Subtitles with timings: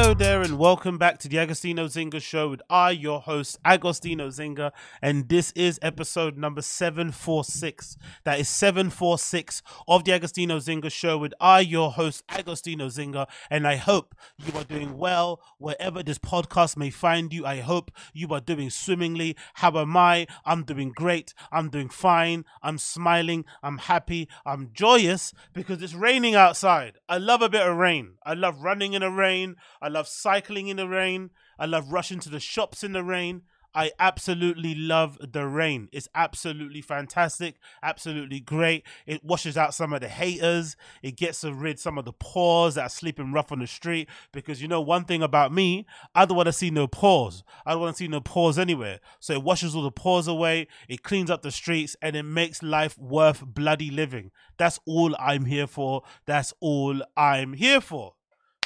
[0.00, 4.28] Hello there, and welcome back to the Agostinho Zinga Show with I, your host, Agostinho
[4.28, 7.98] Zinga, and this is episode number 746.
[8.24, 13.68] That is 746 of the Agostinho Zinga Show with I, your host, Agostinho Zinga, and
[13.68, 17.44] I hope you are doing well wherever this podcast may find you.
[17.44, 19.36] I hope you are doing swimmingly.
[19.52, 20.26] How am I?
[20.46, 21.34] I'm doing great.
[21.52, 22.46] I'm doing fine.
[22.62, 23.44] I'm smiling.
[23.62, 24.30] I'm happy.
[24.46, 26.96] I'm joyous because it's raining outside.
[27.06, 28.14] I love a bit of rain.
[28.24, 29.56] I love running in the rain.
[29.82, 31.30] I love cycling in the rain.
[31.58, 33.42] I love rushing to the shops in the rain.
[33.74, 35.88] I absolutely love the rain.
[35.92, 38.84] It's absolutely fantastic, absolutely great.
[39.06, 40.76] It washes out some of the haters.
[41.02, 44.08] It gets rid some of the pores that are sleeping rough on the street.
[44.32, 47.44] Because you know one thing about me, I don't want to see no pores.
[47.64, 48.98] I don't want to see no pores anywhere.
[49.20, 50.66] So it washes all the pores away.
[50.88, 54.32] It cleans up the streets, and it makes life worth bloody living.
[54.56, 56.02] That's all I'm here for.
[56.26, 58.14] That's all I'm here for.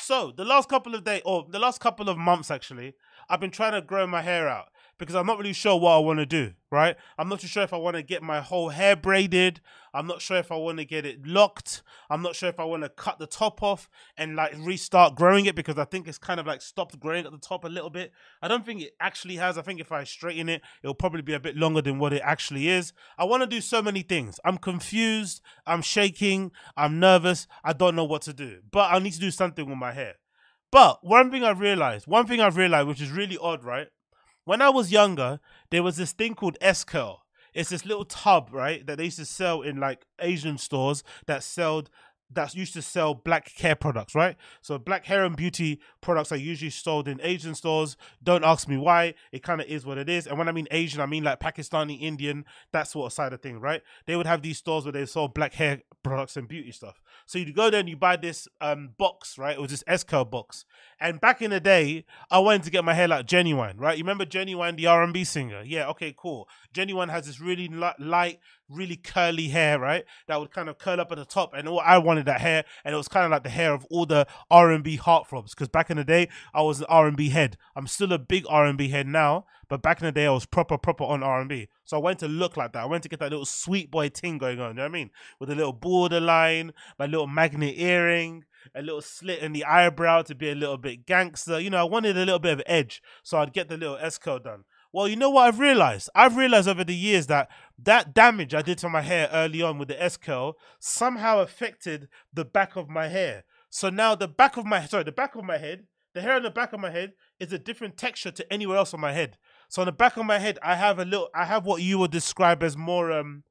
[0.06, 2.92] So the last couple of days, or the last couple of months, actually,
[3.30, 5.98] I've been trying to grow my hair out because I'm not really sure what I
[5.98, 6.52] want to do.
[6.70, 6.96] Right?
[7.18, 9.60] I'm not too sure if I want to get my whole hair braided.
[9.92, 11.84] I'm not sure if I want to get it locked.
[12.10, 15.46] I'm not sure if I want to cut the top off and like restart growing
[15.46, 17.90] it because I think it's kind of like stopped growing at the top a little
[17.90, 18.12] bit.
[18.42, 19.56] I don't think it actually has.
[19.56, 22.22] I think if I straighten it, it'll probably be a bit longer than what it
[22.24, 22.92] actually is.
[23.16, 24.40] I want to do so many things.
[24.44, 25.42] I'm confused.
[25.64, 26.50] I'm shaking.
[26.76, 27.46] I'm nervous.
[27.62, 28.58] I don't know what to do.
[28.72, 30.14] But I need to do something with my hair.
[30.74, 33.86] But one thing I've realized, one thing I've realized, which is really odd, right?
[34.44, 35.40] When I was younger,
[35.70, 37.24] there was this thing called S curl.
[37.54, 41.42] It's this little tub, right, that they used to sell in like Asian stores that
[41.42, 41.88] sold
[42.30, 44.36] that used to sell black hair products, right?
[44.62, 47.96] So black hair and beauty products are usually sold in Asian stores.
[48.22, 49.14] Don't ask me why.
[49.32, 50.26] It kind of is what it is.
[50.26, 53.40] And when I mean Asian, I mean like Pakistani, Indian, that sort of side of
[53.40, 53.82] thing, right?
[54.06, 57.00] They would have these stores where they sold black hair products and beauty stuff.
[57.26, 59.56] So you go there and you buy this um box, right?
[59.56, 60.64] It was this S curl box.
[61.00, 63.96] And back in the day, I wanted to get my hair like Ginuwine, right?
[63.96, 65.62] You remember Ginuwine, the R&B singer?
[65.64, 66.48] Yeah, okay, cool.
[66.72, 70.04] Ginuwine has this really li- light, really curly hair, right?
[70.26, 72.64] That would kind of curl up at the top, and all I wanted that hair,
[72.84, 75.50] and it was kind of like the hair of all the R and B heartthrobs.
[75.50, 77.56] Because back in the day, I was an R and B head.
[77.76, 80.30] I'm still a big R and B head now, but back in the day, I
[80.30, 81.68] was proper, proper on R and B.
[81.84, 82.82] So I went to look like that.
[82.82, 84.70] I went to get that little sweet boy thing going on.
[84.70, 85.10] You know what I mean?
[85.38, 88.44] With a little borderline, my little magnet earring.
[88.74, 91.60] A little slit in the eyebrow to be a little bit gangster.
[91.60, 94.16] You know, I wanted a little bit of edge, so I'd get the little S
[94.16, 94.64] curl done.
[94.94, 96.08] Well, you know what I've realized?
[96.14, 97.50] I've realized over the years that
[97.82, 102.08] that damage I did to my hair early on with the S curl somehow affected
[102.32, 103.42] the back of my hair.
[103.70, 106.44] So now the back of my sorry, the back of my head, the hair on
[106.44, 109.36] the back of my head is a different texture to anywhere else on my head.
[109.68, 111.98] So on the back of my head, I have a little, I have what you
[111.98, 113.42] would describe as more um,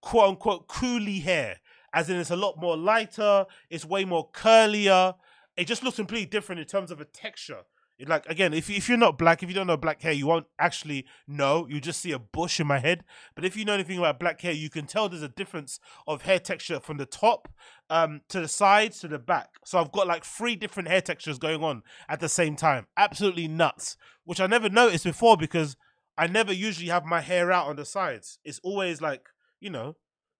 [0.00, 1.56] quote unquote coolie hair,
[1.92, 5.16] as in it's a lot more lighter, it's way more curlier.
[5.56, 7.64] It just looks completely different in terms of a texture.
[8.06, 10.46] Like again, if if you're not black, if you don't know black hair, you won't
[10.58, 11.66] actually know.
[11.68, 13.04] You just see a bush in my head.
[13.34, 16.22] But if you know anything about black hair, you can tell there's a difference of
[16.22, 17.48] hair texture from the top,
[17.90, 19.48] um, to the sides to the back.
[19.64, 22.86] So I've got like three different hair textures going on at the same time.
[22.96, 25.76] Absolutely nuts, which I never noticed before because
[26.16, 28.38] I never usually have my hair out on the sides.
[28.44, 29.28] It's always like
[29.60, 29.96] you know,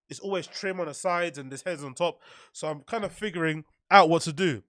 [0.09, 2.21] it's always trim on the sides and this hair's on top.
[2.53, 4.63] So I'm kind of figuring out what to do.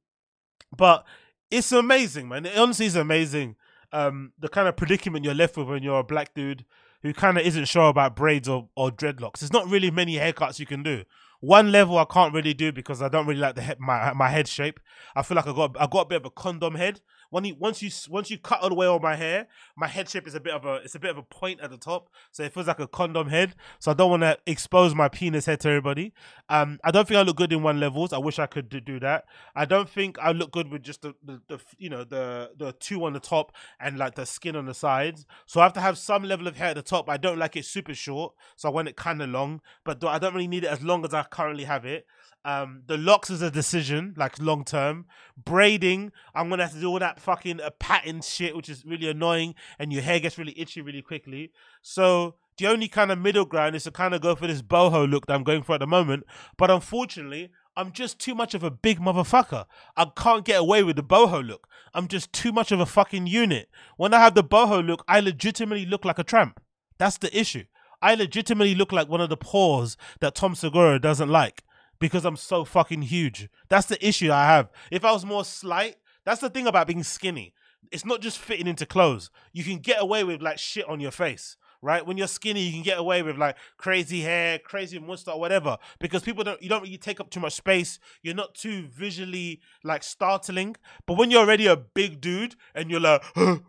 [0.76, 1.06] But
[1.52, 2.46] it's amazing, man.
[2.46, 3.56] It honestly is amazing.
[3.92, 6.66] Um, the kind of predicament you're left with when you're a black dude
[7.02, 9.40] who kind of isn't sure about braids or, or dreadlocks.
[9.40, 11.04] There's not really many haircuts you can do.
[11.40, 14.28] One level I can't really do because I don't really like the head, my my
[14.28, 14.80] head shape.
[15.16, 17.00] I feel like I got I got a bit of a condom head.
[17.30, 20.10] When you once you once you cut all the way on my hair, my head
[20.10, 22.10] shape is a bit of a it's a bit of a point at the top,
[22.32, 23.56] so it feels like a condom head.
[23.80, 26.14] So I don't want to expose my penis head to everybody.
[26.50, 28.14] Um, I don't think I look good in one levels.
[28.14, 29.26] I wish I could do, do that.
[29.56, 32.74] I don't think I look good with just the, the, the you know the the
[32.74, 35.26] two on the top and like the skin on the sides.
[35.46, 37.10] So I have to have some level of hair at the top.
[37.10, 40.18] I don't like it super short, so I want it kind of long, but I
[40.18, 42.06] don't really need it as long as I currently have it.
[42.46, 45.06] Um, the locks is a decision, like long term.
[45.38, 49.10] Braiding, I'm gonna have to do all that fucking uh, pattern shit, which is really
[49.10, 51.52] annoying, and your hair gets really itchy really quickly.
[51.82, 55.10] So the only kind of middle ground is to kind of go for this boho
[55.10, 56.24] look that I'm going for at the moment.
[56.58, 59.66] But unfortunately, I'm just too much of a big motherfucker.
[59.96, 61.68] I can't get away with the boho look.
[61.94, 63.70] I'm just too much of a fucking unit.
[63.98, 66.62] When I have the boho look, I legitimately look like a tramp.
[66.98, 67.64] That's the issue.
[68.02, 71.64] I legitimately look like one of the paws that Tom Segura doesn't like
[72.00, 73.50] because I'm so fucking huge.
[73.68, 74.70] That's the issue I have.
[74.92, 77.54] If I was more slight, that's the thing about being skinny.
[77.92, 79.32] It's not just fitting into clothes.
[79.52, 82.06] You can get away with like shit on your face right?
[82.06, 86.24] When you're skinny, you can get away with like crazy hair, crazy mustache, whatever, because
[86.24, 88.00] people don't you don't really take up too much space.
[88.22, 90.76] You're not too visually like startling.
[91.06, 93.64] But when you're already a big dude and you're like, you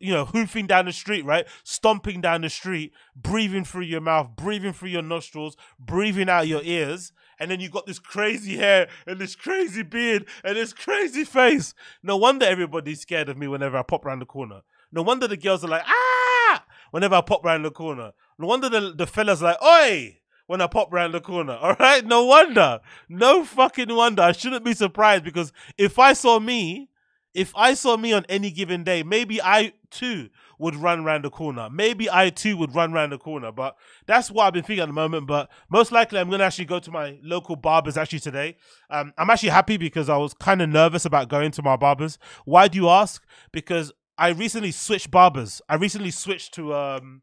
[0.00, 1.46] know, hoofing down the street, right?
[1.64, 6.62] Stomping down the street, breathing through your mouth, breathing through your nostrils, breathing out your
[6.62, 7.12] ears.
[7.38, 11.74] And then you've got this crazy hair and this crazy beard and this crazy face.
[12.02, 14.60] No wonder everybody's scared of me whenever I pop around the corner.
[14.92, 16.01] No wonder the girls are like, ah,
[16.92, 18.12] whenever I pop around the corner.
[18.38, 21.54] No wonder the, the fellas like, oi, when I pop around the corner.
[21.60, 22.80] All right, no wonder.
[23.08, 24.22] No fucking wonder.
[24.22, 26.90] I shouldn't be surprised because if I saw me,
[27.34, 30.28] if I saw me on any given day, maybe I too
[30.58, 31.70] would run around the corner.
[31.70, 33.50] Maybe I too would run around the corner.
[33.50, 35.26] But that's what I've been thinking at the moment.
[35.26, 38.56] But most likely, I'm going to actually go to my local barbers actually today.
[38.90, 42.18] Um, I'm actually happy because I was kind of nervous about going to my barbers.
[42.44, 43.24] Why do you ask?
[43.50, 45.62] Because I recently switched barbers.
[45.68, 47.22] I recently switched to um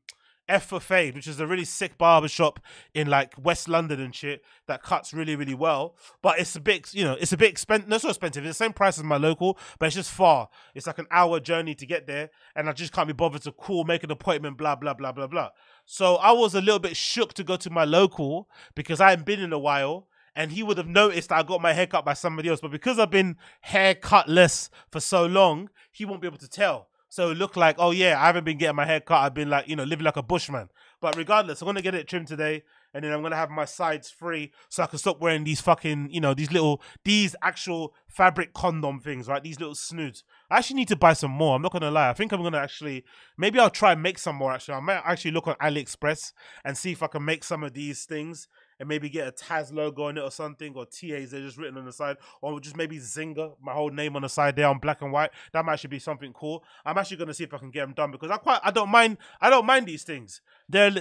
[0.50, 2.60] F for Fade, which is a really sick barber shop
[2.94, 5.96] in like West London and shit that cuts really, really well.
[6.24, 7.88] But it's a bit, you know, it's a bit expensive.
[7.88, 8.46] No, it's not so expensive.
[8.46, 10.50] It's the same price as my local, but it's just far.
[10.74, 13.52] It's like an hour journey to get there, and I just can't be bothered to
[13.52, 15.50] call, make an appointment, blah blah blah blah blah.
[15.86, 19.26] So I was a little bit shook to go to my local because I hadn't
[19.26, 20.08] been in a while.
[20.36, 22.62] And he would have noticed I got my hair cut by somebody else.
[22.62, 26.90] But because I've been hair cutless for so long, he won't be able to tell.
[27.12, 29.24] So it looked like, oh yeah, I haven't been getting my hair cut.
[29.24, 30.70] I've been like, you know, living like a bushman.
[31.02, 34.12] But regardless, I'm gonna get it trimmed today, and then I'm gonna have my sides
[34.12, 38.54] free so I can stop wearing these fucking, you know, these little, these actual fabric
[38.54, 39.42] condom things, right?
[39.42, 40.24] These little snoods.
[40.52, 41.56] I actually need to buy some more.
[41.56, 42.10] I'm not gonna lie.
[42.10, 43.06] I think I'm gonna actually,
[43.38, 44.54] maybe I'll try and make some more.
[44.54, 46.34] Actually, I might actually look on AliExpress
[46.64, 48.48] and see if I can make some of these things
[48.80, 51.78] and maybe get a Taz logo on it or something, or TAs they're just written
[51.78, 54.80] on the side, or just maybe Zinga, my whole name on the side there on
[54.80, 55.32] black and white.
[55.52, 56.64] That might actually be something cool.
[56.86, 58.90] I'm actually gonna see if I can get them done because I quite I don't
[58.90, 60.42] mind I don't mind these things.
[60.68, 60.92] They're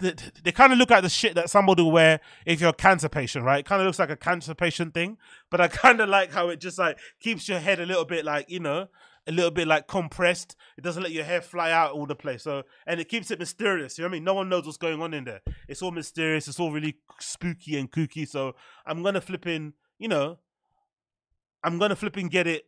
[0.00, 2.74] they, they kind of look like the shit that somebody will wear if you're a
[2.74, 3.60] cancer patient, right?
[3.60, 5.18] It kind of looks like a cancer patient thing,
[5.50, 8.24] but I kind of like how it just like keeps your head a little bit
[8.24, 8.88] like you know
[9.26, 10.56] a little bit like compressed.
[10.76, 12.42] It doesn't let your hair fly out all the place.
[12.42, 13.98] So and it keeps it mysterious.
[13.98, 14.24] You know what I mean?
[14.24, 15.40] No one knows what's going on in there.
[15.68, 16.48] It's all mysterious.
[16.48, 18.28] It's all really spooky and kooky.
[18.28, 18.54] So
[18.86, 20.38] I'm gonna flip in, you know,
[21.62, 22.66] I'm gonna flip and get it.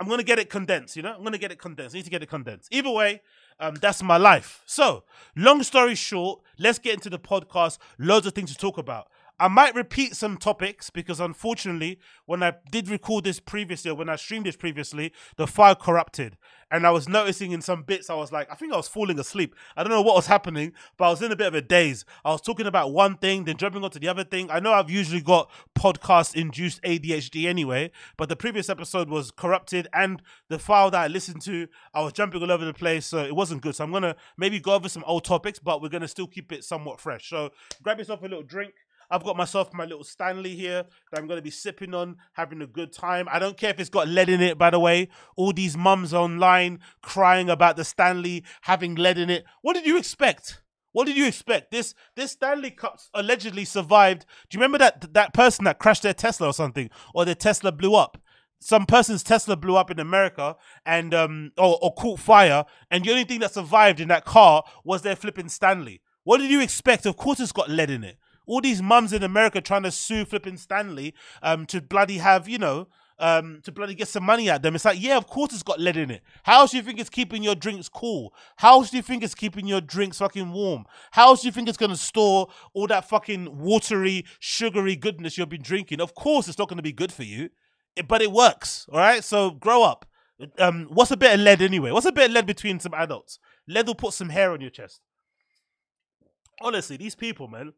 [0.00, 1.12] I'm gonna get it condensed, you know.
[1.12, 1.96] I'm gonna get it condensed.
[1.96, 2.68] I need to get it condensed.
[2.72, 3.20] Either way,
[3.58, 4.62] um, that's my life.
[4.64, 5.02] So,
[5.34, 7.78] long story short, let's get into the podcast.
[7.98, 9.08] Loads of things to talk about.
[9.40, 14.16] I might repeat some topics because unfortunately, when I did record this previously, when I
[14.16, 16.36] streamed this previously, the file corrupted.
[16.70, 19.18] And I was noticing in some bits, I was like, I think I was falling
[19.18, 19.54] asleep.
[19.76, 22.04] I don't know what was happening, but I was in a bit of a daze.
[22.24, 24.50] I was talking about one thing, then jumping onto the other thing.
[24.50, 29.88] I know I've usually got podcast induced ADHD anyway, but the previous episode was corrupted
[29.94, 33.24] and the file that I listened to, I was jumping all over the place, so
[33.24, 33.74] it wasn't good.
[33.74, 36.64] So I'm gonna maybe go over some old topics, but we're gonna still keep it
[36.64, 37.30] somewhat fresh.
[37.30, 37.50] So
[37.82, 38.74] grab yourself a little drink
[39.10, 42.60] I've got myself my little Stanley here that I'm going to be sipping on, having
[42.60, 43.26] a good time.
[43.30, 45.08] I don't care if it's got lead in it, by the way.
[45.36, 49.44] All these mums online crying about the Stanley having lead in it.
[49.62, 50.60] What did you expect?
[50.92, 51.70] What did you expect?
[51.70, 54.26] This this Stanley Cup allegedly survived.
[54.48, 57.72] Do you remember that that person that crashed their Tesla or something, or their Tesla
[57.72, 58.20] blew up?
[58.60, 63.10] Some person's Tesla blew up in America and um or, or caught fire, and the
[63.10, 66.00] only thing that survived in that car was their flipping Stanley.
[66.24, 67.06] What did you expect?
[67.06, 68.18] Of course, it's got lead in it
[68.48, 72.58] all these mums in America trying to sue flipping Stanley um, to bloody have, you
[72.58, 72.88] know,
[73.18, 74.74] um, to bloody get some money at them.
[74.74, 76.22] It's like, yeah, of course it's got lead in it.
[76.44, 78.32] How else do you think it's keeping your drinks cool?
[78.56, 80.84] How else do you think it's keeping your drinks fucking warm?
[81.12, 85.48] How else do you think it's gonna store all that fucking watery, sugary goodness you've
[85.48, 86.00] been drinking?
[86.00, 87.50] Of course it's not gonna be good for you,
[88.06, 88.86] but it works.
[88.90, 90.06] All right, so grow up.
[90.58, 91.90] Um, what's a bit of lead anyway?
[91.90, 93.40] What's a bit of lead between some adults?
[93.66, 95.00] Lead will put some hair on your chest.
[96.60, 97.72] Honestly, these people, man,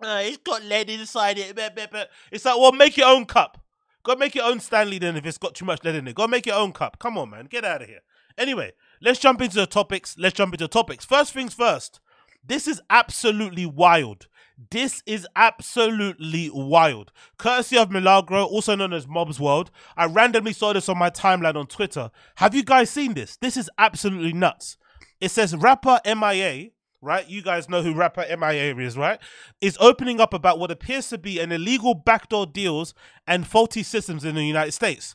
[0.00, 1.58] uh, it's got lead inside it.
[2.30, 3.60] It's like, well, make your own cup.
[4.02, 6.14] Go make your own Stanley then if it's got too much lead in it.
[6.14, 6.98] Go make your own cup.
[6.98, 7.46] Come on, man.
[7.46, 8.00] Get out of here.
[8.38, 10.16] Anyway, let's jump into the topics.
[10.18, 11.04] Let's jump into the topics.
[11.04, 12.00] First things first.
[12.44, 14.28] This is absolutely wild.
[14.70, 17.12] This is absolutely wild.
[17.36, 21.56] Courtesy of Milagro, also known as Mob's World, I randomly saw this on my timeline
[21.56, 22.10] on Twitter.
[22.36, 23.36] Have you guys seen this?
[23.36, 24.78] This is absolutely nuts.
[25.20, 27.28] It says rapper MIA, right?
[27.28, 29.18] You guys know who rapper MIA is, right?
[29.60, 32.94] Is opening up about what appears to be an illegal backdoor deals
[33.26, 35.14] and faulty systems in the United States.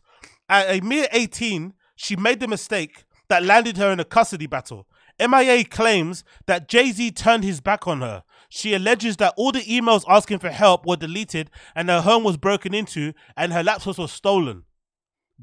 [0.50, 4.88] At a mere 18, she made the mistake that landed her in a custody battle.
[5.19, 8.23] MIA claims that Jay Z turned his back on her.
[8.50, 12.38] She alleges that all the emails asking for help were deleted and her home was
[12.38, 14.63] broken into and her laptops were stolen.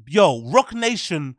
[0.07, 1.35] Yo, Roc Nation,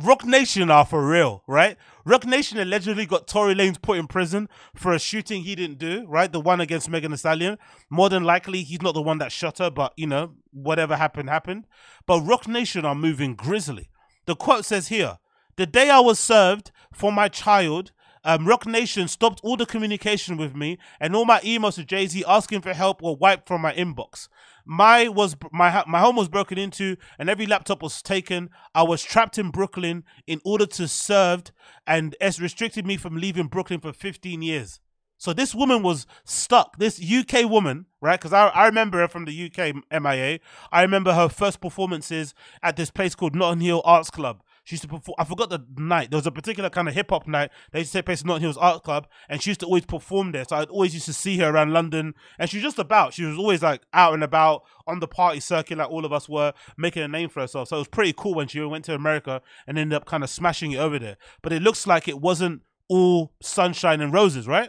[0.00, 1.76] Roc Nation are for real, right?
[2.04, 6.06] Roc Nation allegedly got Tory Lanez put in prison for a shooting he didn't do,
[6.06, 6.30] right?
[6.30, 7.58] The one against Megan Thee Stallion.
[7.90, 11.28] More than likely, he's not the one that shot her, but you know, whatever happened,
[11.28, 11.66] happened.
[12.06, 13.90] But Roc Nation are moving grizzly.
[14.26, 15.18] The quote says here,
[15.56, 17.90] the day I was served for my child,
[18.28, 22.06] um, Roc Nation stopped all the communication with me, and all my emails to Jay
[22.06, 24.28] Z asking for help were wiped from my inbox.
[24.66, 28.50] My was my my home was broken into, and every laptop was taken.
[28.74, 31.52] I was trapped in Brooklyn in order to served,
[31.86, 34.78] and it's restricted me from leaving Brooklyn for 15 years.
[35.16, 36.76] So this woman was stuck.
[36.76, 38.20] This UK woman, right?
[38.20, 40.40] Because I, I remember her from the UK MIA.
[40.70, 44.42] I remember her first performances at this place called Notting Hill Arts Club.
[44.68, 45.14] She used to perform.
[45.18, 46.10] I forgot the night.
[46.10, 47.50] There was a particular kind of hip hop night.
[47.72, 49.86] They used to take place in Notting Hill's Art Club, and she used to always
[49.86, 50.44] perform there.
[50.46, 53.14] So I always used to see her around London, and she was just about.
[53.14, 56.28] She was always like out and about on the party circuit, like all of us
[56.28, 57.68] were, making a name for herself.
[57.68, 60.28] So it was pretty cool when she went to America and ended up kind of
[60.28, 61.16] smashing it over there.
[61.40, 62.60] But it looks like it wasn't
[62.90, 64.68] all sunshine and roses, right?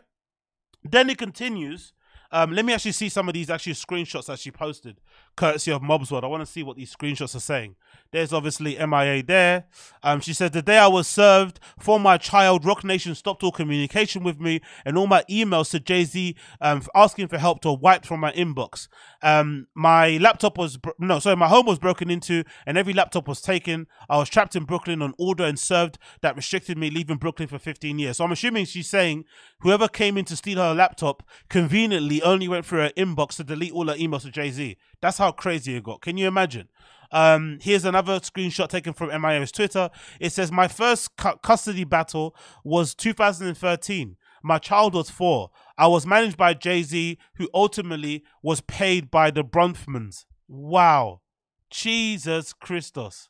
[0.82, 1.92] Then it continues.
[2.32, 5.02] Um, let me actually see some of these actually screenshots that she posted,
[5.40, 6.26] courtesy of Mob's World.
[6.26, 7.78] I want to see what these screenshots are saying.
[8.12, 9.66] There's obviously MIA there.
[10.04, 13.52] Um, she said, The day I was served for my child, Roc Nation stopped all
[13.52, 17.74] communication with me, and all my emails to Jay Z um, asking for help were
[17.74, 18.90] wiped from my inbox.
[19.22, 23.42] Um, my laptop was, no, sorry, my home was broken into, and every laptop was
[23.42, 23.88] taken.
[24.10, 27.60] I was trapped in Brooklyn on order and served that restricted me leaving Brooklyn for
[27.60, 28.18] 15 years.
[28.18, 29.24] So I'm assuming she's saying
[29.62, 33.72] whoever came in to steal her laptop conveniently only went through her inbox to delete
[33.72, 34.76] all her emails to Jay Z.
[35.02, 36.02] That's how crazy it got.
[36.02, 36.70] Can you imagine?
[37.12, 39.90] Um, here's another screenshot taken from MIA's Twitter.
[40.20, 44.16] It says, My first cu- custody battle was 2013.
[44.44, 45.50] My child was four.
[45.78, 50.26] I was managed by Jay Z, who ultimately was paid by the Bronfmans.
[50.48, 51.22] Wow.
[51.70, 53.30] Jesus Christos.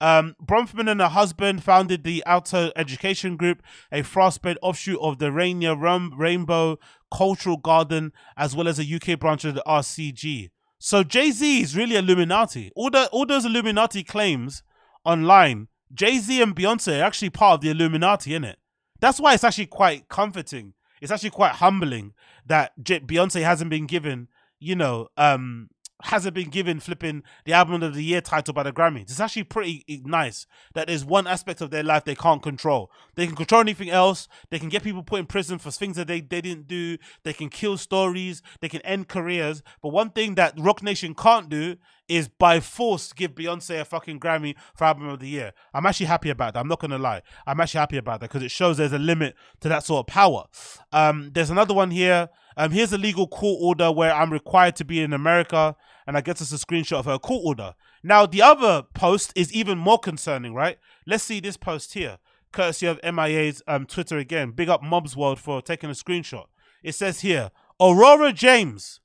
[0.00, 3.62] Um, Bronfman and her husband founded the Outer Education Group,
[3.92, 6.78] a frostbed offshoot of the Rainier Rainbow
[7.12, 10.50] Cultural Garden, as well as a UK branch of the RCG.
[10.78, 12.70] So Jay Z is really Illuminati.
[12.74, 14.62] All the all those Illuminati claims
[15.04, 18.56] online, Jay Z and Beyonce are actually part of the Illuminati, innit?
[19.00, 20.74] That's why it's actually quite comforting.
[21.00, 22.12] It's actually quite humbling
[22.46, 24.28] that Beyonce hasn't been given,
[24.58, 25.68] you know, um,
[26.04, 29.02] hasn't been given flipping the album of the year title by the Grammys.
[29.02, 32.90] It's actually pretty nice that there's one aspect of their life they can't control.
[33.14, 34.28] They can control anything else.
[34.50, 36.98] They can get people put in prison for things that they, they didn't do.
[37.22, 38.42] They can kill stories.
[38.60, 39.62] They can end careers.
[39.82, 41.76] But one thing that Roc Nation can't do
[42.08, 45.52] is by force give Beyonce a fucking Grammy for album of the year.
[45.72, 46.60] I'm actually happy about that.
[46.60, 47.22] I'm not gonna lie.
[47.46, 50.06] I'm actually happy about that because it shows there's a limit to that sort of
[50.12, 50.44] power.
[50.92, 52.28] Um, there's another one here.
[52.56, 56.20] Um, here's a legal court order where I'm required to be in America, and I
[56.20, 57.74] get us a screenshot of her court order.
[58.02, 60.78] Now the other post is even more concerning, right?
[61.06, 62.18] Let's see this post here,
[62.52, 64.50] courtesy of MIA's um, Twitter again.
[64.50, 66.46] Big up Mobs World for taking a screenshot.
[66.82, 69.00] It says here, Aurora James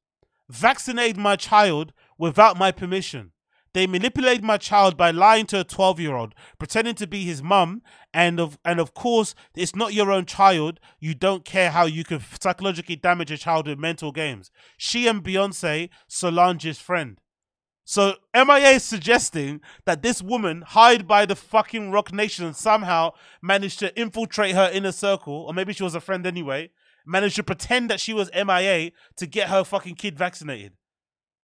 [0.49, 3.31] vaccinated my child without my permission.
[3.73, 7.43] They manipulated my child by lying to a 12 year old, pretending to be his
[7.43, 7.81] mum,
[8.13, 10.79] and of and of course, it's not your own child.
[10.99, 14.49] You don't care how you can psychologically damage a child with mental games.
[14.77, 17.19] She and Beyonce, Solange's friend.
[17.85, 23.79] So MIA is suggesting that this woman, hired by the fucking Roc Nation, somehow managed
[23.79, 26.69] to infiltrate her inner circle, or maybe she was a friend anyway,
[27.05, 30.73] managed to pretend that she was MIA to get her fucking kid vaccinated.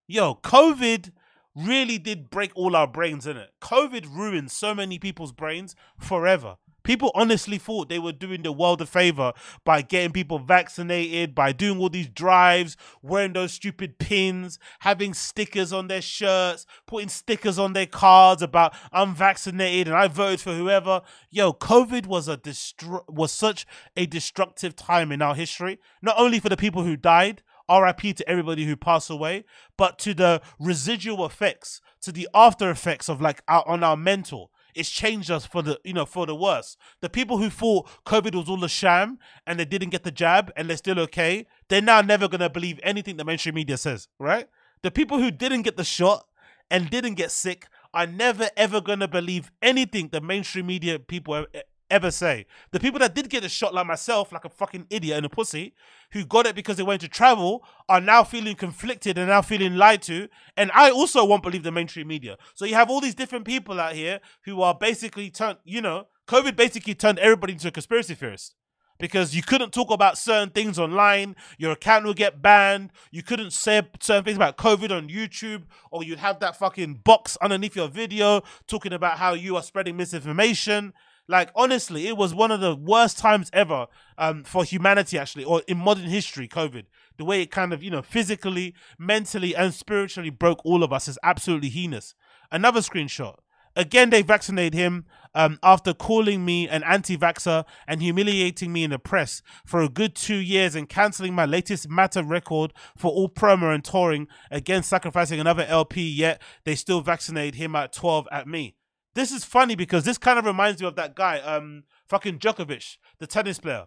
[0.07, 1.12] Yo, COVID
[1.54, 3.50] really did break all our brains, in it.
[3.61, 6.56] COVID ruined so many people's brains forever.
[6.84, 9.32] People honestly thought they were doing the world a favor
[9.64, 15.73] by getting people vaccinated, by doing all these drives, wearing those stupid pins, having stickers
[15.73, 20.52] on their shirts, putting stickers on their cards about I'm vaccinated and I voted for
[20.52, 21.00] whoever.
[21.30, 26.38] Yo, COVID was a destru- was such a destructive time in our history, not only
[26.38, 29.44] for the people who died, RIP to everybody who passed away,
[29.76, 34.50] but to the residual effects, to the after effects of like our, on our mental.
[34.75, 36.76] it's changed us for the you know for the worse.
[37.00, 40.52] The people who thought COVID was all a sham and they didn't get the jab
[40.56, 44.49] and they're still okay, they're now never gonna believe anything the mainstream media says, right?
[44.83, 46.26] The people who didn't get the shot
[46.71, 51.47] and didn't get sick are never ever gonna believe anything the mainstream media people
[51.94, 52.46] ever say.
[52.72, 55.28] The people that did get the shot, like myself, like a fucking idiot and a
[55.28, 55.74] pussy,
[56.12, 59.76] who got it because they went to travel, are now feeling conflicted and now feeling
[59.76, 60.28] lied to.
[60.56, 62.36] And I also won't believe the mainstream media.
[62.54, 66.08] So you have all these different people out here who are basically turned, you know,
[66.26, 68.54] COVID basically turned everybody into a conspiracy theorist.
[68.98, 72.90] Because you couldn't talk about certain things online, your account would get banned.
[73.10, 77.36] You couldn't say certain things about COVID on YouTube, or you'd have that fucking box
[77.42, 80.92] underneath your video talking about how you are spreading misinformation.
[81.26, 83.87] Like honestly, it was one of the worst times ever
[84.19, 86.49] um, for humanity, actually, or in modern history.
[86.49, 86.85] COVID,
[87.16, 91.09] the way it kind of you know physically, mentally, and spiritually broke all of us
[91.09, 92.14] is absolutely heinous.
[92.52, 93.37] Another screenshot.
[93.76, 95.04] Again, they vaccinated him
[95.35, 100.14] um, after calling me an anti-vaxxer and humiliating me in the press for a good
[100.14, 104.28] two years and cancelling my latest MATA record for all promo and touring.
[104.50, 106.09] Again, sacrificing another LP.
[106.09, 108.76] Yet they still vaccinated him at 12 at me.
[109.14, 112.97] This is funny because this kind of reminds me of that guy, um, fucking Djokovic,
[113.18, 113.87] the tennis player.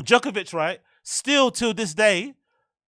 [0.00, 0.80] Djokovic, right?
[1.02, 2.34] Still till this day,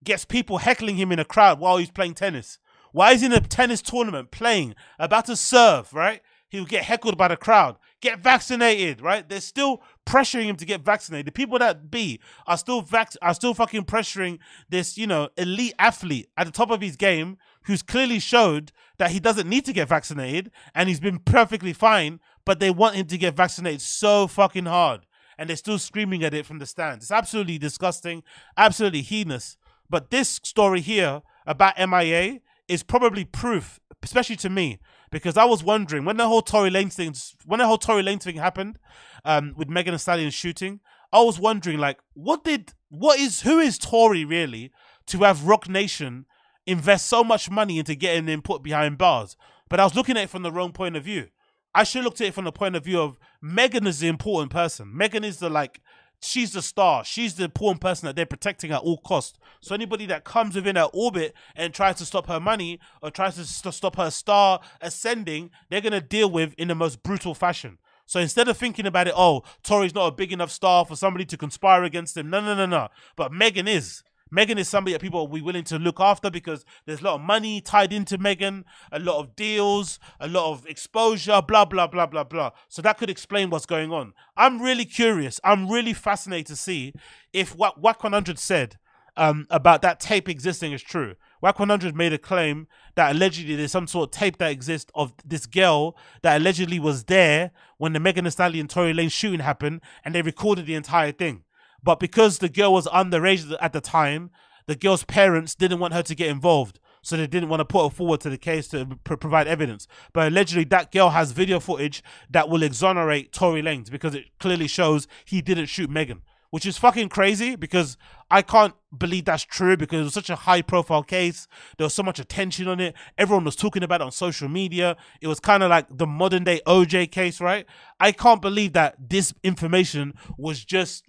[0.05, 2.59] gets people heckling him in a crowd while he's playing tennis.
[2.93, 6.23] Why is he in a tennis tournament playing, about to serve, right?
[6.49, 7.77] He'll get heckled by the crowd.
[8.03, 9.27] Get vaccinated, right?
[9.27, 11.27] They're still pressuring him to get vaccinated.
[11.27, 14.39] The people that be are still vac- are still fucking pressuring
[14.69, 19.11] this, you know, elite athlete at the top of his game who's clearly showed that
[19.11, 23.07] he doesn't need to get vaccinated and he's been perfectly fine, but they want him
[23.07, 25.07] to get vaccinated so fucking hard.
[25.39, 27.05] And they're still screaming at it from the stands.
[27.05, 28.23] It's absolutely disgusting,
[28.57, 29.57] absolutely heinous.
[29.89, 34.79] But this story here about MIA is probably proof, especially to me,
[35.11, 38.19] because I was wondering when the whole Tory Lane thing, when the whole Tory Lane
[38.19, 38.79] thing happened,
[39.25, 40.81] um, with Megan Thee Stallion shooting,
[41.13, 44.73] I was wondering like, what did, what is, who is Tory really
[45.07, 46.27] to have Roc Nation
[46.67, 49.37] invest so much money into getting them put behind bars?
[49.69, 51.29] But I was looking at it from the wrong point of view.
[51.75, 54.09] I should have looked at it from the point of view of Megan is the
[54.09, 54.97] important person.
[54.97, 55.81] Megan is the like
[56.21, 57.05] she's the star.
[57.05, 59.39] She's the important person that they're protecting at all costs.
[59.61, 63.37] So anybody that comes within her orbit and tries to stop her money or tries
[63.37, 67.79] to st- stop her star ascending, they're gonna deal with in the most brutal fashion.
[68.07, 71.25] So instead of thinking about it, oh, Tory's not a big enough star for somebody
[71.25, 72.31] to conspire against him.
[72.31, 72.89] No, no, no, no.
[73.17, 74.03] But Megan is.
[74.31, 77.15] Megan is somebody that people will be willing to look after because there's a lot
[77.15, 81.87] of money tied into Megan, a lot of deals, a lot of exposure, blah, blah,
[81.87, 82.51] blah, blah, blah.
[82.69, 84.13] So that could explain what's going on.
[84.37, 85.41] I'm really curious.
[85.45, 86.93] I'm really fascinated to see
[87.33, 88.79] if what Wack 100 said
[89.17, 91.15] um, about that tape existing is true.
[91.41, 95.13] Wack 100 made a claim that allegedly there's some sort of tape that exists of
[95.25, 99.81] this girl that allegedly was there when the Megan Thee Stallion Tory Lane shooting happened
[100.05, 101.45] and they recorded the entire thing.
[101.87, 104.31] But because the girl was underage at the time,
[104.67, 106.81] the girl's parents didn't want her to get involved.
[107.01, 109.87] So they didn't want to put her forward to the case to pr- provide evidence.
[110.13, 114.67] But allegedly, that girl has video footage that will exonerate Tory Lanez because it clearly
[114.67, 117.97] shows he didn't shoot Megan, which is fucking crazy because
[118.33, 121.47] I can't believe that's true because it was such a high profile case.
[121.79, 122.97] There was so much attention on it.
[123.17, 124.97] Everyone was talking about it on social media.
[125.21, 127.65] It was kind of like the modern day OJ case, right?
[128.01, 131.05] I can't believe that this information was just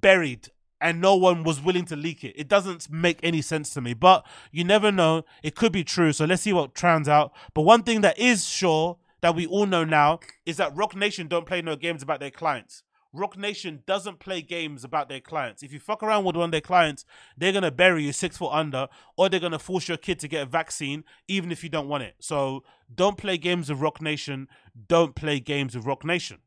[0.00, 0.48] buried
[0.80, 2.34] and no one was willing to leak it.
[2.36, 5.24] It doesn't make any sense to me, but you never know.
[5.42, 6.12] It could be true.
[6.12, 7.32] So let's see what turns out.
[7.54, 11.28] But one thing that is sure that we all know now is that Roc Nation
[11.28, 12.82] don't play no games about their clients.
[13.12, 15.62] Roc Nation doesn't play games about their clients.
[15.62, 17.06] If you fuck around with one of their clients,
[17.36, 20.42] they're gonna bury you six foot under, or they're gonna force your kid to get
[20.42, 22.16] a vaccine, even if you don't want it.
[22.20, 22.62] So
[22.94, 24.48] don't play games with Roc Nation.
[24.86, 26.38] Don't play games with Roc Nation.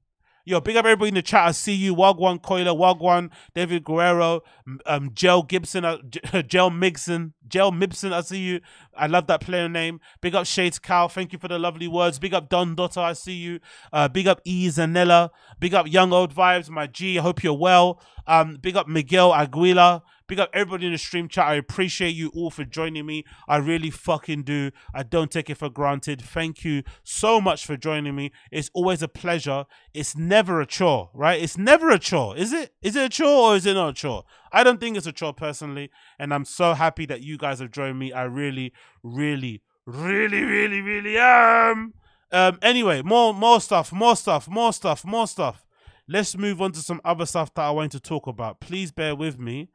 [0.49, 1.47] Yo, big up everybody in the chat.
[1.47, 1.95] I see you.
[1.95, 4.41] Wagwan Coiler, Wagwan, David Guerrero,
[4.87, 5.97] um, Gel Gibson, uh,
[6.47, 8.11] Gel Migson, Gel Mibson.
[8.11, 8.61] I see you.
[8.97, 9.99] I love that player name.
[10.21, 11.07] Big up Shades Cal.
[11.07, 12.17] Thank you for the lovely words.
[12.17, 12.99] Big up Don Dotter.
[12.99, 13.59] I see you.
[13.93, 15.29] Uh, big up E Zanella.
[15.59, 16.67] Big up Young Old Vibes.
[16.67, 17.19] My G.
[17.19, 18.01] I hope you're well.
[18.29, 20.03] Um, big up Miguel Aguila.
[20.27, 21.47] Big up everybody in the stream chat.
[21.47, 23.25] I appreciate you all for joining me.
[23.47, 24.69] I really fucking do.
[24.93, 26.21] I don't take it for granted.
[26.21, 28.31] Thank you so much for joining me.
[28.51, 29.65] It's always a pleasure.
[29.95, 31.41] It's never a chore, right?
[31.41, 32.37] It's never a chore.
[32.37, 32.71] Is it?
[32.83, 34.25] Is it a chore or is it not a chore?
[34.51, 35.89] I don't think it's a chore personally.
[36.19, 38.13] And I'm so happy that you guys have joined me.
[38.13, 41.95] I really, really, really, really, really am.
[42.31, 45.65] Um, anyway, more more stuff, more stuff, more stuff, more stuff.
[46.11, 48.59] Let's move on to some other stuff that I want to talk about.
[48.59, 49.69] Please bear with me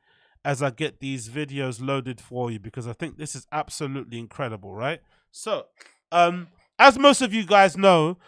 [0.45, 4.75] as I get these videos loaded for you because I think this is absolutely incredible,
[4.75, 4.99] right?
[5.31, 5.67] So,
[6.11, 8.19] um, as most of you guys know,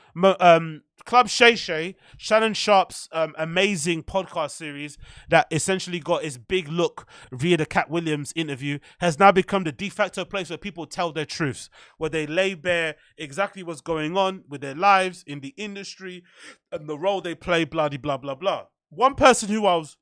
[0.41, 6.69] um, Club Shay Shay, Shannon Sharpe's um, amazing podcast series that essentially got its big
[6.69, 10.85] look via the Katt Williams interview, has now become the de facto place where people
[10.87, 15.41] tell their truths, where they lay bare exactly what's going on with their lives in
[15.41, 16.25] the industry
[16.73, 18.65] and the role they play, blah, blah, blah, blah.
[18.91, 19.97] One person who I was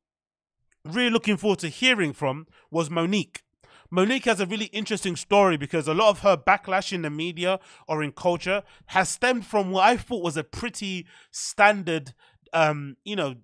[0.85, 3.41] really looking forward to hearing from was Mo'Nique.
[3.95, 7.61] Mo'Nique has a really interesting story because a lot of her backlash in the media
[7.87, 12.13] or in culture has stemmed from what I thought was a pretty standard,
[12.53, 13.37] um, you know,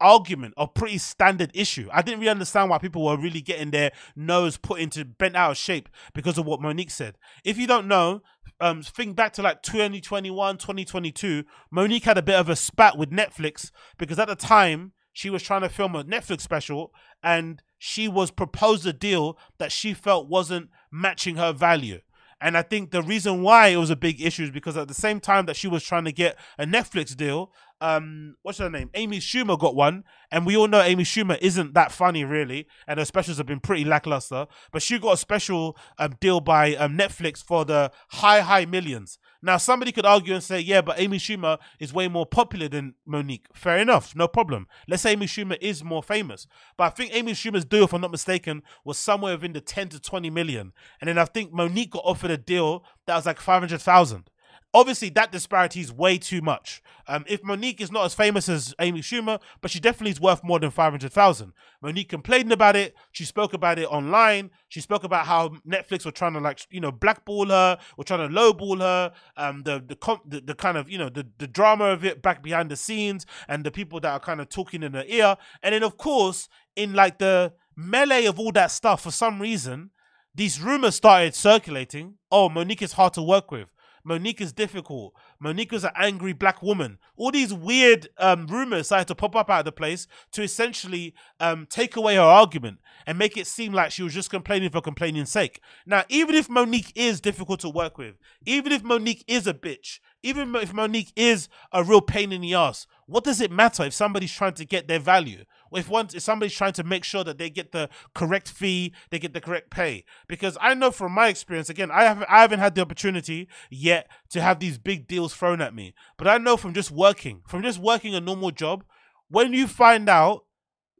[0.00, 1.86] argument or pretty standard issue.
[1.92, 5.50] I didn't really understand why people were really getting their nose put into bent out
[5.50, 7.18] of shape because of what Mo'Nique said.
[7.44, 8.22] If you don't know,
[8.58, 13.10] um, think back to like 2021, 2022, Mo'Nique had a bit of a spat with
[13.10, 18.08] Netflix because at the time she was trying to film a Netflix special and she
[18.08, 21.98] was proposed a deal that she felt wasn't matching her value.
[22.38, 24.94] And I think the reason why it was a big issue is because at the
[24.94, 28.90] same time that she was trying to get a Netflix deal, um, what's her name?
[28.92, 32.98] Amy Schumer got one, and we all know Amy Schumer isn't that funny really, and
[32.98, 34.46] her specials have been pretty lackluster.
[34.72, 39.18] But she got a special um, deal by um, Netflix for the high high millions.
[39.42, 42.94] Now somebody could argue and say, yeah, but Amy Schumer is way more popular than
[43.06, 43.46] Mo'Nique.
[43.54, 44.66] Fair enough, no problem.
[44.86, 48.02] Let's say Amy Schumer is more famous, but I think Amy Schumer's deal, if I'm
[48.02, 51.90] not mistaken, was somewhere within the 10 to 20 million, and then I think Mo'Nique
[51.90, 54.30] got offered a deal that was like 500,000
[54.72, 56.82] obviously that disparity is way too much.
[57.06, 60.44] Um, if Mo'Nique is not as famous as Amy Schumer, but she definitely is worth
[60.44, 61.52] more than five hundred thousand.
[61.82, 62.94] Mo'Nique complained about it.
[63.12, 64.50] She spoke about it online.
[64.68, 68.28] She spoke about how Netflix were trying to like you know blackball her, were trying
[68.28, 69.12] to lowball her.
[69.36, 72.42] Um, the the, the the kind of you know the the drama of it back
[72.42, 75.36] behind the scenes and the people that are kind of talking in her ear.
[75.62, 79.90] And then of course in like the melee of all that stuff, for some reason.
[80.32, 82.14] These rumors started circulating.
[82.30, 83.68] Oh, Mo'Nique is hard to work with.
[84.04, 85.14] Mo'Nique is difficult.
[85.38, 86.98] Mo'Nique is an angry black woman.
[87.16, 91.14] All these weird um, rumors started to pop up out of the place to essentially
[91.38, 94.80] um, take away her argument and make it seem like she was just complaining for
[94.80, 95.60] complaining's sake.
[95.86, 100.00] Now, even if Mo'Nique is difficult to work with, even if Mo'Nique is a bitch,
[100.22, 103.94] even if Mo'Nique is a real pain in the ass, what does it matter if
[103.94, 105.44] somebody's trying to get their value?
[105.72, 109.18] If one, if somebody's trying to make sure that they get the correct fee, they
[109.18, 110.04] get the correct pay.
[110.28, 114.08] Because I know from my experience, again, I haven't, I haven't had the opportunity yet
[114.30, 115.94] to have these big deals thrown at me.
[116.16, 118.84] But I know from just working, from just working a normal job,
[119.28, 120.44] when you find out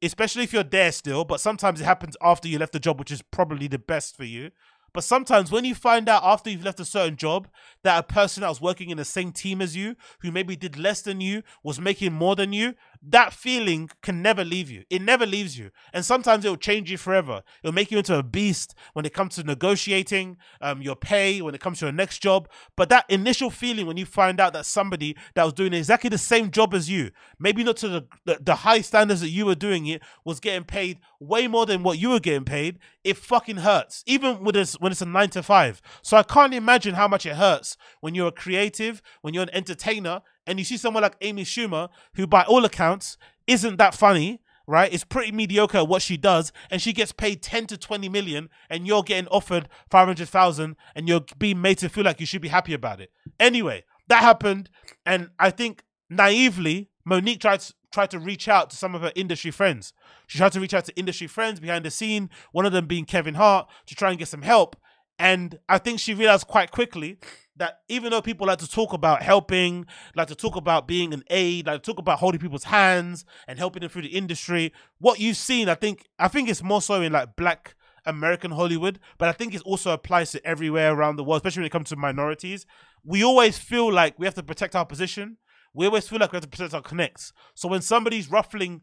[0.03, 3.11] especially if you're there still, but sometimes it happens after you left the job, which
[3.11, 4.51] is probably the best for you.
[4.93, 7.49] But sometimes when you find out after you've left a certain job
[7.83, 10.79] that a person that was working in the same team as you, who maybe did
[10.79, 14.85] less than you, was making more than you, that feeling can never leave you.
[14.91, 15.71] It never leaves you.
[15.93, 17.43] And sometimes it'll change you forever.
[17.63, 21.55] It'll make you into a beast when it comes to negotiating um, your pay, when
[21.55, 22.49] it comes to your next job.
[22.77, 26.19] But that initial feeling when you find out that somebody that was doing exactly the
[26.19, 29.55] same job as you, maybe not to the, the, the high standards that you were
[29.55, 33.59] doing it, was getting paid way more than what you were getting paid, it fucking
[33.59, 34.03] hurts.
[34.07, 35.81] Even with this, when it's a nine to five.
[36.03, 39.55] So I can't imagine how much it hurts when you're a creative, when you're an
[39.55, 44.41] entertainer, and you see someone like Amy Schumer, who by all accounts isn't that funny,
[44.67, 44.93] right?
[44.93, 48.87] It's pretty mediocre what she does, and she gets paid 10 to 20 million, and
[48.87, 52.73] you're getting offered 500,000, and you're being made to feel like you should be happy
[52.73, 53.11] about it.
[53.39, 54.71] Anyway, that happened,
[55.05, 59.13] and I think naively, Mo'Nique tried to, tried to reach out to some of her
[59.15, 59.93] industry friends.
[60.27, 63.05] She tried to reach out to industry friends behind the scene, one of them being
[63.05, 64.77] Kevin Hart, to try and get some help.
[65.19, 67.19] And I think she realized quite quickly
[67.57, 69.85] that even though people like to talk about helping,
[70.17, 73.59] like to talk about being an aid, like to talk about holding people's hands and
[73.59, 77.03] helping them through the industry, what you've seen, I think, I think it's more so
[77.03, 77.75] in like black
[78.07, 81.67] American Hollywood, but I think it also applies to everywhere around the world, especially when
[81.67, 82.65] it comes to minorities.
[83.05, 85.37] We always feel like we have to protect our position.
[85.73, 87.33] We always feel like we have to protect our connects.
[87.55, 88.83] So when somebody's ruffling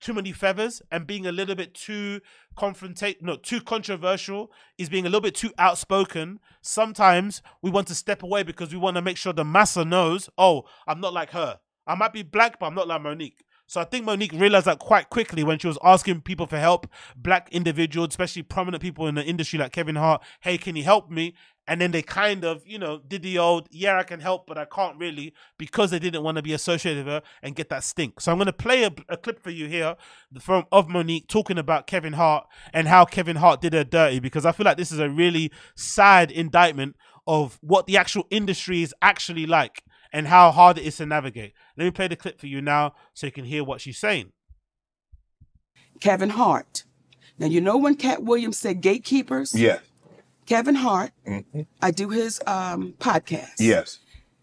[0.00, 2.20] too many feathers and being a little bit too
[2.58, 7.94] confrontate no too controversial is being a little bit too outspoken sometimes we want to
[7.94, 11.30] step away because we want to make sure the massa knows oh i'm not like
[11.30, 14.66] her i might be black but i'm not like monique so I think Mo'Nique realized
[14.66, 19.06] that quite quickly when she was asking people for help, black individuals, especially prominent people
[19.06, 21.34] in the industry like Kevin Hart, hey, can you help me?
[21.66, 24.58] And then they kind of, you know, did the old, yeah, I can help, but
[24.58, 27.84] I can't really because they didn't want to be associated with her and get that
[27.84, 28.20] stink.
[28.20, 29.96] So I'm going to play a, a clip for you here
[30.40, 34.44] from of Mo'Nique talking about Kevin Hart and how Kevin Hart did her dirty because
[34.44, 36.96] I feel like this is a really sad indictment
[37.26, 39.82] of what the actual industry is actually like
[40.14, 41.52] and how hard it is to navigate.
[41.76, 44.32] Let me play the clip for you now so you can hear what she's saying.
[46.00, 46.84] Kevin Hart.
[47.36, 49.54] Now, you know when Katt Williams said gatekeepers?
[49.54, 49.80] Yeah.
[50.46, 51.10] Kevin Hart.
[51.26, 51.62] mm-hmm.
[51.82, 53.56] I do his um, podcast.
[53.58, 53.98] Yes.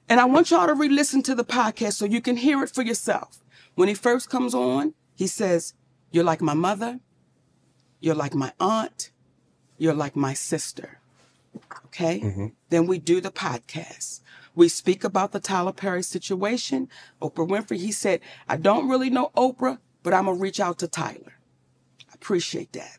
[0.10, 2.70] And I want y'all to re listen to the podcast so you can hear it
[2.70, 3.40] for yourself.
[3.76, 5.74] When he first comes on, he says,
[6.12, 7.00] You're like my mother.
[8.02, 9.12] You're like my aunt.
[9.78, 11.00] You're like my sister.
[11.86, 12.20] Okay?
[12.20, 12.48] Mm-hmm.
[12.70, 14.21] Then we do the podcast.
[14.56, 16.90] We speak about the Tyler Perry situation.
[17.22, 20.80] Oprah Winfrey, he said, I don't really know Oprah, but I'm going to reach out
[20.80, 21.34] to Tyler.
[22.10, 22.98] I appreciate that.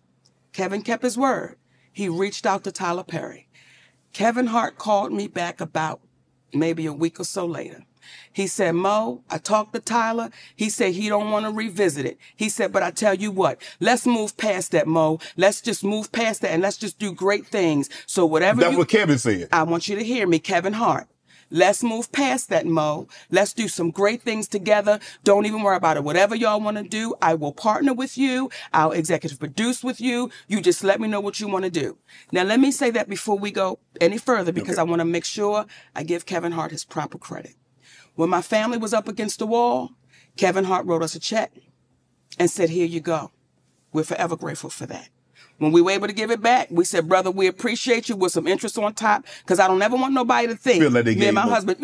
[0.53, 1.57] Kevin kept his word.
[1.93, 3.49] He reached out to Tyler Perry.
[4.13, 6.01] Kevin Hart called me back about
[6.53, 7.85] maybe a week or so later.
[8.33, 10.31] He said, Mo, I talked to Tyler.
[10.57, 12.19] He said he don't want to revisit it.
[12.35, 15.21] He said, but I tell you what, let's move past that, Mo.
[15.37, 17.89] Let's just move past that and let's just do great things.
[18.07, 19.49] So whatever That's you, what Kevin said.
[19.53, 21.07] I want you to hear me, Kevin Hart.
[21.55, 23.09] Let's move past that, Mo.
[23.31, 24.99] Let's do some great things together.
[25.23, 26.03] Don't even worry about it.
[26.03, 28.49] Whatever y'all want to do, I will partner with you.
[28.73, 30.31] I'll executive produce with you.
[30.49, 31.99] You just let me know what you want to do.
[32.33, 35.27] Now, let me say that before we go any further because I want to make
[35.27, 37.55] sure I give Kevin Hart his proper credit.
[38.15, 39.91] When my family was up against the wall,
[40.39, 41.53] Kevin Hart wrote us a check
[42.39, 43.31] and said, Here you go.
[43.93, 45.11] We're forever grateful for that.
[45.63, 48.33] When we were able to give it back, we said, brother, we appreciate you with
[48.33, 51.15] some interest on top because I don't ever want nobody to think Feel like they
[51.15, 51.55] me and my more.
[51.55, 51.79] husband.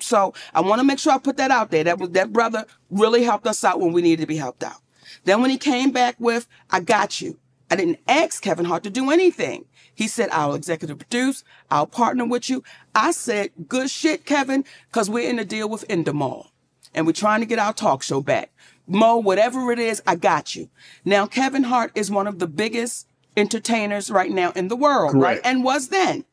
[0.00, 1.84] So I want to make sure I put that out there.
[1.84, 4.76] That was that brother really helped us out when we needed to be helped out.
[5.24, 7.38] Then when he came back with, I got you.
[7.70, 9.64] I didn't ask Kevin Hart to do anything.
[9.94, 12.62] He said, I'll executive produce, I'll partner with you.
[12.94, 16.48] I said, good shit, Kevin, because we're in a deal with Endemol
[16.92, 18.50] and we're trying to get our talk show back.
[18.86, 20.68] Mo, whatever it is, I got you.
[21.06, 25.40] Now, Kevin Hart is one of the biggest entertainers right now in the world, right?
[25.44, 26.24] And was then.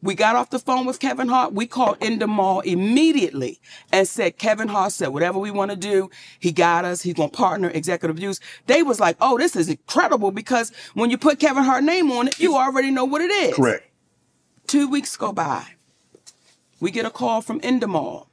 [0.00, 1.52] We got off the phone with Kevin Hart.
[1.52, 3.58] We called Endemol immediately
[3.90, 7.02] and said, Kevin Hart said, whatever we want to do, he got us.
[7.02, 8.38] He's going to partner executive use.
[8.66, 12.28] They was like, oh, this is incredible because when you put Kevin Hart name on
[12.28, 13.56] it, you already know what it is.
[13.56, 13.90] Correct.
[14.68, 15.66] Two weeks go by.
[16.78, 18.27] We get a call from Endemol.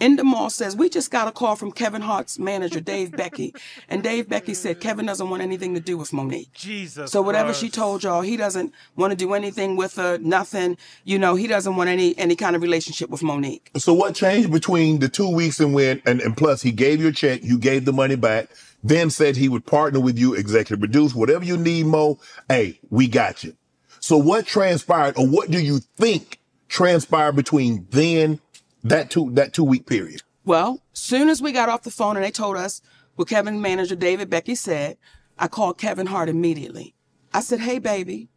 [0.00, 3.54] Endemol says, We just got a call from Kevin Hart's manager, Dave Becky.
[3.88, 6.52] And Dave Becky said, Kevin doesn't want anything to do with Mo'Nique.
[6.52, 7.10] Jesus.
[7.10, 10.76] So whatever she told y'all, he doesn't want to do anything with her, nothing.
[11.04, 13.68] You know, he doesn't want any any kind of relationship with Mo'Nique.
[13.78, 17.08] So what changed between the two weeks and when and, and plus he gave you
[17.08, 18.48] a check, you gave the money back,
[18.82, 23.08] then said he would partner with you, executive produce, whatever you need, Mo, hey, we
[23.08, 23.54] got you.
[24.00, 28.40] So what transpired or what do you think transpired between then
[28.88, 30.22] that two that two week period?
[30.44, 32.80] Well, soon as we got off the phone and they told us
[33.16, 34.96] what Kevin's manager David Becky said,
[35.38, 36.94] I called Kevin Hart immediately.
[37.32, 38.28] I said, Hey baby,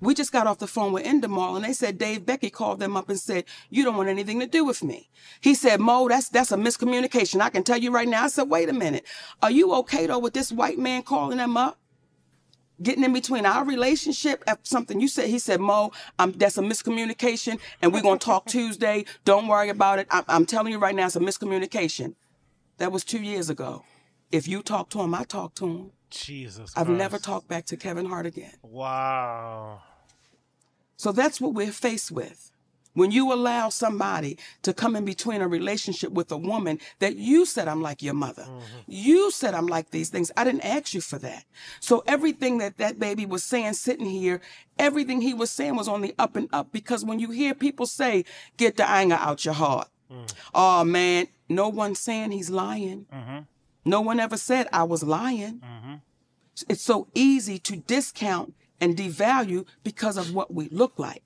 [0.00, 2.96] we just got off the phone with Endemol and they said Dave Becky called them
[2.96, 5.08] up and said, You don't want anything to do with me.
[5.40, 7.40] He said, Mo, that's that's a miscommunication.
[7.40, 8.24] I can tell you right now.
[8.24, 9.06] I said, wait a minute.
[9.42, 11.78] Are you okay though with this white man calling them up?
[12.82, 16.62] Getting in between our relationship at something you said, he said, Mo, um, that's a
[16.62, 19.04] miscommunication and we're going to talk Tuesday.
[19.24, 20.06] Don't worry about it.
[20.10, 22.14] I- I'm telling you right now, it's a miscommunication.
[22.78, 23.84] That was two years ago.
[24.30, 25.90] If you talk to him, I talk to him.
[26.10, 26.72] Jesus.
[26.76, 28.54] I've never talked back to Kevin Hart again.
[28.62, 29.82] Wow.
[30.96, 32.51] So that's what we're faced with.
[32.94, 37.46] When you allow somebody to come in between a relationship with a woman that you
[37.46, 38.42] said, I'm like your mother.
[38.42, 38.78] Mm-hmm.
[38.86, 40.30] You said, I'm like these things.
[40.36, 41.44] I didn't ask you for that.
[41.80, 44.40] So everything that that baby was saying sitting here,
[44.78, 47.86] everything he was saying was on the up and up because when you hear people
[47.86, 48.24] say,
[48.56, 49.88] get the anger out your heart.
[50.10, 50.34] Mm.
[50.54, 53.06] Oh man, no one's saying he's lying.
[53.12, 53.38] Mm-hmm.
[53.84, 55.60] No one ever said I was lying.
[55.60, 55.94] Mm-hmm.
[56.68, 61.22] It's so easy to discount and devalue because of what we look like.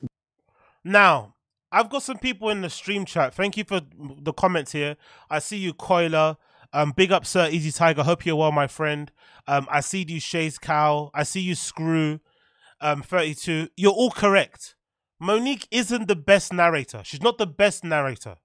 [0.84, 1.34] Now,
[1.72, 3.34] I've got some people in the stream chat.
[3.34, 3.80] Thank you for
[4.20, 4.96] the comments here.
[5.28, 6.36] I see you, Coiler.
[6.72, 8.02] Um, big up, Sir Easy Tiger.
[8.02, 9.10] Hope you're well, my friend.
[9.46, 11.10] Um, I see you, Shay's Cow.
[11.14, 12.20] I see you, Screw.
[12.80, 13.68] Um, 32.
[13.76, 14.74] You're all correct.
[15.20, 17.00] Mo'Nique isn't the best narrator.
[17.04, 18.36] She's not the best narrator.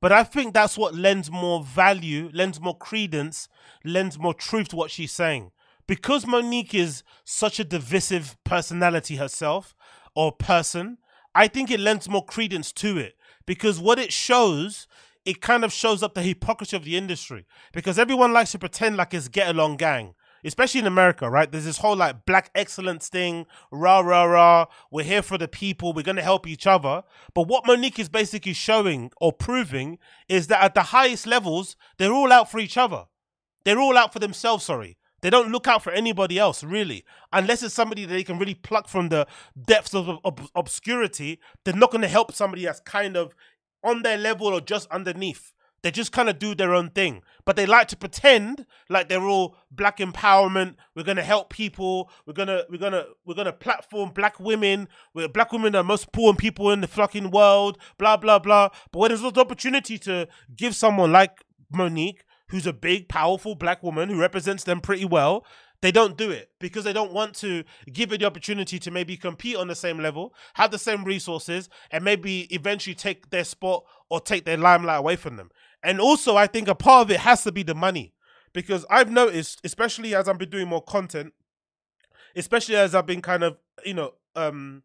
[0.00, 3.48] But I think that's what lends more value, lends more credence,
[3.84, 5.50] lends more truth to what she's saying.
[5.86, 9.74] Because Mo'Nique is such a divisive personality herself
[10.14, 10.98] or person,
[11.38, 13.14] I think it lends more credence to it.
[13.46, 14.88] Because what it shows,
[15.24, 17.46] it kind of shows up the hypocrisy of the industry.
[17.72, 20.16] Because everyone likes to pretend like it's get along gang.
[20.44, 21.50] Especially in America, right?
[21.50, 24.66] There's this whole like black excellence thing, rah rah rah.
[24.90, 25.92] We're here for the people.
[25.92, 27.04] We're gonna help each other.
[27.34, 29.98] But what Mo'Nique is basically showing or proving
[30.28, 33.04] is that at the highest levels, they're all out for each other.
[33.64, 34.96] They're all out for themselves, sorry.
[35.20, 37.04] They don't look out for anybody else, really.
[37.32, 39.26] Unless it's somebody that they can really pluck from the
[39.66, 43.34] depths of ob- obscurity, they're not going to help somebody that's kind of
[43.82, 45.52] on their level or just underneath.
[45.82, 49.22] They just kind of do their own thing, but they like to pretend like they're
[49.22, 50.74] all black empowerment.
[50.96, 52.10] We're gonna help people.
[52.26, 54.88] We're gonna we're gonna we're gonna platform black women.
[55.14, 57.78] We're black women are the most important people in the fucking world.
[57.96, 58.70] Blah blah blah.
[58.90, 60.26] But when there's an opportunity to
[60.56, 65.44] give someone like Mo'Nique, who's a big, powerful black woman who represents them pretty well,
[65.80, 69.16] they don't do it because they don't want to give it the opportunity to maybe
[69.16, 73.84] compete on the same level, have the same resources, and maybe eventually take their spot
[74.10, 75.50] or take their limelight away from them.
[75.82, 78.14] And also, I think a part of it has to be the money
[78.52, 81.32] because I've noticed, especially as I've been doing more content,
[82.34, 84.82] especially as I've been kind of, you know, um,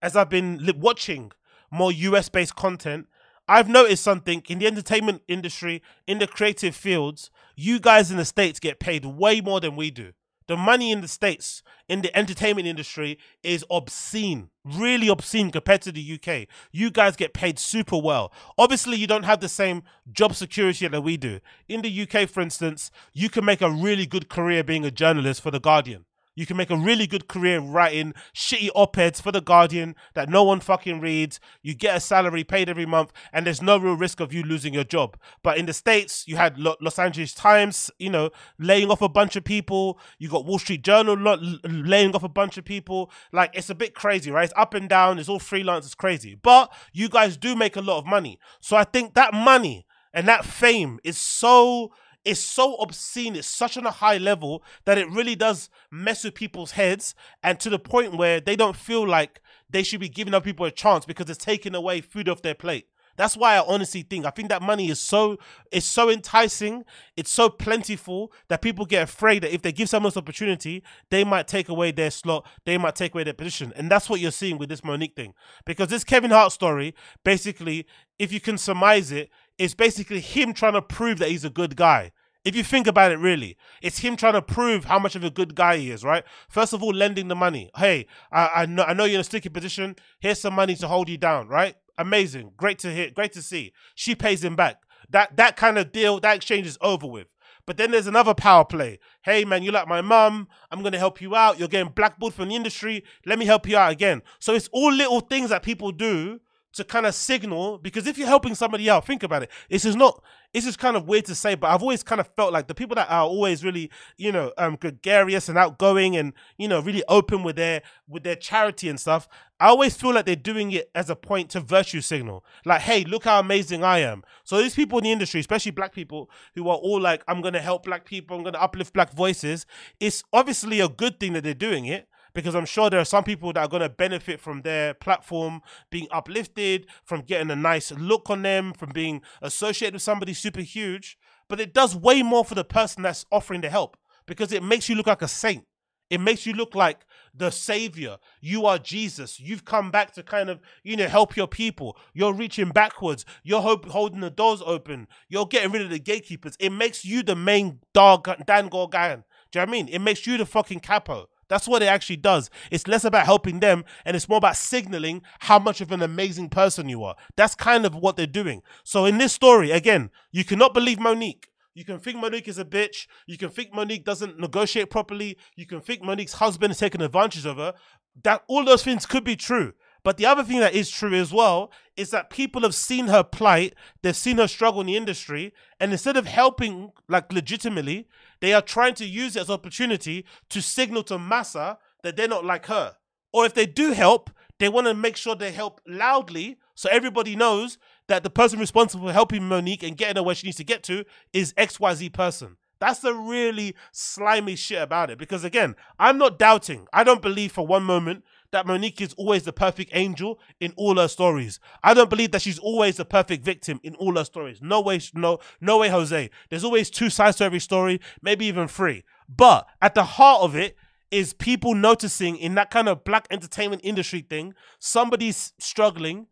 [0.00, 1.32] as I've been watching
[1.70, 3.06] more US based content,
[3.46, 8.24] I've noticed something in the entertainment industry, in the creative fields, you guys in the
[8.24, 10.12] States get paid way more than we do.
[10.46, 15.92] The money in the States in the entertainment industry is obscene, really obscene compared to
[15.92, 16.48] the UK.
[16.70, 18.30] You guys get paid super well.
[18.58, 21.40] Obviously, you don't have the same job security that we do.
[21.68, 25.40] In the UK, for instance, you can make a really good career being a journalist
[25.40, 26.04] for The Guardian.
[26.34, 30.42] You can make a really good career writing shitty op-eds for the Guardian that no
[30.42, 31.38] one fucking reads.
[31.62, 34.74] You get a salary paid every month, and there's no real risk of you losing
[34.74, 35.16] your job.
[35.42, 39.08] But in the states, you had Lo- Los Angeles Times, you know, laying off a
[39.08, 39.98] bunch of people.
[40.18, 41.16] You got Wall Street Journal
[41.64, 43.10] laying off a bunch of people.
[43.32, 44.44] Like it's a bit crazy, right?
[44.44, 45.18] It's up and down.
[45.18, 45.86] It's all freelance.
[45.86, 46.34] It's crazy.
[46.34, 50.28] But you guys do make a lot of money, so I think that money and
[50.28, 51.92] that fame is so
[52.24, 56.34] it's so obscene it's such on a high level that it really does mess with
[56.34, 60.34] people's heads and to the point where they don't feel like they should be giving
[60.34, 63.64] other people a chance because it's taking away food off their plate that's why I
[63.66, 65.38] honestly think I think that money is so
[65.70, 66.84] it's so enticing,
[67.16, 71.24] it's so plentiful that people get afraid that if they give someone this opportunity, they
[71.24, 73.72] might take away their slot, they might take away their position.
[73.76, 75.34] And that's what you're seeing with this Mo'Nique thing.
[75.64, 77.86] Because this Kevin Hart story, basically,
[78.18, 81.76] if you can surmise it, it's basically him trying to prove that he's a good
[81.76, 82.12] guy.
[82.44, 85.30] If you think about it, really, it's him trying to prove how much of a
[85.30, 86.24] good guy he is, right?
[86.48, 87.70] First of all, lending the money.
[87.74, 89.96] Hey, I, I know I know you're in a sticky position.
[90.20, 91.74] Here's some money to hold you down, right?
[91.96, 93.72] Amazing, great to hear, great to see.
[93.94, 94.76] She pays him back.
[95.08, 97.28] That that kind of deal, that exchange is over with.
[97.66, 98.98] But then there's another power play.
[99.22, 100.48] Hey man, you're like my mum?
[100.70, 101.58] I'm gonna help you out.
[101.58, 103.04] You're getting blackballed from the industry.
[103.24, 104.22] Let me help you out again.
[104.38, 106.40] So it's all little things that people do
[106.74, 109.50] to kind of signal because if you're helping somebody out, think about it.
[109.70, 110.22] This is not.
[110.52, 112.74] This is kind of weird to say, but I've always kind of felt like the
[112.74, 117.02] people that are always really, you know, um, gregarious and outgoing and you know really
[117.08, 119.28] open with their with their charity and stuff.
[119.60, 122.44] I always feel like they're doing it as a point to virtue signal.
[122.64, 124.24] Like, hey, look how amazing I am.
[124.42, 127.60] So these people in the industry, especially black people, who are all like, I'm gonna
[127.60, 129.64] help black people, I'm gonna uplift black voices.
[130.00, 133.24] It's obviously a good thing that they're doing it because I'm sure there are some
[133.24, 137.92] people that are going to benefit from their platform being uplifted, from getting a nice
[137.92, 141.16] look on them, from being associated with somebody super huge.
[141.48, 144.88] But it does way more for the person that's offering the help because it makes
[144.88, 145.64] you look like a saint.
[146.10, 148.18] It makes you look like the savior.
[148.40, 149.40] You are Jesus.
[149.40, 151.96] You've come back to kind of, you know, help your people.
[152.12, 153.24] You're reaching backwards.
[153.42, 155.08] You're holding the doors open.
[155.28, 156.56] You're getting rid of the gatekeepers.
[156.60, 159.24] It makes you the main dog, Don Gorgon.
[159.50, 159.88] Do you know what I mean?
[159.88, 161.28] It makes you the fucking capo.
[161.48, 162.50] That's what it actually does.
[162.70, 166.50] It's less about helping them and it's more about signaling how much of an amazing
[166.50, 167.16] person you are.
[167.36, 168.62] That's kind of what they're doing.
[168.82, 171.46] So in this story, again, you cannot believe Mo'Nique.
[171.74, 173.06] You can think Mo'Nique is a bitch.
[173.26, 175.36] You can think Mo'Nique doesn't negotiate properly.
[175.56, 177.74] You can think Mo'Nique's husband is taking advantage of her.
[178.22, 179.72] That all those things could be true.
[180.04, 183.24] But the other thing that is true as well is that people have seen her
[183.24, 188.06] plight, they've seen her struggle in the industry, and instead of helping like legitimately,
[188.40, 192.44] they are trying to use it as opportunity to signal to Massa that they're not
[192.44, 192.96] like her.
[193.32, 197.34] Or if they do help, they want to make sure they help loudly so everybody
[197.34, 200.64] knows that the person responsible for helping Mo'Nique and getting her where she needs to
[200.64, 202.56] get to is XYZ person.
[202.78, 205.18] That's the really slimy shit about it.
[205.18, 206.86] Because again, I'm not doubting.
[206.92, 210.96] I don't believe for one moment that Mo'Nique is always the perfect angel in all
[210.96, 211.58] her stories.
[211.82, 214.62] I don't believe that she's always the perfect victim in all her stories.
[214.62, 216.30] No way, no, no way, Jose.
[216.48, 219.02] There's always two sides to every story, maybe even three.
[219.28, 220.76] But at the heart of it
[221.10, 226.28] is people noticing in that kind of black entertainment industry thing, somebody's struggling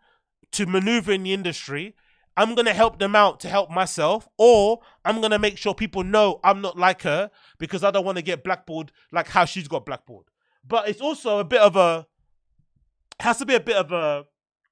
[0.53, 1.97] to maneuver in the industry.
[2.37, 6.39] I'm gonna help them out to help myself, or I'm gonna make sure people know
[6.45, 9.85] I'm not like her because I don't want to get blackballed like how she's got
[9.85, 10.31] blackballed.
[10.65, 12.07] But it's also a bit of a
[13.23, 14.25] has to be a bit of a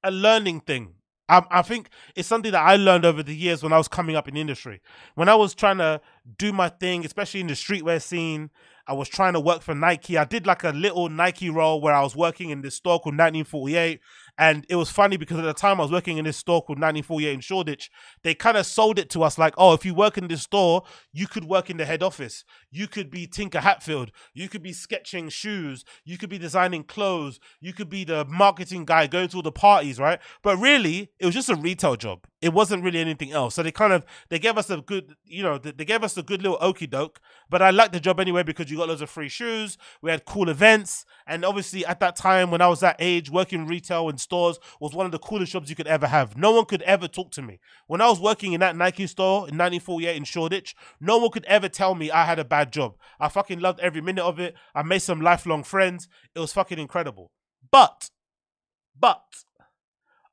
[0.03, 0.95] a learning thing.
[1.29, 4.17] I, I think it's something that I learned over the years when I was coming
[4.17, 4.81] up in industry.
[5.15, 6.01] When I was trying to
[6.39, 8.51] do my thing, especially in the streetwear scene.
[8.87, 10.19] I was trying to work for Nike.
[10.19, 13.15] I did like a little Nike role where I was working in this store called
[13.15, 14.01] 1948.
[14.39, 16.79] And it was funny because at the time I was working in this store called
[16.79, 17.91] 1948 in Shoreditch.
[18.23, 20.83] They kind of sold it to us like, oh, if you work in this store,
[21.13, 22.45] you could work in the head office.
[22.71, 24.11] You could be Tinker Hatfield.
[24.35, 25.85] You could be sketching shoes.
[26.05, 27.41] You could be designing clothes.
[27.61, 30.21] You could be the marketing guy going to all the parties, right?
[30.43, 32.27] But really, it was just a retail job.
[32.41, 33.55] It wasn't really anything else.
[33.55, 36.23] So they kind of they gave us a good, you know, they gave us a
[36.23, 37.21] good little okey doke.
[37.51, 39.77] But I liked the job anyway because you got loads of free shoes.
[40.01, 43.67] We had cool events, and obviously at that time when I was that age, working
[43.67, 46.37] retail and stores was one of the coolest jobs you could ever have.
[46.37, 47.59] No one could ever talk to me.
[47.89, 51.45] When I was working in that Nike store in 1948 in Shoreditch, no one could
[51.47, 52.95] ever tell me I had a bad job.
[53.19, 54.55] I fucking loved every minute of it.
[54.73, 56.09] I made some lifelong friends.
[56.35, 57.33] It was fucking incredible.
[57.73, 58.11] But,
[58.99, 59.25] but,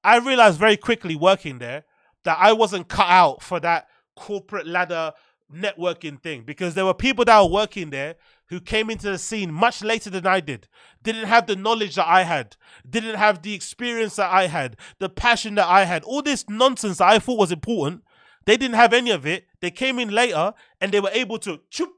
[0.04, 1.86] I realized very quickly working there
[2.24, 5.14] that I wasn't cut out for that corporate ladder
[5.54, 8.16] networking thing because there were people that were working there
[8.50, 10.68] who came into the scene much later than I did,
[11.04, 12.56] didn't have the knowledge that I had,
[12.90, 16.98] didn't have the experience that I had, the passion that I had, all this nonsense
[17.00, 18.04] that I thought was important.
[18.46, 19.46] They didn't have any of it.
[19.60, 21.90] They came in later and they were able to choop,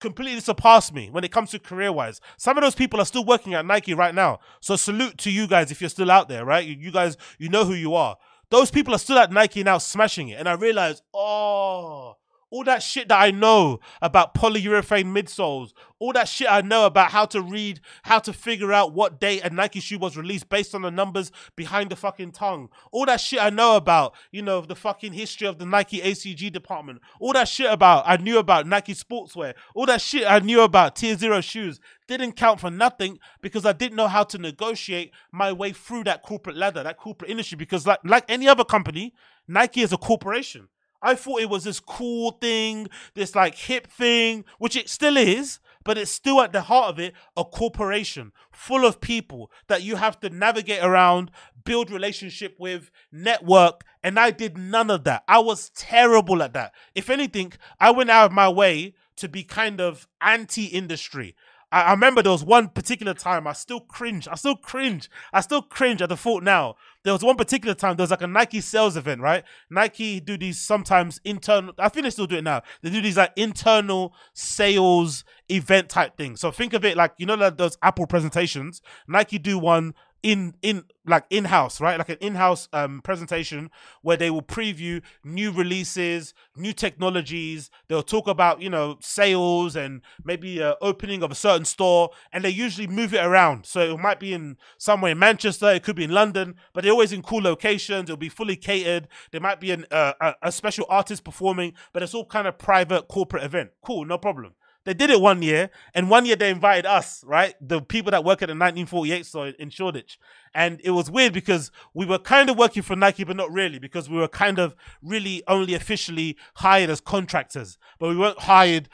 [0.00, 2.20] completely surpass me when it comes to career wise.
[2.36, 4.40] Some of those people are still working at Nike right now.
[4.60, 6.66] So salute to you guys if you're still out there, right?
[6.66, 8.16] You, you guys, you know who you are.
[8.50, 10.38] Those people are still at Nike now smashing it.
[10.38, 12.16] And I realized, oh,
[12.52, 17.10] all that shit that I know about polyurethane midsoles, all that shit I know about
[17.10, 20.74] how to read, how to figure out what date a Nike shoe was released based
[20.74, 24.60] on the numbers behind the fucking tongue, all that shit I know about, you know,
[24.60, 28.66] the fucking history of the Nike ACG department, all that shit about I knew about
[28.66, 33.18] Nike sportswear, all that shit I knew about Tier Zero shoes didn't count for nothing
[33.40, 37.30] because I didn't know how to negotiate my way through that corporate ladder, that corporate
[37.30, 37.56] industry.
[37.56, 39.14] Because like like any other company,
[39.48, 40.68] Nike is a corporation.
[41.02, 45.58] I thought it was this cool thing, this like hip thing, which it still is,
[45.84, 49.96] but it's still at the heart of it a corporation full of people that you
[49.96, 51.30] have to navigate around,
[51.64, 55.24] build relationship with, network, and I did none of that.
[55.26, 56.72] I was terrible at that.
[56.94, 61.34] If anything, I went out of my way to be kind of anti-industry.
[61.70, 64.28] I, remember there was one particular time I still cringe.
[64.28, 65.08] I still cringe.
[65.32, 66.76] I still cringe at the thought now.
[67.04, 69.44] There was one particular time there was like a Nike sales event, right?
[69.70, 71.74] Nike do these sometimes internal.
[71.78, 72.62] I think they still do it now.
[72.82, 76.40] They do these like internal sales event type things.
[76.40, 78.82] So think of it like you know like those Apple presentations.
[79.08, 81.98] Nike do one in in like in house, right?
[81.98, 83.70] Like an in house um, presentation
[84.02, 87.70] where they will preview new releases, new technologies.
[87.88, 92.44] They'll talk about you know sales and maybe uh, opening of a certain store, and
[92.44, 93.66] they usually move it around.
[93.66, 96.92] So it might be in somewhere in Manchester, it could be in London, but they're
[96.92, 98.04] always in cool locations.
[98.04, 99.08] It'll be fully catered.
[99.32, 102.58] There might be an, uh, a, a special artist performing, but it's all kind of
[102.58, 103.70] private corporate event.
[103.84, 104.54] Cool, no problem.
[104.84, 107.54] They did it one year, and one year they invited us, right?
[107.60, 110.18] The people that work at the 1948 store in Shoreditch.
[110.54, 113.78] And it was weird because we were kind of working for Nike, but not really,
[113.78, 117.78] because we were kind of really only officially hired as contractors.
[117.98, 118.88] But we weren't hired,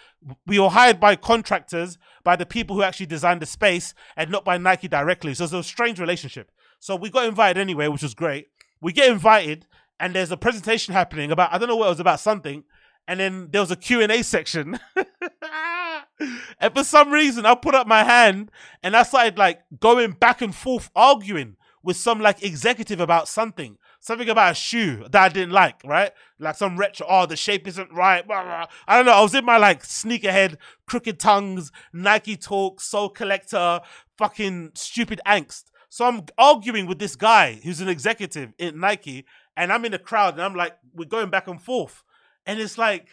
[0.46, 4.44] we were hired by contractors, by the people who actually designed the space, and not
[4.44, 5.32] by Nike directly.
[5.34, 6.50] So it was a strange relationship.
[6.80, 8.48] So we got invited anyway, which was great.
[8.80, 9.66] We get invited,
[9.98, 12.64] and there's a presentation happening about, I don't know what it was about, something
[13.08, 14.78] and then there was a Q&A section.
[16.60, 18.50] and for some reason, I put up my hand
[18.82, 23.78] and I started like going back and forth arguing with some like executive about something.
[23.98, 26.12] Something about a shoe that I didn't like, right?
[26.38, 28.24] Like some retro, oh, the shape isn't right.
[28.26, 28.66] Blah, blah.
[28.86, 29.12] I don't know.
[29.12, 30.56] I was in my like sneakerhead,
[30.86, 33.80] crooked tongues, Nike talk, Sole Collector,
[34.18, 35.64] fucking stupid angst.
[35.88, 39.24] So I'm arguing with this guy who's an executive in Nike,
[39.56, 42.04] and I'm in the crowd, and I'm like, we're going back and forth.
[42.48, 43.06] And it's like,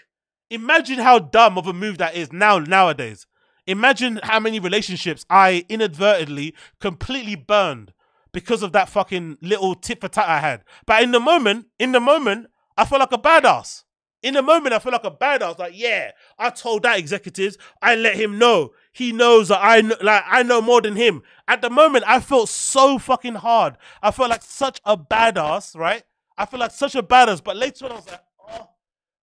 [0.50, 3.28] imagine how dumb of a move that is now nowadays.
[3.68, 7.92] Imagine how many relationships I inadvertently completely burned
[8.32, 10.64] because of that fucking little tit for tat I had.
[10.86, 13.84] But in the moment, in the moment, I felt like a badass.
[14.24, 15.60] In the moment, I felt like a badass.
[15.60, 18.72] Like, yeah, I told that executives, I let him know.
[18.94, 21.24] He knows that I know, like I know more than him.
[21.46, 23.78] At the moment, I felt so fucking hard.
[24.02, 26.04] I felt like such a badass, right?
[26.38, 27.44] I feel like such a badass.
[27.44, 28.22] But later on, I was like,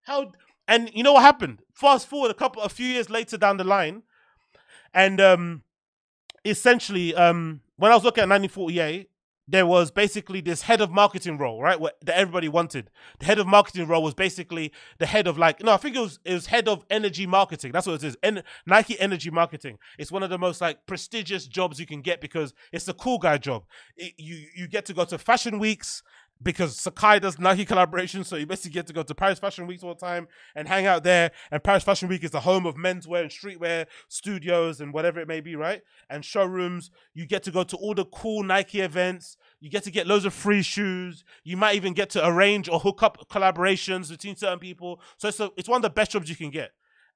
[0.02, 0.32] how
[0.68, 1.60] and you know what happened?
[1.72, 4.02] Fast forward a couple a few years later down the line,
[4.94, 5.62] and um
[6.44, 9.08] essentially um when I was looking at 1948,
[9.48, 11.78] there was basically this head of marketing role, right?
[11.78, 12.90] What that everybody wanted.
[13.18, 16.00] The head of marketing role was basically the head of like no, I think it
[16.00, 17.72] was it was head of energy marketing.
[17.72, 18.16] That's what it is.
[18.22, 19.78] En- Nike Energy Marketing.
[19.98, 23.18] It's one of the most like prestigious jobs you can get because it's a cool
[23.18, 23.64] guy job.
[23.96, 26.02] It, you you get to go to fashion weeks
[26.42, 29.82] because Sacai does Nike collaborations, so you basically get to go to Paris Fashion Week
[29.82, 31.30] all the time and hang out there.
[31.50, 35.28] And Paris Fashion Week is the home of menswear and streetwear studios and whatever it
[35.28, 35.82] may be, right?
[36.10, 36.90] And showrooms.
[37.14, 39.36] You get to go to all the cool Nike events.
[39.60, 41.24] You get to get loads of free shoes.
[41.44, 45.00] You might even get to arrange or hook up collaborations between certain people.
[45.18, 46.70] So it's a, it's one of the best jobs you can get.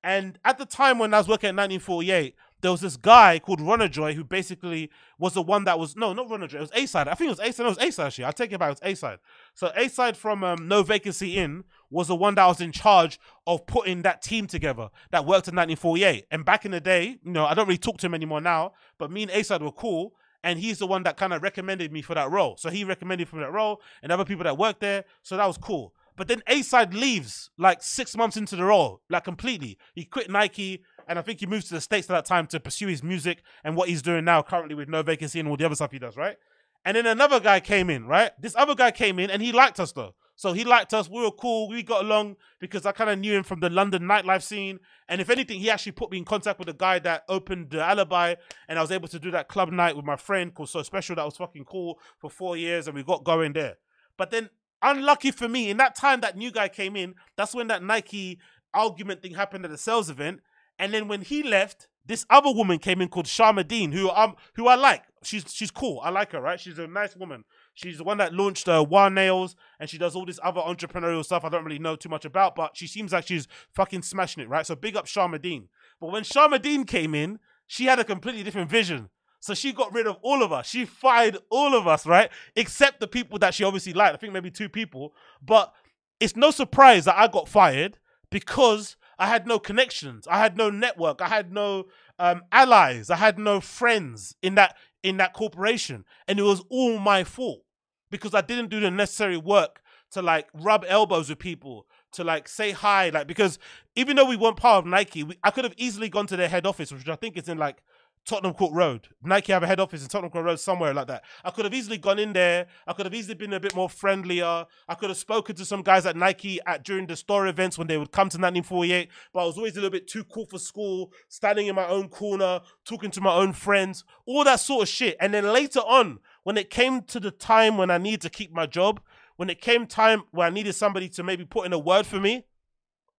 [0.07, 3.61] And at the time when I was working at 1948, there was this guy called
[3.61, 4.89] Runner Joy who basically
[5.19, 6.59] was the one that was no, not Runner Joy.
[6.59, 7.09] It was Acyde.
[7.09, 7.59] I think it was Acyde.
[7.59, 8.25] No, it was Acyde actually.
[8.25, 8.69] I take it back.
[8.69, 9.19] It was Acyde.
[9.55, 13.67] So Acyde from um, No Vacancy Inn was the one that was in charge of
[13.67, 16.27] putting that team together that worked in 1948.
[16.31, 18.75] And back in the day, you know, I don't really talk to him anymore now,
[18.99, 20.15] but me and Acyde were cool.
[20.45, 22.57] And he's the one that kind of recommended me for that role.
[22.57, 25.05] So he recommended for that role, and other people that worked there.
[25.25, 25.93] So that was cool.
[26.17, 29.79] But then Acyde leaves like six months into the role, like completely.
[29.95, 32.61] He quit Nike, and I think he moved to the States at that time to
[32.61, 35.67] pursue his music and what he's doing now currently with no vacancy and all the
[35.67, 36.37] other stuff he does, right?
[36.85, 38.31] And then another guy came in, right?
[38.41, 40.15] This other guy came in and he liked us though.
[40.37, 41.09] So he liked us.
[41.09, 41.69] We were cool.
[41.69, 44.79] We got along because I kind of knew him from the London nightlife scene.
[45.09, 47.83] And if anything, he actually put me in contact with the guy that opened the
[47.83, 48.35] Alibi.
[48.69, 51.17] And I was able to do that club night with my friend called So Special.
[51.17, 52.87] That was fucking cool for four years.
[52.87, 53.79] And we got going there.
[54.19, 54.51] But then,
[54.83, 58.39] unlucky for me, in that time that new guy came in, that's when that Nike
[58.75, 60.41] argument thing happened at the sales event.
[60.79, 64.69] And then when he left, this other woman came in called Sharmadean, who um who
[64.69, 65.03] I like.
[65.23, 66.01] She's she's cool.
[66.05, 66.61] I like her, right?
[66.61, 67.45] She's a nice woman.
[67.75, 71.25] She's the one that launched uh, WAH Nails, and she does all this other entrepreneurial
[71.25, 74.43] stuff I don't really know too much about, but she seems like she's fucking smashing
[74.43, 74.67] it, right?
[74.67, 75.67] So big up Sharmadean.
[76.01, 79.11] But when Sharmadean came in, she had a completely different vision.
[79.47, 80.67] So she got rid of all of us.
[80.67, 82.31] She fired all of us, right?
[82.57, 84.15] Except the people that she obviously liked.
[84.15, 85.15] I think maybe two people.
[85.41, 85.73] But
[86.19, 90.27] it's no surprise that I got fired because I had no connections.
[90.27, 91.23] I had no network.
[91.23, 91.85] I had no
[92.19, 93.09] um, allies.
[93.09, 94.75] I had no friends in that
[95.05, 97.63] in that corporation, and it was all my fault
[98.11, 99.81] because I didn't do the necessary work
[100.11, 103.61] to like rub elbows with people, to like say hi, like because
[103.95, 106.49] even though we weren't part of Nike, we, I could have easily gone to their
[106.49, 107.85] head office, which I think is in like
[108.27, 109.09] Tottenham Court Road.
[109.23, 111.25] Nike have a head office in Tottenham Court Road somewhere like that.
[111.45, 112.67] I could have easily gone in there.
[112.87, 114.67] I could have easily been a bit more friendlier.
[114.89, 117.87] I could have spoken to some guys at Nike at during the store events when
[117.87, 119.09] they would come to 1948.
[119.33, 122.09] But I was always a little bit too cool for school, standing in my own
[122.09, 125.17] corner, talking to my own friends, all that sort of shit.
[125.21, 128.53] And then later on, when it came to the time when I needed to keep
[128.53, 129.01] my job,
[129.37, 132.19] when it came time where I needed somebody to maybe put in a word for
[132.19, 132.45] me,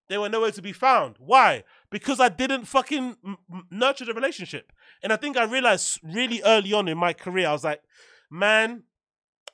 [0.10, 1.16] they were nowhere to be found.
[1.20, 1.64] Why?
[1.90, 3.16] Because I didn't fucking
[3.72, 4.74] nurture the relationship.
[5.02, 7.82] And I think I realized really early on in my career, I was like,
[8.30, 8.84] man,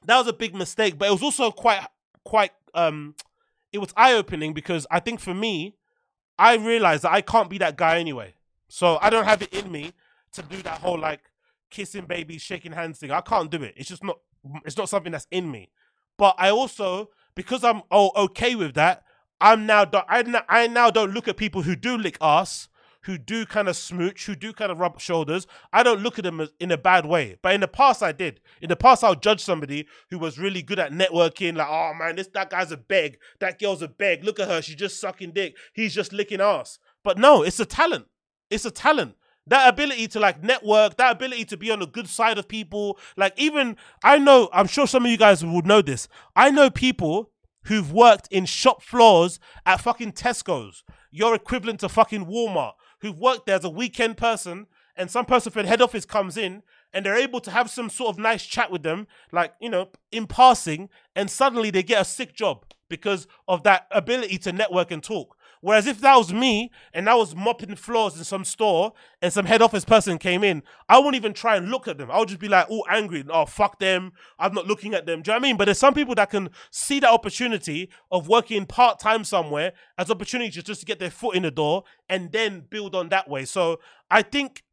[0.06, 0.98] that was a big mistake.
[0.98, 1.86] But it was also quite,
[2.24, 3.16] quite, um,
[3.72, 5.76] it was eye opening because I think for me,
[6.40, 8.34] I realized that I can't be that guy anyway.
[8.68, 9.94] So I don't have it in me
[10.34, 11.22] to do that whole like
[11.70, 13.12] kissing babies, shaking hands thing.
[13.12, 13.76] I can't do it.
[13.78, 14.18] It's just not,
[14.66, 15.70] it's not something that's in me.
[16.18, 19.03] But I also, because I'm oh, okay with that,
[19.44, 22.70] I'm now, I, I now don't look at people who do lick ass
[23.04, 26.24] who do kind of smooch, who do kind of rub shoulders, I don't look at
[26.24, 27.38] them in a bad way.
[27.42, 28.40] But in the past, I did.
[28.62, 32.16] In the past, I'll judge somebody who was really good at networking, like, oh man,
[32.16, 34.24] this that guy's a beg, that girl's a beg.
[34.24, 35.58] Look at her, she's just sucking dick.
[35.74, 36.80] He's just licking ass.
[37.04, 38.06] But no, it's a talent.
[38.50, 39.16] It's a talent
[39.48, 42.98] that ability to like network that ability to be on the good side of people
[43.18, 46.70] like even i know i'm sure some of you guys would know this i know
[46.70, 47.33] people
[47.66, 53.46] who've worked in shop floors at fucking tesco's your equivalent to fucking walmart who've worked
[53.46, 57.18] there as a weekend person, and some person from head office comes in and they're
[57.18, 60.90] able to have some sort of nice chat with them, like, you know, in passing,
[61.16, 65.36] and suddenly they get a sick job because of that ability to network and talk.
[65.64, 68.92] Whereas if that was me and I was mopping floors in some store
[69.22, 72.12] and some head office person came in, I wouldn't even try and look at them.
[72.12, 73.24] I would just be like, oh, angry.
[73.30, 74.12] Oh, fuck them.
[74.38, 75.22] I'm not looking at them.
[75.22, 75.56] Do you know what I mean?
[75.56, 80.12] But there's some people that can see that opportunity of working part time somewhere as
[80.12, 83.46] opportunity just to get their foot in the door and then build on that way.
[83.46, 83.80] So
[84.12, 84.66] I think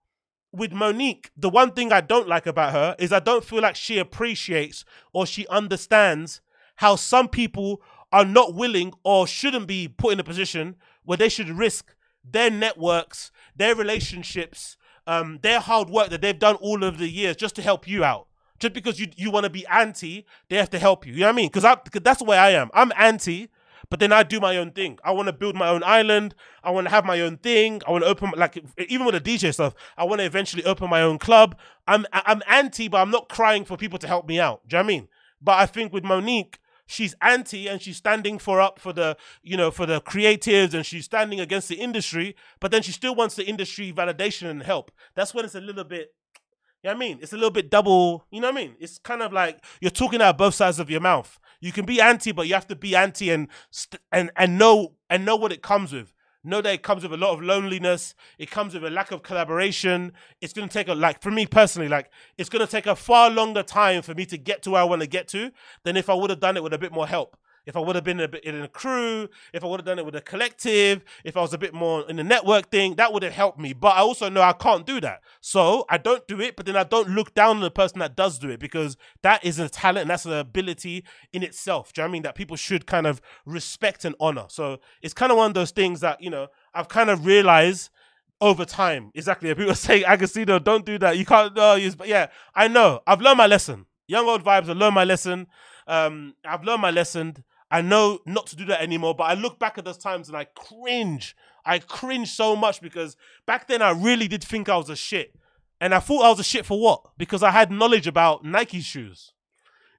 [0.51, 3.77] with Mo'Nique, the one thing I don't like about her is I don't feel like
[3.77, 6.41] she appreciates or she understands
[6.75, 7.81] how some people
[8.13, 11.95] are not willing or shouldn't be put in a position where they should risk
[12.25, 17.37] their networks, their relationships, um, their hard work that they've done all of the years
[17.37, 18.27] just to help you out.
[18.59, 21.15] Just because you you want to be anti, they have to help you.
[21.15, 21.51] You know what I mean?
[21.53, 22.71] Because that's the way I am.
[22.75, 23.49] I'm anti,
[23.89, 24.99] but then I do my own thing.
[25.03, 26.35] I want to build my own island.
[26.63, 27.81] I want to have my own thing.
[27.87, 29.75] I want to open like even with the DJ stuff.
[29.97, 31.57] I want to eventually open my own club.
[31.89, 34.69] I'm I'm anti, but I'm not crying for people to help me out.
[34.69, 35.09] Do you know what I mean?
[35.41, 36.57] But I think with Mo'Nique,
[36.91, 40.85] she's anti and she's standing for up for the you know for the creatives and
[40.85, 44.91] she's standing against the industry but then she still wants the industry validation and help
[45.15, 46.13] that's when it's a little bit
[46.83, 47.19] You know what I mean?
[47.21, 48.75] It's a little bit double, you know what I mean?
[48.81, 51.39] It's kind of like you're talking out both sides of your mouth.
[51.61, 53.49] You can be anti, but you have to be anti and
[54.11, 56.15] and and know and know what it comes with.
[56.43, 58.15] Know that it comes with a lot of loneliness.
[58.39, 60.13] It comes with a lack of collaboration.
[60.41, 63.63] It's gonna take a like for me personally, like it's gonna take a far longer
[63.63, 65.51] time for me to get to where I want to get to
[65.85, 67.37] than if I would have done it with a bit more help.
[67.67, 69.87] If I would have been in a bit in a crew, if I would have
[69.87, 72.95] done it with a collective, if I was a bit more in the network thing,
[72.97, 73.73] that would have helped me.
[73.73, 75.21] But I also know I can't do that.
[75.41, 78.17] So I don't do it, but then I don't look down on the person that
[78.17, 81.93] does do it because that is a talent and that's an ability in itself.
[81.93, 82.23] Do you know I mean?
[82.23, 84.47] That people should kind of respect and honor.
[84.49, 87.91] So it's kind of one of those things that, you know, I've kind of realized
[88.41, 89.11] over time.
[89.15, 89.55] Exactly.
[89.55, 91.19] People say, Agostinho, don't do that.
[91.19, 93.01] You can't use, but yeah, I know.
[93.07, 93.87] I've learned my lesson.
[94.07, 95.47] Young old vibes, I learned my lesson.
[95.87, 97.45] Um, I've learned my lesson.
[97.71, 100.37] I know not to do that anymore, but I look back at those times and
[100.37, 101.37] I cringe.
[101.65, 103.17] I cringe so much because
[103.47, 105.35] back then I really did think I was a shit.
[105.81, 107.03] And I thought I was a shit for what?
[107.17, 109.33] Because I had knowledge about Nike shoes.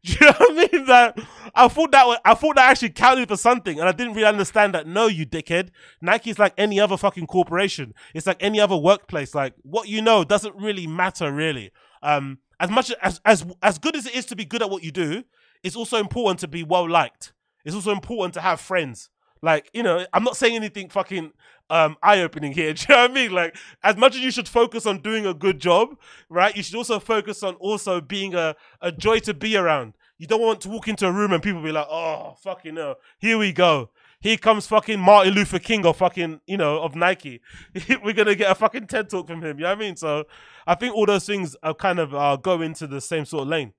[0.04, 0.86] Do you know what I mean?
[0.86, 1.20] That
[1.54, 4.28] I thought that wa- I thought that actually counted for something, and I didn't really
[4.28, 4.88] understand that.
[4.88, 5.70] No, you dickhead.
[6.02, 7.94] Nike's like any other fucking corporation.
[8.16, 9.36] It's like any other workplace.
[9.36, 11.72] Like what you know doesn't really matter, really.
[12.02, 14.84] Um, as much as as as good as it is to be good at what
[14.84, 15.24] you do,
[15.62, 17.34] it's also important to be well liked.
[17.66, 19.09] It's also important to have friends.
[19.41, 21.32] Like, you know, I'm not saying anything fucking
[21.70, 22.74] um eye opening here.
[22.76, 23.32] Do you know what I mean?
[23.32, 25.97] Like, as much as you should focus on doing a good job,
[26.30, 26.55] right?
[26.55, 29.93] You should also focus on also being a, a joy to be around.
[30.18, 32.95] You don't want to walk into a room and people be like, oh, fucking no,
[33.18, 33.89] here we go.
[34.20, 37.41] Here comes fucking Martin Luther King of fucking, you know, of Nike.
[38.03, 39.57] We're gonna get a fucking TED talk from him.
[39.57, 39.95] You know what I mean?
[39.95, 40.26] So
[40.68, 43.47] I think all those things are kind of uh, go into the same sort of
[43.47, 43.74] lane.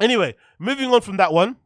[0.00, 1.56] Anyway, moving on from that one,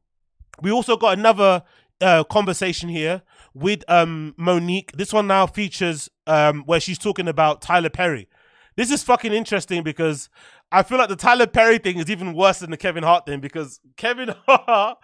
[0.62, 1.62] we also got another
[2.00, 3.22] uh, conversation here
[3.54, 4.92] with um, Mo'Nique.
[4.92, 8.28] This one now features um, where she's talking about Tyler Perry.
[8.76, 10.28] This is fucking interesting because
[10.72, 13.40] I feel like the Tyler Perry thing is even worse than the Kevin Hart thing
[13.40, 14.98] because Kevin Hart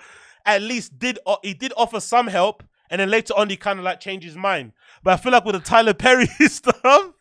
[0.44, 3.84] at least did he did offer some help and then later on he kind of
[3.84, 4.72] like changed his mind.
[5.02, 7.12] But I feel like with the Tyler Perry stuff,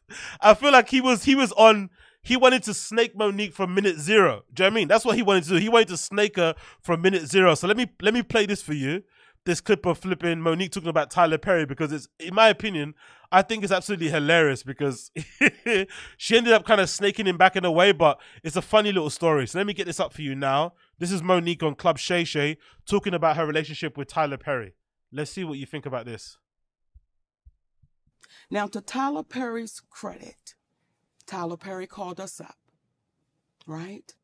[0.42, 1.92] I feel like he was he was on
[2.22, 4.44] he wanted to snake Mo'Nique from minute zero.
[4.54, 4.88] Do you know what I mean?
[4.88, 5.56] That's what he wanted to do.
[5.56, 7.56] He wanted to snake her from minute zero.
[7.56, 9.04] So let me let me play this for you.
[9.46, 12.94] This clip of flipping Mo'Nique talking about Tyler Perry because it's in my opinion,
[13.32, 15.12] I think it's absolutely hilarious because
[16.18, 18.92] she ended up kind of snaking him back in a way, but it's a funny
[18.92, 19.48] little story.
[19.48, 20.74] So let me get this up for you now.
[20.98, 24.74] This is Mo'Nique on Club Shay Shay talking about her relationship with Tyler Perry.
[25.12, 26.38] Let's see what you think about this.
[28.52, 30.56] Now, to Tyler Perry's credit,
[31.30, 32.58] Tyler Perry called us up,
[33.68, 34.16] right?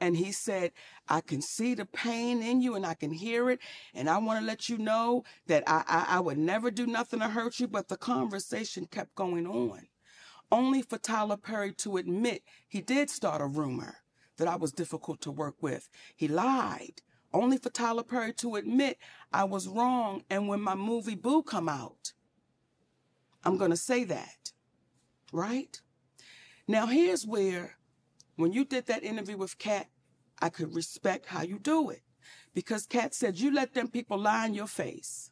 [0.00, 0.70] And he said,
[1.08, 3.58] I can see the pain in you and I can hear it.
[3.94, 7.18] And I want to let you know that I, I, I would never do nothing
[7.18, 7.66] to hurt you.
[7.66, 9.88] But the conversation kept going on.
[10.52, 13.96] Only for Tyler Perry to admit he did start a rumor
[14.36, 15.88] that I was difficult to work with.
[16.14, 17.02] He lied.
[17.32, 18.98] Only for Tyler Perry to admit
[19.32, 20.22] I was wrong.
[20.30, 22.12] And when my movie Boo come out,
[23.42, 24.52] I'm going to say that.
[25.32, 25.80] Right?
[26.68, 27.76] Now, here's where,
[28.36, 29.86] when you did that interview with Katt,
[30.40, 32.02] I could respect how you do it.
[32.54, 35.30] Because Katt said, you let them people lie in your face.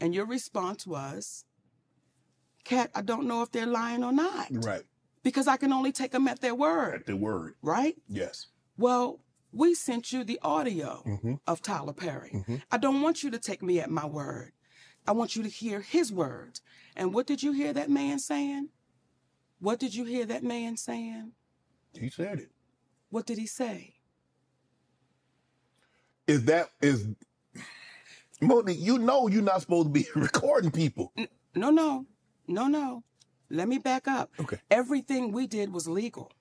[0.00, 1.44] And your response was,
[2.64, 4.48] Katt, I don't know if they're lying or not.
[4.50, 4.82] Right.
[5.22, 7.00] Because I can only take them at their word.
[7.00, 7.54] At their word.
[7.62, 7.96] Right?
[8.08, 8.46] Yes.
[8.76, 9.20] Well,
[9.52, 11.40] we sent you the audio Mhm.
[11.46, 12.30] of Tyler Perry.
[12.32, 12.62] Mhm.
[12.70, 14.52] I don't want you to take me at my word.
[15.06, 16.60] I want you to hear his words.
[16.94, 18.68] And what did you hear that man saying?
[19.60, 21.32] What did you hear that man saying?
[21.98, 22.50] He said it.
[23.10, 23.94] What did he say?
[26.26, 27.08] Is that is
[28.42, 31.12] Mo'Nique, you know you're not supposed to be recording people.
[31.54, 32.06] No, no,
[32.46, 33.02] no, no.
[33.48, 34.30] Let me back up.
[34.40, 34.58] Okay.
[34.70, 36.32] Everything we did was legal.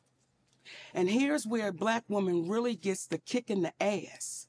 [0.94, 4.48] And here's where a black woman really gets the kick in the ass.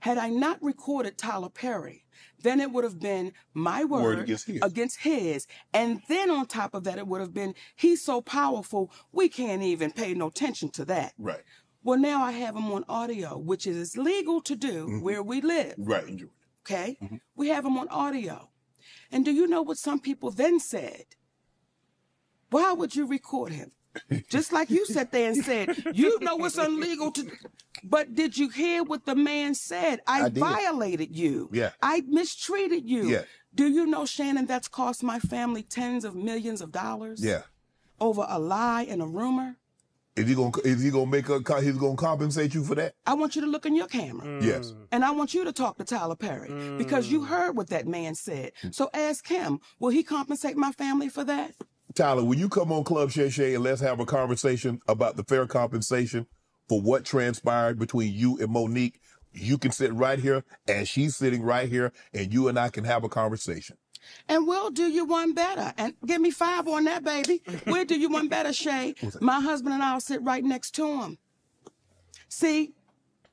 [0.00, 2.04] Had I not recorded Tyler Perry,
[2.42, 4.62] then it would have been my word, against his.
[4.62, 5.46] against his.
[5.72, 9.62] And then on top of that, it would have been, he's so powerful, we can't
[9.62, 11.14] even pay no attention to that.
[11.18, 11.42] Right.
[11.82, 15.02] Well, now I have him on audio, which is legal to do Mhm.
[15.02, 15.74] where we live.
[15.78, 16.22] Right.
[16.64, 16.98] Okay?
[17.00, 17.20] Mhm.
[17.36, 18.50] We have him on audio.
[19.12, 21.04] And do you know what some people then said?
[22.50, 23.72] Why would you record him?
[24.28, 27.30] Just like you sat there and said, you know it's illegal to.
[27.84, 30.00] But did you hear what the man said?
[30.06, 31.48] I, I violated you.
[31.52, 31.70] Yeah.
[31.82, 33.08] I mistreated you.
[33.08, 33.22] Yeah.
[33.54, 37.42] Do you know, Shannon, that's cost my family tens of millions of dollars Yeah.
[38.00, 39.56] over a lie and a rumor?
[40.16, 42.94] Is he gonna is he gonna make a he's gonna compensate you for that?
[43.06, 44.26] I want you to look in your camera.
[44.26, 44.42] Mm.
[44.42, 44.72] Yes.
[44.90, 47.26] And I want you to talk to Tyler Perry because you mm.
[47.26, 48.52] heard what that man said.
[48.70, 51.52] So ask him, will he compensate my family for that?
[51.96, 55.24] Tyler, will you come on Club Shay Shay and let's have a conversation about the
[55.24, 56.26] fair compensation
[56.68, 59.00] for what transpired between you and Mo'Nique?
[59.32, 62.84] You can sit right here, and she's sitting right here, and you and I can
[62.84, 63.78] have a conversation.
[64.28, 65.72] And we'll do you one better.
[65.78, 67.42] And give me five on that, baby.
[67.66, 68.94] We'll do you one better, Shay.
[69.22, 71.18] My husband and I'll sit right next to him.
[72.28, 72.74] See,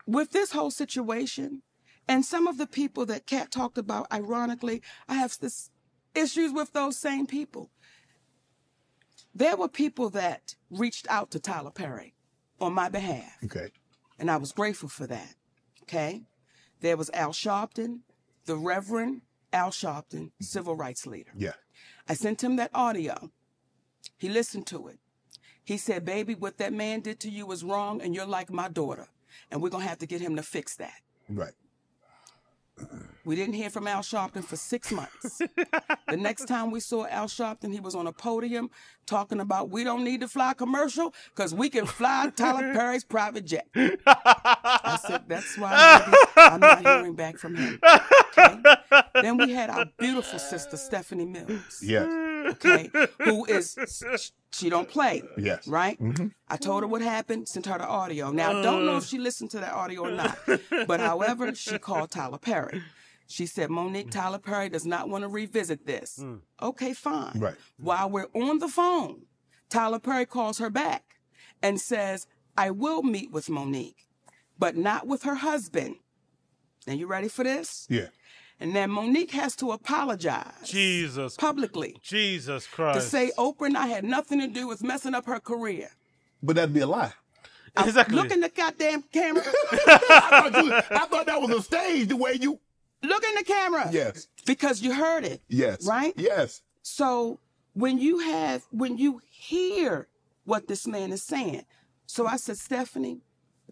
[0.08, 1.64] with this whole situation,
[2.08, 5.70] and some of the people that Katt talked about, ironically, I have this
[6.16, 7.70] issues with those same people.
[9.36, 12.14] There were people that reached out to Tyler Perry
[12.62, 13.70] on my behalf, Okay.
[14.20, 15.36] and I was grateful for that.
[15.84, 16.24] Okay?
[16.82, 18.02] There was Al Sharpton,
[18.46, 19.22] the Reverend
[19.52, 20.44] Al Sharpton, mm-hmm.
[20.44, 21.32] civil rights leader.
[21.36, 21.54] Yeah.
[22.08, 23.32] I sent him that audio.
[24.18, 25.00] He listened to it.
[25.64, 28.68] He said, Baby, what that man did to you was wrong, and you're like my
[28.68, 29.08] daughter.
[29.50, 31.02] And we're going to have to get him to fix that.
[31.30, 31.54] Right.
[33.26, 35.38] We didn't hear from Al Sharpton for six months.
[36.08, 38.70] the next time we saw Al Sharpton, he was on a podium
[39.06, 43.46] talking about we don't need to fly commercial because we can fly Tyler Perry's private
[43.46, 43.68] jet.
[43.76, 46.04] I said, that's why
[46.36, 47.80] I'm not hearing back from him.
[48.38, 48.62] Okay?
[49.16, 51.82] Then we had our beautiful sister, Stephanie Mills.
[51.82, 52.08] Yes.
[52.56, 53.78] okay, who is
[54.52, 55.22] she don't play.
[55.38, 55.68] Yes.
[55.68, 56.00] Right?
[56.00, 56.28] Mm-hmm.
[56.48, 58.32] I told her what happened, sent her the audio.
[58.32, 60.38] Now I don't know if she listened to that audio or not.
[60.88, 62.82] But however, she called Tyler Perry.
[63.34, 64.12] She said, Mo'Nique mm.
[64.12, 66.20] Tyler Perry does not want to revisit this.
[66.22, 66.42] Mm.
[66.62, 67.40] Okay, fine.
[67.40, 67.56] Right.
[67.56, 67.84] Mm.
[67.84, 69.24] While we're on the phone,
[69.70, 71.16] Tyler Perry calls her back
[71.64, 74.06] and says, I will meet with Mo'Nique,
[74.60, 75.96] but not with her husband.
[76.86, 77.88] Now you ready for this?
[77.90, 78.10] Yeah.
[78.60, 81.36] And then Mo'Nique has to apologize Jesus.
[81.36, 83.00] publicly Jesus Christ.
[83.00, 85.90] to say Oprah and I had nothing to do with messing up her career.
[86.44, 87.14] But that'd be a lie.
[87.80, 88.16] exactly.
[88.16, 89.42] Look in the goddamn camera.
[89.72, 92.60] I, thought you- I thought that was a stage the way you.
[93.04, 93.90] Look in the camera.
[93.92, 94.28] Yes.
[94.46, 95.42] Because you heard it.
[95.50, 95.86] Yes.
[95.86, 96.14] Right?
[96.16, 96.62] Yes.
[96.82, 97.40] So
[97.74, 100.08] when you have, when you hear
[100.46, 101.66] what this man is saying,
[102.06, 103.22] so I said, Stephanie,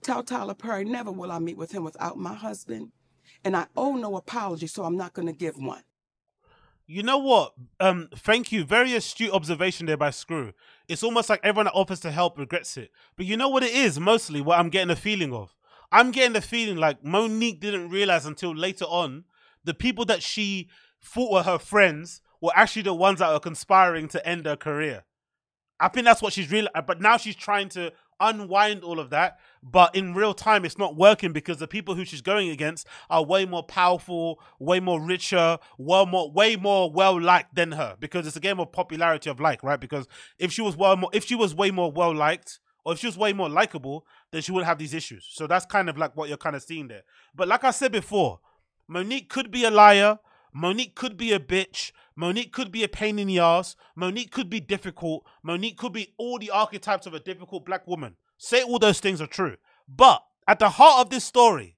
[0.02, 2.92] tell Tyler Perry, never will I meet with him without my husband.
[3.44, 5.84] And I owe no apology, so I'm not going to give one.
[6.86, 7.54] You know what?
[7.80, 8.66] Um, thank you.
[8.66, 10.52] Very astute observation there by Screw.
[10.90, 12.92] It's almost like everyone that offers to help regrets it.
[13.16, 14.00] But you know what it is?
[14.00, 15.56] Mostly what I'm getting a feeling of.
[15.92, 19.26] I'm getting the feeling like Mo'Nique didn't realize until later on
[19.64, 20.70] the people that she
[21.04, 25.04] thought were her friends were actually the ones that were conspiring to end her career.
[25.80, 26.68] I think that's what she's real.
[26.74, 29.40] Uh, but now she's trying to unwind all of that.
[29.64, 33.24] But in real time, it's not working because the people who she's going against are
[33.24, 37.98] way more powerful, way more richer, well more, way more well liked than her.
[38.00, 39.80] Because it's a game of popularity of like, right?
[39.80, 43.00] Because if she was well more, if she was way more well liked, or if
[43.00, 45.28] she was way more likable, then she wouldn't have these issues.
[45.30, 47.04] So that's kind of like what you're kind of seeing there.
[47.36, 48.40] But like I said before,
[48.88, 50.20] Mo'Nique could be a liar.
[50.54, 51.92] Mo'Nique could be a bitch.
[52.16, 53.76] Mo'Nique could be a pain in the ass.
[53.96, 55.26] Mo'Nique could be difficult.
[55.44, 58.16] Mo'Nique could be all the archetypes of a difficult black woman.
[58.38, 59.58] Say all those things are true.
[59.88, 61.78] But at the heart of this story,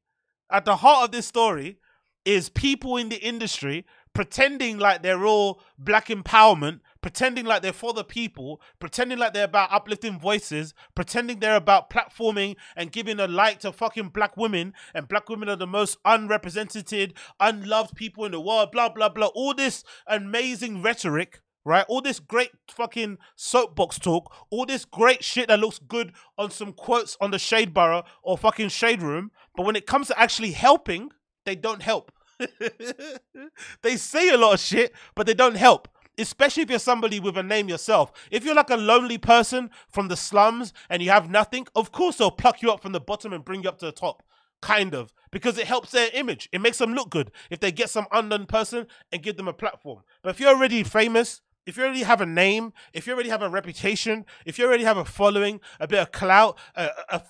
[0.50, 1.78] at the heart of this story
[2.26, 7.94] is people in the industry pretending like they're all black empowerment, pretending like they're for
[7.94, 13.28] the people, pretending like they're about uplifting voices, pretending they're about platforming and giving a
[13.28, 18.32] light to fucking black women, and black women are the most unrepresented, unloved people in
[18.32, 19.28] the world, blah, blah, blah.
[19.28, 21.42] All this amazing rhetoric.
[21.66, 26.52] Right, all this great fucking soapbox talk, all this great shit that looks good on
[26.52, 30.20] some quotes on the Shade Borough or fucking Shade Room, but when it comes to
[30.20, 31.12] actually helping,
[31.46, 32.12] they don't help.
[33.82, 35.88] they say a lot of shit, but they don't help.
[36.18, 38.12] Especially if you're somebody with a name yourself.
[38.30, 42.18] If you're like a lonely person from the slums and you have nothing, of course
[42.18, 44.24] they'll pluck you up from the bottom and bring you up to the top.
[44.62, 45.14] Kind of.
[45.32, 46.48] Because it helps their image.
[46.52, 49.54] It makes them look good if they get some unknown person and give them a
[49.54, 50.04] platform.
[50.22, 53.42] But if you're already famous, if you already have a name, if you already have
[53.42, 56.60] a reputation, if you already have a following, a bit of clout,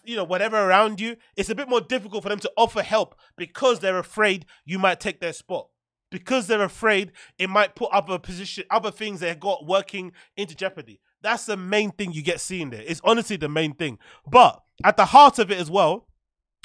[0.03, 3.15] you know, whatever around you, it's a bit more difficult for them to offer help
[3.37, 5.69] because they're afraid you might take their spot.
[6.13, 10.99] Because they're afraid it might put other position, other things they got working into jeopardy.
[11.23, 12.83] That's the main thing you get seen there.
[12.85, 13.97] It's honestly the main thing.
[14.29, 16.07] But at the heart of it as well,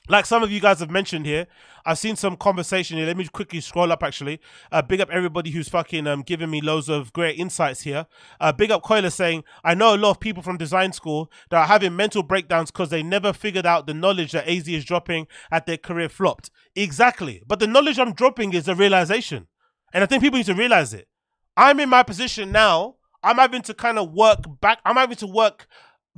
[0.09, 1.47] like some of you guys have mentioned here,
[1.85, 3.07] I've seen some conversation here.
[3.07, 4.41] Let me quickly scroll up actually.
[4.71, 8.07] Uh, big up everybody who's fucking um, giving me loads of great insights here.
[8.41, 11.59] Uh, big up Coiler saying, I know a lot of people from design school that
[11.59, 15.27] are having mental breakdowns because they never figured out the knowledge that AZ is dropping
[15.51, 16.51] at their career flopped.
[16.75, 17.43] Exactly.
[17.47, 19.47] But the knowledge I'm dropping is a realization.
[19.93, 21.09] And I think people need to realize it.
[21.57, 22.97] I'm in my position now.
[23.23, 24.79] I'm having to kind of work back.
[24.85, 25.67] I'm having to work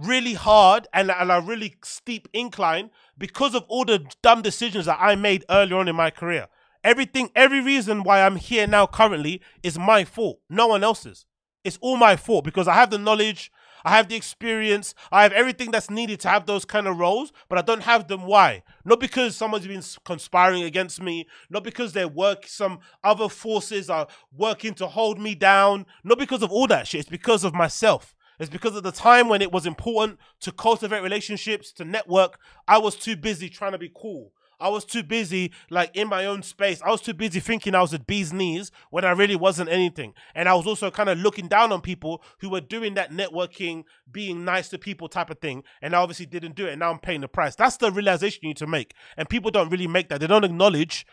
[0.01, 4.99] really hard and, and a really steep incline because of all the dumb decisions that
[5.01, 6.49] I made earlier on in my career.
[6.83, 11.27] Everything, every reason why I'm here now currently is my fault, no one else's.
[11.63, 13.53] It's all my fault because I have the knowledge,
[13.85, 17.33] I have the experience, I have everything that's needed to have those kind of roles,
[17.51, 18.23] but I don't have them.
[18.23, 18.63] Why?
[18.85, 24.07] Not because someone's been conspiring against me, not because they work, some other forces are
[24.35, 27.01] working to hold me down, not because of all that shit.
[27.01, 28.15] It's because of myself.
[28.41, 32.39] It's because at the time when it was important to cultivate relationships, to network.
[32.67, 34.33] I was too busy trying to be cool.
[34.59, 36.83] I was too busy, like in my own space.
[36.83, 40.15] I was too busy thinking I was at bee's knees when I really wasn't anything.
[40.35, 43.85] And I was also kind of looking down on people who were doing that networking,
[44.11, 45.63] being nice to people type of thing.
[45.81, 46.73] And I obviously didn't do it.
[46.73, 47.55] And now I'm paying the price.
[47.55, 48.95] That's the realization you need to make.
[49.17, 50.21] And people don't really make that.
[50.21, 51.07] They don't acknowledge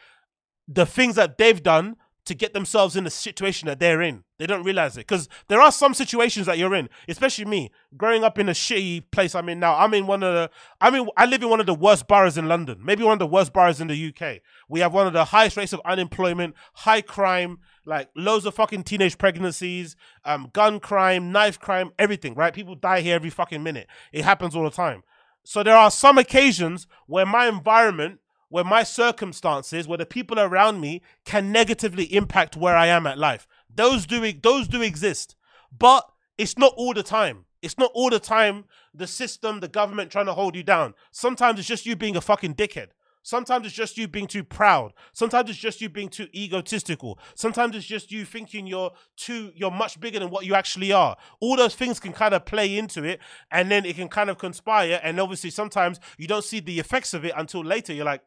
[0.67, 1.95] the things that they've done
[2.27, 4.23] to get themselves in the situation that they're in.
[4.37, 8.23] They don't realize it because there are some situations that you're in, especially me, growing
[8.23, 9.75] up in a shitty place I'm in now.
[9.75, 10.49] I'm in one of the,
[10.79, 13.19] I mean, I live in one of the worst boroughs in London, maybe one of
[13.19, 14.41] the worst boroughs in the UK.
[14.69, 18.83] We have one of the highest rates of unemployment, high crime, like loads of fucking
[18.83, 22.35] teenage pregnancies, um, gun crime, knife crime, everything.
[22.35, 22.53] Right?
[22.53, 23.87] People die here every fucking minute.
[24.11, 25.03] It happens all the time.
[25.43, 28.19] So there are some occasions where my environment
[28.49, 33.17] where my circumstances, where the people around me can negatively impact where I am at
[33.17, 33.47] life.
[33.73, 35.35] Those do those do exist,
[35.77, 37.45] but it's not all the time.
[37.61, 40.93] It's not all the time the system, the government trying to hold you down.
[41.11, 42.89] Sometimes it's just you being a fucking dickhead.
[43.27, 44.93] Sometimes it's just you being too proud.
[45.11, 47.19] Sometimes it's just you being too egotistical.
[47.35, 51.17] Sometimes it's just you thinking you're too you're much bigger than what you actually are.
[51.41, 53.19] All those things can kind of play into it
[53.51, 57.13] and then it can kind of conspire and obviously sometimes you don't see the effects
[57.13, 57.91] of it until later.
[57.91, 58.21] You're like,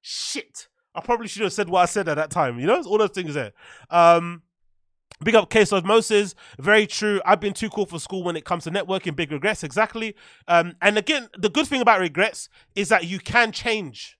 [0.00, 0.68] "Shit.
[0.94, 2.82] I probably should have said what I said at that time." You know?
[2.82, 3.52] All those things there.
[3.90, 4.42] Um
[5.24, 7.20] Big up case osmosis, very true.
[7.24, 9.16] I've been too cool for school when it comes to networking.
[9.16, 10.14] Big regrets, exactly.
[10.46, 14.17] Um, and again, the good thing about regrets is that you can change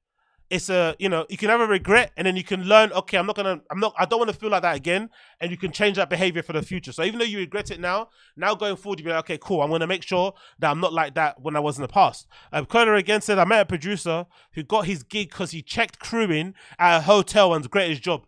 [0.50, 3.18] it's a you know you can have a regret and then you can learn okay
[3.18, 5.56] i'm not gonna i'm not i don't want to feel like that again and you
[5.56, 6.92] can change that behavior for the future.
[6.92, 9.60] So even though you regret it now now going forward you be like okay cool
[9.60, 12.26] i'm gonna make sure that i'm not like that when i was in the past.
[12.52, 15.98] Um Kerner again said i met a producer who got his gig because he checked
[15.98, 18.26] crewing at a hotel and's greatest job.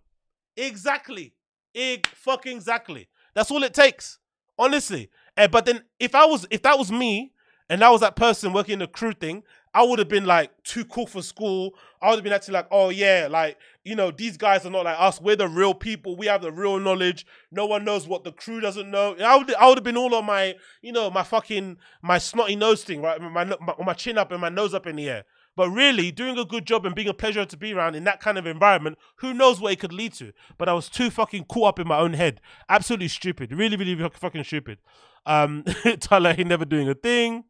[0.57, 1.35] Exactly.
[1.75, 3.09] Ig fucking exactly.
[3.35, 4.19] That's all it takes
[4.59, 5.11] honestly.
[5.37, 7.33] Eh, but then if i was if that was me
[7.71, 10.85] and I was that person working the crew thing, I would have been like too
[10.85, 11.75] cool for school.
[12.03, 14.85] I would have been actually like, oh yeah, like you know, these guys are not
[14.85, 15.21] like us.
[15.21, 16.17] We're the real people.
[16.17, 17.25] We have the real knowledge.
[17.51, 19.17] No one knows what the crew doesn't know.
[19.23, 22.57] I would, I would have been all on my, you know, my fucking my snotty
[22.57, 23.21] nose thing, right?
[23.21, 25.25] My, my my chin up and my nose up in the air.
[25.57, 28.21] But really, doing a good job and being a pleasure to be around in that
[28.21, 30.33] kind of environment, who knows what it could lead to?
[30.59, 32.41] But I was too fucking caught up in my own head.
[32.69, 33.53] Absolutely stupid.
[33.53, 34.79] Really, really fucking stupid.
[35.27, 35.65] Um,
[36.01, 37.45] Tyler, he never doing a thing.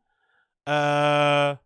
[0.66, 1.57] Uh,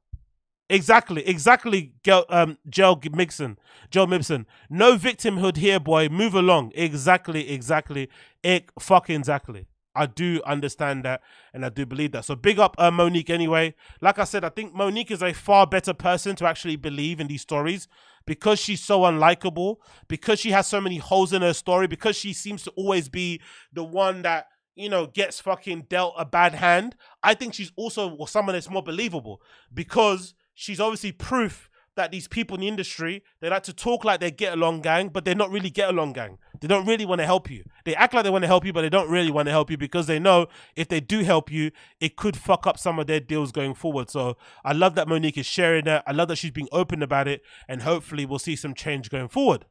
[0.69, 1.93] exactly, exactly.
[2.03, 3.59] Gel, um, Joe Mixon,
[3.91, 4.47] Joe Mibson.
[4.69, 6.09] No victimhood here, boy.
[6.09, 6.73] Move along.
[6.75, 8.09] Exactly, exactly.
[8.45, 9.67] Ick, fucking exactly.
[9.97, 11.21] I do understand that,
[11.53, 12.25] and I do believe that.
[12.25, 13.75] So big up uh, Mo'Nique anyway.
[14.01, 17.29] Like I said, I think Mo'Nique is a far better person to actually believe in
[17.29, 17.87] these stories
[18.27, 19.77] because she's so unlikable,
[20.09, 23.41] because she has so many holes in her story, because she seems to always be
[23.73, 24.47] the one that
[24.77, 28.83] you know, gets fucking dealt a bad hand, I think she's also someone that's more
[28.83, 29.41] believable
[29.73, 34.19] because she's obviously proof that these people in the industry they like to talk like
[34.19, 36.39] they get along gang, but they're not really get along gang.
[36.61, 37.65] They don't really want to help you.
[37.85, 39.71] They act like they want to help you, but they don't really want to help
[39.71, 43.07] you because they know if they do help you, it could fuck up some of
[43.07, 44.11] their deals going forward.
[44.11, 46.03] So I love that Mo'Nique is sharing that.
[46.07, 49.29] I love that she's being open about it, and hopefully we'll see some change going
[49.29, 49.67] forward.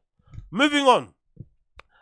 [0.49, 1.13] Moving on.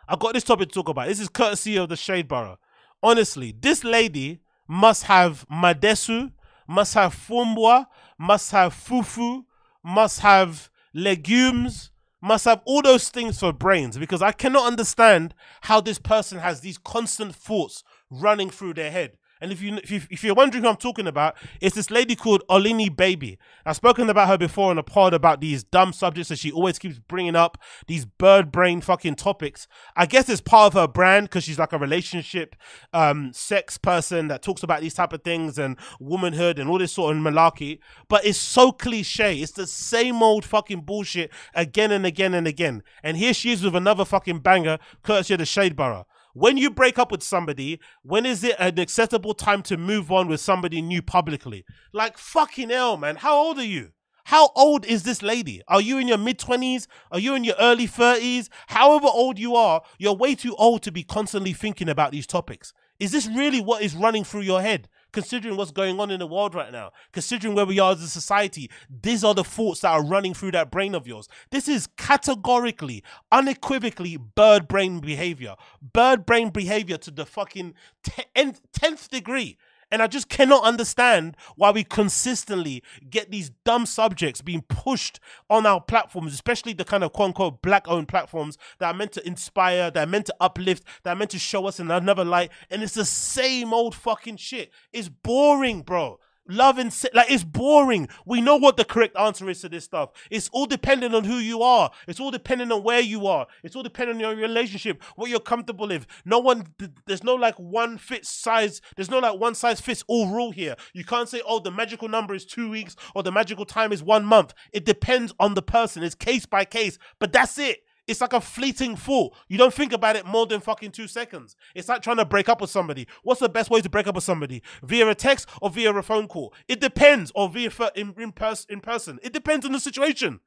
[0.08, 1.08] I've got this topic to talk about.
[1.08, 2.58] This is courtesy of the Shade Borough
[3.02, 6.32] honestly, this lady must have madesu,
[6.68, 7.86] must have fumbwa,
[8.22, 9.42] must have fufu,
[9.82, 11.90] must have legumes,
[12.22, 16.60] must have all those things for brains because I cannot understand how this person has
[16.60, 19.18] these constant thoughts running through their head.
[19.42, 22.44] And if you if, you, you're wondering who I'm talking about, it's this lady called
[22.48, 23.38] Olini Baby.
[23.66, 26.78] I've spoken about her before in a pod about these dumb subjects that she always
[26.78, 29.66] keeps bringing up, these bird brain fucking topics.
[29.96, 32.54] I guess it's part of her brand because she's like a relationship,
[32.92, 36.92] um, sex person that talks about these type of things and womanhood and all this
[36.92, 37.80] sort of malarkey.
[38.08, 39.38] But it's so cliche.
[39.40, 42.84] It's the same old fucking bullshit again and again and again.
[43.02, 46.70] And here she is with another fucking banger, courtesy of the Shade Borough when you
[46.70, 50.80] break up with somebody, when is it an acceptable time to move on with somebody
[50.80, 51.64] new publicly?
[51.92, 53.16] Like fucking hell, man.
[53.16, 53.90] How old are you?
[54.24, 55.62] How old is this lady?
[55.68, 56.86] Are you in your mid 20s?
[57.10, 58.48] Are you in your early 30s?
[58.68, 62.72] However old you are, you're way too old to be constantly thinking about these topics.
[63.00, 64.88] Is this really what is running through your head?
[65.12, 68.08] Considering what's going on in the world right now, considering where we are as a
[68.08, 68.70] society,
[69.02, 71.28] these are the thoughts that are running through that brain of yours.
[71.50, 75.54] This is categorically, unequivocally bird brain behavior.
[75.80, 79.56] Bird brain behavior to the fucking 10th degree.
[79.92, 85.20] And I just cannot understand why we consistently get these dumb subjects being pushed
[85.50, 89.12] on our platforms, especially the kind of quote unquote black owned platforms that are meant
[89.12, 92.24] to inspire, that are meant to uplift, that are meant to show us in another
[92.24, 92.50] light.
[92.70, 94.72] And it's the same old fucking shit.
[94.94, 96.18] It's boring, bro.
[96.52, 98.08] Love and se- like it's boring.
[98.26, 100.10] We know what the correct answer is to this stuff.
[100.30, 101.90] It's all dependent on who you are.
[102.06, 103.46] It's all dependent on where you are.
[103.62, 106.06] It's all dependent on your relationship, what you're comfortable with.
[106.26, 106.66] No one,
[107.06, 108.82] there's no like one fit size.
[108.96, 110.76] There's no like one size fits all rule here.
[110.92, 114.02] You can't say, oh, the magical number is two weeks or the magical time is
[114.02, 114.52] one month.
[114.72, 116.02] It depends on the person.
[116.02, 116.98] It's case by case.
[117.18, 117.78] But that's it.
[118.12, 119.34] It's like a fleeting thought.
[119.48, 121.56] You don't think about it more than fucking two seconds.
[121.74, 123.08] It's like trying to break up with somebody.
[123.22, 124.62] What's the best way to break up with somebody?
[124.82, 126.52] Via a text or via a phone call?
[126.68, 127.32] It depends.
[127.34, 129.18] Or via in, in, pers- in person.
[129.22, 130.40] It depends on the situation.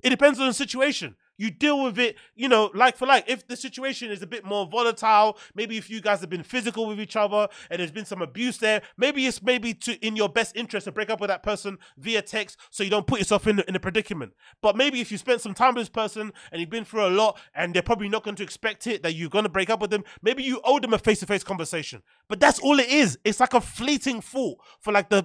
[0.00, 3.24] It depends on the situation you deal with it, you know, like for like.
[3.28, 6.86] If the situation is a bit more volatile, maybe if you guys have been physical
[6.86, 10.28] with each other and there's been some abuse there, maybe it's maybe to in your
[10.28, 13.46] best interest to break up with that person via text so you don't put yourself
[13.46, 14.32] in, in a predicament.
[14.60, 17.08] But maybe if you spent some time with this person and you've been through a
[17.08, 19.80] lot and they're probably not going to expect it that you're going to break up
[19.80, 22.02] with them, maybe you owe them a face to face conversation.
[22.28, 23.18] But that's all it is.
[23.24, 25.24] It's like a fleeting thought for like the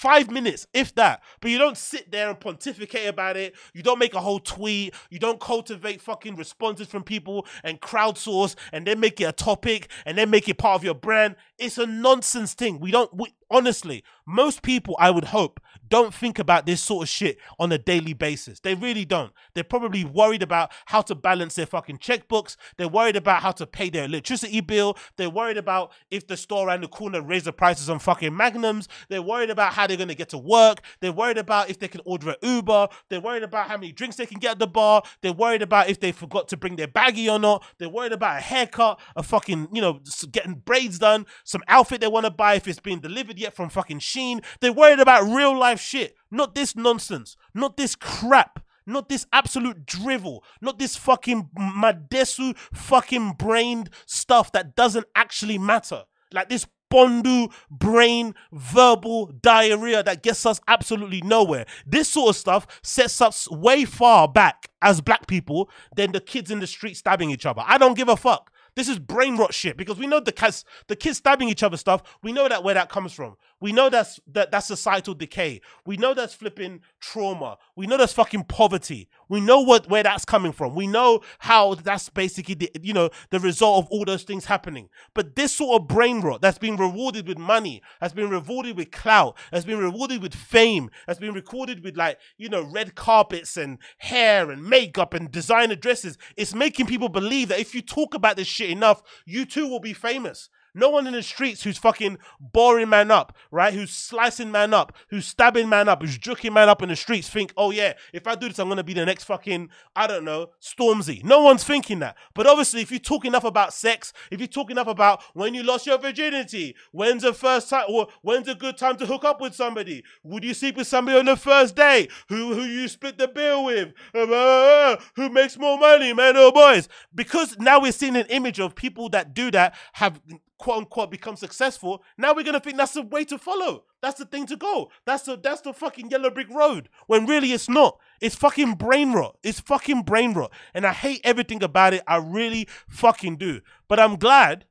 [0.00, 1.22] five minutes, if that.
[1.42, 3.54] But you don't sit there and pontificate about it.
[3.74, 4.94] You don't make a whole tweet.
[5.10, 9.90] You don't cultivate fucking responses from people and crowdsource and then make it a topic
[10.06, 11.36] and then make it part of your brand.
[11.58, 12.80] It's a nonsense thing.
[12.80, 17.08] We don't, we, honestly, most people, I would hope, don't think about this sort of
[17.08, 18.60] shit on a daily basis.
[18.60, 19.32] They really don't.
[19.54, 22.56] They're probably worried about how to balance their fucking checkbooks.
[22.76, 24.96] They're worried about how to pay their electricity bill.
[25.16, 28.88] They're worried about if the store around the corner raise the prices on fucking magnums.
[29.08, 30.82] They're worried about how they're going to get to work.
[31.00, 32.88] They're worried about if they can order an Uber.
[33.08, 35.02] They're worried about how many drinks they can get at the bar.
[35.22, 37.64] They're worried about if they forgot to bring their baggie or not.
[37.78, 42.06] They're worried about a haircut, a fucking, you know, getting braids done, some outfit they
[42.06, 44.44] want to buy if it's being delivered yet from fucking Shein.
[44.60, 48.64] They're worried about real life shit, not this nonsense, not this crap.
[48.86, 56.04] Not this absolute drivel, not this fucking Madesu fucking brained stuff that doesn't actually matter.
[56.32, 61.66] Like this Bondu brain verbal diarrhea that gets us absolutely nowhere.
[61.86, 66.50] This sort of stuff sets us way far back as black people than the kids
[66.50, 67.62] in the street stabbing each other.
[67.64, 68.49] I don't give a fuck.
[68.76, 71.76] This is brain rot shit because we know the kids, the kids stabbing each other
[71.76, 72.18] stuff.
[72.22, 73.36] We know that where that comes from.
[73.60, 75.60] We know that's that that's societal decay.
[75.84, 77.58] We know that's flipping trauma.
[77.76, 79.08] We know that's fucking poverty.
[79.28, 80.74] We know what where that's coming from.
[80.74, 84.88] We know how that's basically the you know the result of all those things happening.
[85.14, 88.90] But this sort of brain rot that's been rewarded with money, has been rewarded with
[88.90, 93.58] clout, has been rewarded with fame, has been recorded with like you know red carpets
[93.58, 96.16] and hair and makeup and designer dresses.
[96.36, 99.80] It's making people believe that if you talk about this shit enough, you too will
[99.80, 100.48] be famous.
[100.74, 103.72] No one in the streets who's fucking boring man up, right?
[103.72, 107.28] Who's slicing man up, who's stabbing man up, who's juking man up in the streets
[107.28, 110.24] think, oh yeah, if I do this, I'm gonna be the next fucking, I don't
[110.24, 111.24] know, Stormzy.
[111.24, 112.16] No one's thinking that.
[112.34, 115.62] But obviously, if you talk enough about sex, if you talk enough about when you
[115.62, 119.40] lost your virginity, when's the first time, or when's a good time to hook up
[119.40, 120.04] with somebody?
[120.22, 122.08] Would you sleep with somebody on the first day?
[122.28, 123.92] Who who you split the bill with?
[124.14, 126.88] Uh, uh, uh, uh, who makes more money, man or boys?
[127.14, 130.20] Because now we're seeing an image of people that do that have
[130.60, 133.84] quote unquote become successful, now we're gonna think that's the way to follow.
[134.02, 134.90] That's the thing to go.
[135.06, 136.88] That's the that's the fucking yellow brick road.
[137.06, 137.98] When really it's not.
[138.20, 139.38] It's fucking brain rot.
[139.42, 140.52] It's fucking brain rot.
[140.74, 142.02] And I hate everything about it.
[142.06, 143.62] I really fucking do.
[143.88, 144.66] But I'm glad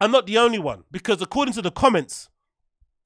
[0.00, 0.82] I'm not the only one.
[0.90, 2.28] Because according to the comments,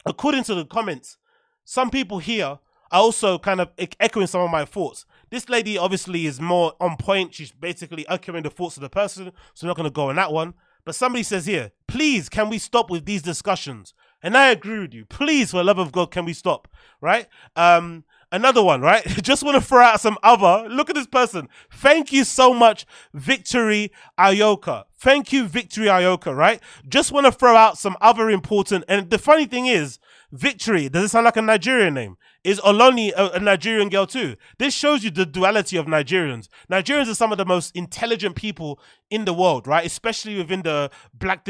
[0.06, 1.18] according to the comments,
[1.64, 2.58] some people here
[2.90, 5.04] are also kind of echoing some of my thoughts.
[5.30, 7.34] This lady obviously is more on point.
[7.34, 10.32] She's basically echoing the thoughts of the person, so I'm not to go on that
[10.32, 10.54] one.
[10.88, 13.92] But somebody says here, please, can we stop with these discussions?
[14.22, 15.04] And I agree with you.
[15.04, 16.66] Please, for the love of God, can we stop?
[17.02, 17.26] Right?
[17.56, 19.06] Um, another one, right?
[19.22, 20.66] Just want to throw out some other.
[20.66, 21.50] Look at this person.
[21.70, 24.84] Thank you so much, Victory Ayoka.
[24.98, 26.62] Thank you, Victory Ayoka, right?
[26.88, 28.86] Just want to throw out some other important.
[28.88, 29.98] And the funny thing is,
[30.32, 32.16] Victory, does it sound like a Nigerian name?
[32.44, 34.36] Is Oloni a, a Nigerian girl too?
[34.58, 36.48] This shows you the duality of Nigerians.
[36.70, 38.80] Nigerians are some of the most intelligent people
[39.10, 39.86] in the world, right?
[39.86, 41.46] Especially within the black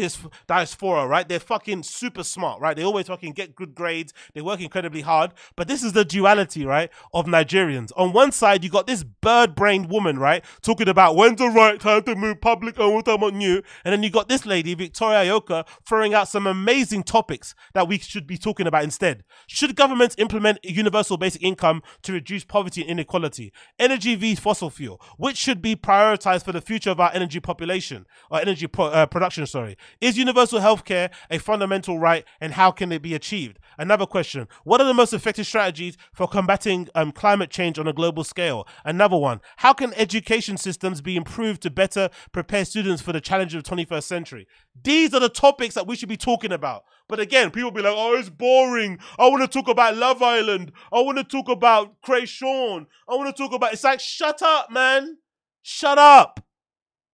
[0.47, 1.29] diaspora, right?
[1.29, 2.77] They're fucking super smart, right?
[2.77, 4.13] They always fucking get good grades.
[4.35, 5.33] They work incredibly hard.
[5.57, 7.91] But this is the duality, right, of Nigerians.
[7.97, 12.03] On one side, you got this bird-brained woman, right, talking about when's the right time
[12.05, 13.63] to move public and what want new.
[13.85, 17.99] And then you got this lady, Victoria Ayoka, throwing out some amazing topics that we
[17.99, 19.25] should be talking about instead.
[19.49, 23.53] Should governments implement universal basic income to reduce poverty and inequality?
[23.79, 28.07] Energy v fossil fuel, which should be prioritized for the future of our energy population
[28.31, 29.47] or energy pro- uh, production.
[29.47, 33.59] Sorry, is universal healthcare a fundamental right, and how can it be achieved?
[33.77, 37.93] Another question: What are the most effective strategies for combating um, climate change on a
[37.93, 38.67] global scale?
[38.85, 43.57] Another one: How can education systems be improved to better prepare students for the challenges
[43.59, 44.47] of the 21st century?
[44.83, 46.85] These are the topics that we should be talking about.
[47.09, 48.99] But again, people be like, "Oh, it's boring.
[49.19, 50.73] I want to talk about Love Island.
[50.93, 52.87] I want to talk about Cray Sean.
[53.09, 55.19] I want to talk about." It's like, shut up, man.
[55.63, 56.41] Shut up.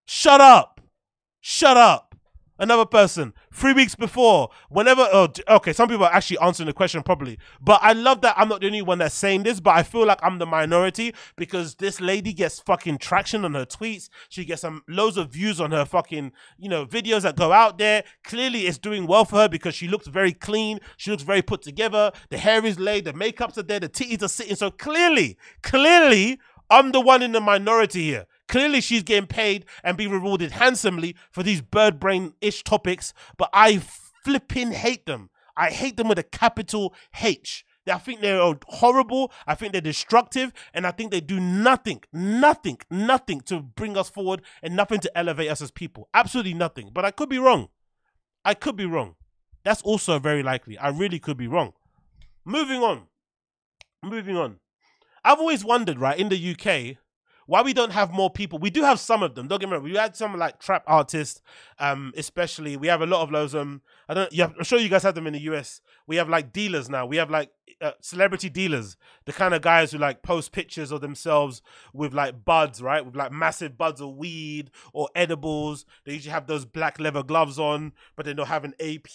[0.06, 0.80] Shut up.
[1.40, 2.13] Shut up.
[2.56, 7.02] Another person, three weeks before, whenever, oh, okay, some people are actually answering the question
[7.02, 7.36] properly.
[7.60, 10.06] But I love that I'm not the only one that's saying this, but I feel
[10.06, 14.08] like I'm the minority because this lady gets fucking traction on her tweets.
[14.28, 17.78] She gets some loads of views on her fucking, you know, videos that go out
[17.78, 18.04] there.
[18.22, 20.78] Clearly, it's doing well for her because she looks very clean.
[20.96, 22.12] She looks very put together.
[22.30, 24.54] The hair is laid, the makeup's are there, the titties are sitting.
[24.54, 26.38] So clearly, clearly,
[26.70, 28.26] I'm the one in the minority here.
[28.48, 33.50] Clearly, she's getting paid and being rewarded handsomely for these bird brain ish topics, but
[33.52, 33.78] I
[34.24, 35.30] flipping hate them.
[35.56, 37.64] I hate them with a capital H.
[37.86, 39.30] I think they're horrible.
[39.46, 40.52] I think they're destructive.
[40.72, 45.18] And I think they do nothing, nothing, nothing to bring us forward and nothing to
[45.18, 46.08] elevate us as people.
[46.14, 46.90] Absolutely nothing.
[46.92, 47.68] But I could be wrong.
[48.44, 49.16] I could be wrong.
[49.64, 50.78] That's also very likely.
[50.78, 51.72] I really could be wrong.
[52.44, 53.08] Moving on.
[54.02, 54.60] Moving on.
[55.24, 56.98] I've always wondered, right, in the UK,
[57.46, 58.58] why we don't have more people.
[58.58, 59.48] We do have some of them.
[59.48, 59.82] Don't get me wrong.
[59.82, 61.42] We had some like trap artists,
[61.78, 62.76] um, especially.
[62.76, 63.54] We have a lot of those.
[63.54, 64.32] Um, I don't.
[64.32, 65.80] Yeah, I'm sure you guys have them in the US.
[66.06, 67.06] We have like dealers now.
[67.06, 71.00] We have like uh, celebrity dealers, the kind of guys who like post pictures of
[71.00, 73.04] themselves with like buds, right?
[73.04, 75.84] With like massive buds of weed or edibles.
[76.04, 79.14] They usually have those black leather gloves on, but then they'll have an AP.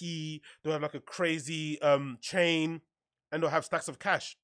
[0.64, 2.82] They'll have like a crazy um chain,
[3.32, 4.38] and they'll have stacks of cash.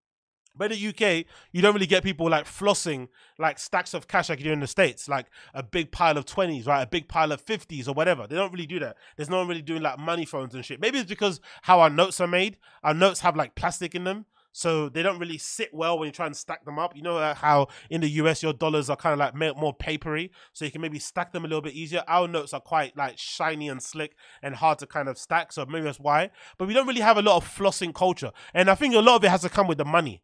[0.57, 4.29] But in the UK, you don't really get people like flossing like stacks of cash
[4.29, 6.81] like you do in the States, like a big pile of 20s, right?
[6.81, 8.27] A big pile of 50s or whatever.
[8.27, 8.97] They don't really do that.
[9.15, 10.79] There's no one really doing like money phones and shit.
[10.79, 12.57] Maybe it's because how our notes are made.
[12.83, 14.25] Our notes have like plastic in them.
[14.57, 16.95] So they don't really sit well when you try and stack them up.
[16.95, 20.31] You know uh, how in the US your dollars are kind of like more papery,
[20.53, 22.05] so you can maybe stack them a little bit easier.
[22.07, 25.65] Our notes are quite like shiny and slick and hard to kind of stack, so
[25.65, 26.29] maybe that's why.
[26.57, 29.17] But we don't really have a lot of flossing culture, and I think a lot
[29.17, 30.21] of it has to come with the money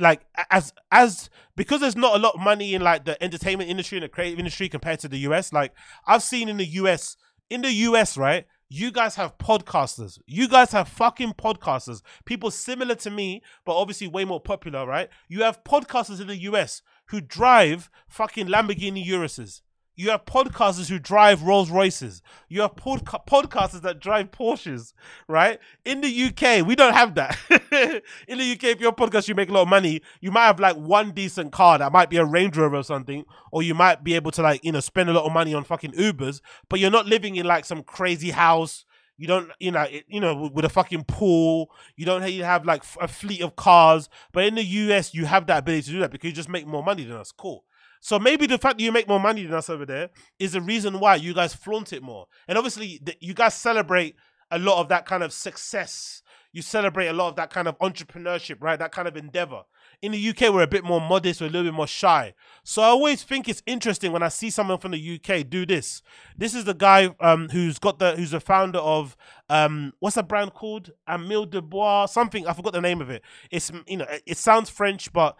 [0.00, 3.98] like as as because there's not a lot of money in like the entertainment industry
[3.98, 5.52] and the creative industry compared to the US.
[5.52, 5.72] Like
[6.06, 7.16] I've seen in the US,
[7.50, 8.46] in the US, right?
[8.70, 10.18] You guys have podcasters.
[10.26, 12.02] You guys have fucking podcasters.
[12.26, 15.08] People similar to me, but obviously way more popular, right?
[15.28, 19.62] You have podcasters in the US who drive fucking Lamborghini Uruses.
[19.98, 22.22] You have podcasters who drive Rolls Royces.
[22.48, 24.92] You have podca- podcasters that drive Porsches,
[25.26, 25.58] right?
[25.84, 27.36] In the UK, we don't have that.
[28.28, 30.00] in the UK, if you're a podcast, you make a lot of money.
[30.20, 33.24] You might have like one decent car that might be a Range Rover or something,
[33.50, 35.64] or you might be able to like you know spend a lot of money on
[35.64, 38.84] fucking Ubers, but you're not living in like some crazy house.
[39.16, 41.72] You don't, you know, it, you know, with, with a fucking pool.
[41.96, 44.08] You don't you have like a fleet of cars.
[44.30, 46.68] But in the US, you have that ability to do that because you just make
[46.68, 47.32] more money than us.
[47.32, 47.64] Cool.
[48.00, 50.60] So maybe the fact that you make more money than us over there is the
[50.60, 52.26] reason why you guys flaunt it more.
[52.46, 54.16] And obviously, th- you guys celebrate
[54.50, 56.22] a lot of that kind of success.
[56.52, 58.78] You celebrate a lot of that kind of entrepreneurship, right?
[58.78, 59.62] That kind of endeavor.
[60.00, 62.34] In the UK, we're a bit more modest, we're a little bit more shy.
[62.64, 66.02] So I always think it's interesting when I see someone from the UK do this.
[66.36, 69.16] This is the guy um, who's got the who's the founder of
[69.50, 70.92] um, what's that brand called?
[71.08, 72.46] Emile Dubois, something.
[72.46, 73.22] I forgot the name of it.
[73.50, 75.36] It's you know, it sounds French, but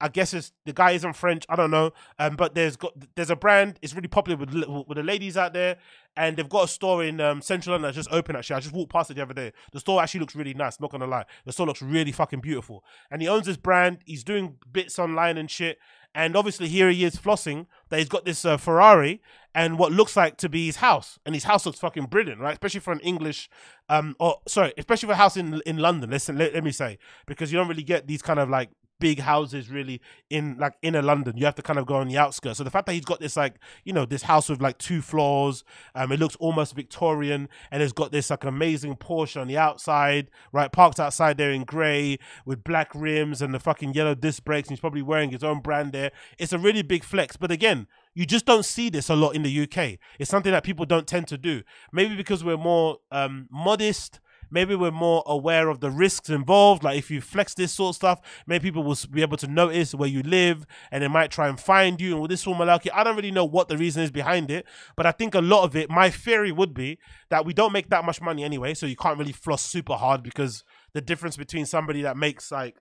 [0.00, 1.44] I guess it's the guy isn't French.
[1.48, 1.92] I don't know.
[2.18, 3.78] Um, but there's got there's a brand.
[3.82, 5.76] It's really popular with with the ladies out there,
[6.16, 8.36] and they've got a store in um, Central London that's just open.
[8.36, 9.52] Actually, I just walked past it the other day.
[9.72, 10.80] The store actually looks really nice.
[10.80, 12.84] Not gonna lie, the store looks really fucking beautiful.
[13.10, 13.98] And he owns this brand.
[14.04, 15.78] He's doing bits online and shit.
[16.12, 19.22] And obviously, here he is flossing that he's got this uh, Ferrari
[19.54, 21.20] and what looks like to be his house.
[21.24, 22.52] And his house looks fucking brilliant, right?
[22.52, 23.48] Especially for an English,
[23.88, 26.10] um, or sorry, especially for a house in in London.
[26.10, 28.70] Listen, let, let me say, because you don't really get these kind of like
[29.00, 31.36] big houses really in like inner London.
[31.36, 32.58] You have to kind of go on the outskirts.
[32.58, 35.02] So the fact that he's got this like you know this house with like two
[35.02, 39.58] floors, um, it looks almost Victorian, and it's got this like amazing Porsche on the
[39.58, 44.44] outside, right, parked outside there in grey with black rims and the fucking yellow disc
[44.44, 44.68] brakes.
[44.68, 46.12] And he's probably wearing his own brand there.
[46.38, 47.88] It's a really big flex, but again.
[48.12, 49.98] You just don't see this a lot in the UK.
[50.18, 51.62] It's something that people don't tend to do.
[51.92, 54.18] Maybe because we're more um, modest,
[54.50, 56.84] maybe we're more aware of the risks involved.
[56.84, 59.94] Like if you flex this sort of stuff, maybe people will be able to notice
[59.94, 62.88] where you live and they might try and find you and with this all malarkey.
[62.92, 64.66] I don't really know what the reason is behind it,
[64.96, 66.98] but I think a lot of it, my theory would be
[67.30, 70.22] that we don't make that much money anyway, so you can't really floss super hard
[70.22, 72.76] because the difference between somebody that makes like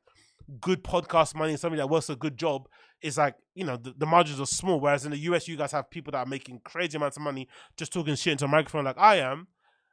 [0.60, 2.68] good podcast money and somebody that works a good job
[3.02, 5.72] is like you know the, the, margins are small whereas in the us you guys
[5.72, 7.48] have people that are making crazy amounts of money
[7.78, 9.48] just talking shit into a microphone like i am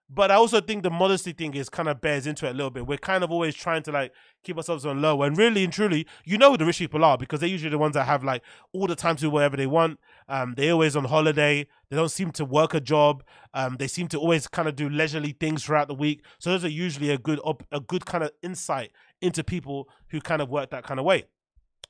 [0.08, 2.70] but I also think the modesty thing is kind of bears into it a little
[2.70, 2.86] bit.
[2.86, 4.12] We're kind of always trying to like
[4.44, 7.18] keep ourselves on low, and really and truly, you know who the rich people are
[7.18, 8.42] because they're usually the ones that have like
[8.72, 9.98] all the time to do whatever they want.
[10.28, 11.66] Um, they're always on holiday.
[11.90, 13.24] They don't seem to work a job.
[13.52, 16.24] Um, they seem to always kind of do leisurely things throughout the week.
[16.38, 17.40] So those are usually a good
[17.72, 21.24] a good kind of insight into people who kind of work that kind of way.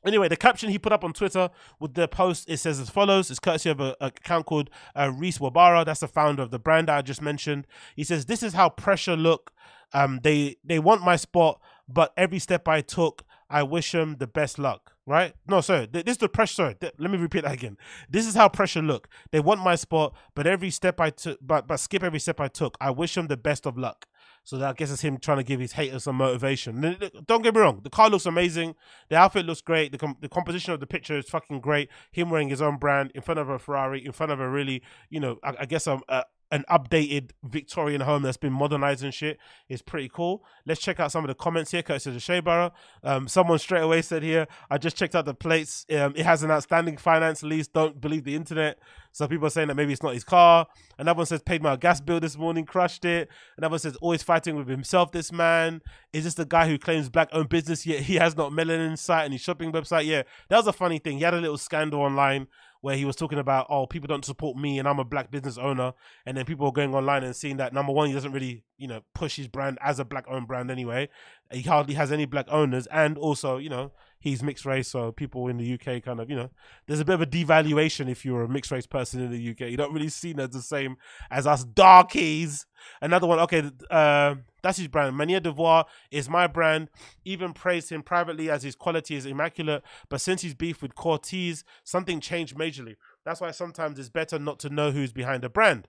[0.06, 1.50] Anyway, the caption he put up on Twitter
[1.80, 5.12] with the post it says as follows: "It's courtesy of a, a account called uh,
[5.14, 5.84] Reese Wabara.
[5.84, 7.66] That's the founder of the brand I just mentioned.
[7.94, 9.52] He says this is how pressure look.
[9.92, 14.26] Um, they they want my spot, but every step I took, I wish them the
[14.26, 14.92] best luck.
[15.08, 15.34] Right?
[15.46, 15.86] No, sorry.
[15.86, 16.54] This is the pressure.
[16.54, 17.76] Sorry, let me repeat that again.
[18.10, 19.08] This is how pressure look.
[19.30, 22.48] They want my spot, but every step I took, but but skip every step I
[22.48, 22.76] took.
[22.80, 24.06] I wish them the best of luck.
[24.46, 26.96] So that I guess it's him trying to give his haters some motivation.
[27.26, 28.76] Don't get me wrong, the car looks amazing.
[29.08, 29.90] The outfit looks great.
[29.90, 31.88] The, com- the composition of the picture is fucking great.
[32.12, 34.84] Him wearing his own brand in front of a Ferrari, in front of a really,
[35.10, 39.12] you know, I, I guess a, a, an updated Victorian home that's been modernized and
[39.12, 40.44] shit is pretty cool.
[40.64, 41.82] Let's check out some of the comments here.
[41.82, 42.72] Curtis of Shea Barrow.
[43.02, 45.84] Um, someone straight away said here, I just checked out the plates.
[45.90, 47.66] Um, it has an outstanding finance lease.
[47.66, 48.78] Don't believe the internet.
[49.12, 50.66] So people are saying that maybe it's not his car.
[50.98, 53.28] Another one says, paid my gas bill this morning, crushed it.
[53.56, 55.80] Another one says, always fighting with himself, this man.
[56.12, 59.24] Is this the guy who claims black owned business yet he has not melanin site
[59.24, 60.04] and his shopping website?
[60.04, 61.18] Yeah, that was a funny thing.
[61.18, 62.46] He had a little scandal online
[62.86, 65.58] where he was talking about, oh, people don't support me and I'm a black business
[65.58, 65.92] owner.
[66.24, 68.86] And then people are going online and seeing that number one, he doesn't really, you
[68.86, 71.08] know, push his brand as a black owned brand anyway.
[71.50, 72.86] He hardly has any black owners.
[72.88, 74.88] And also, you know, he's mixed race.
[74.88, 76.50] So people in the UK kind of, you know,
[76.86, 79.70] there's a bit of a devaluation if you're a mixed race person in the UK.
[79.70, 80.96] You don't really see as the same
[81.30, 82.66] as us darkies.
[83.00, 85.14] Another one, okay, uh, that's his brand.
[85.14, 86.90] Manière De Voir is my brand.
[87.24, 89.82] Even praised him privately as his quality is immaculate.
[90.08, 92.96] But since he's beef with Corteiz, something changed majorly.
[93.24, 95.88] That's why sometimes it's better not to know who's behind a brand.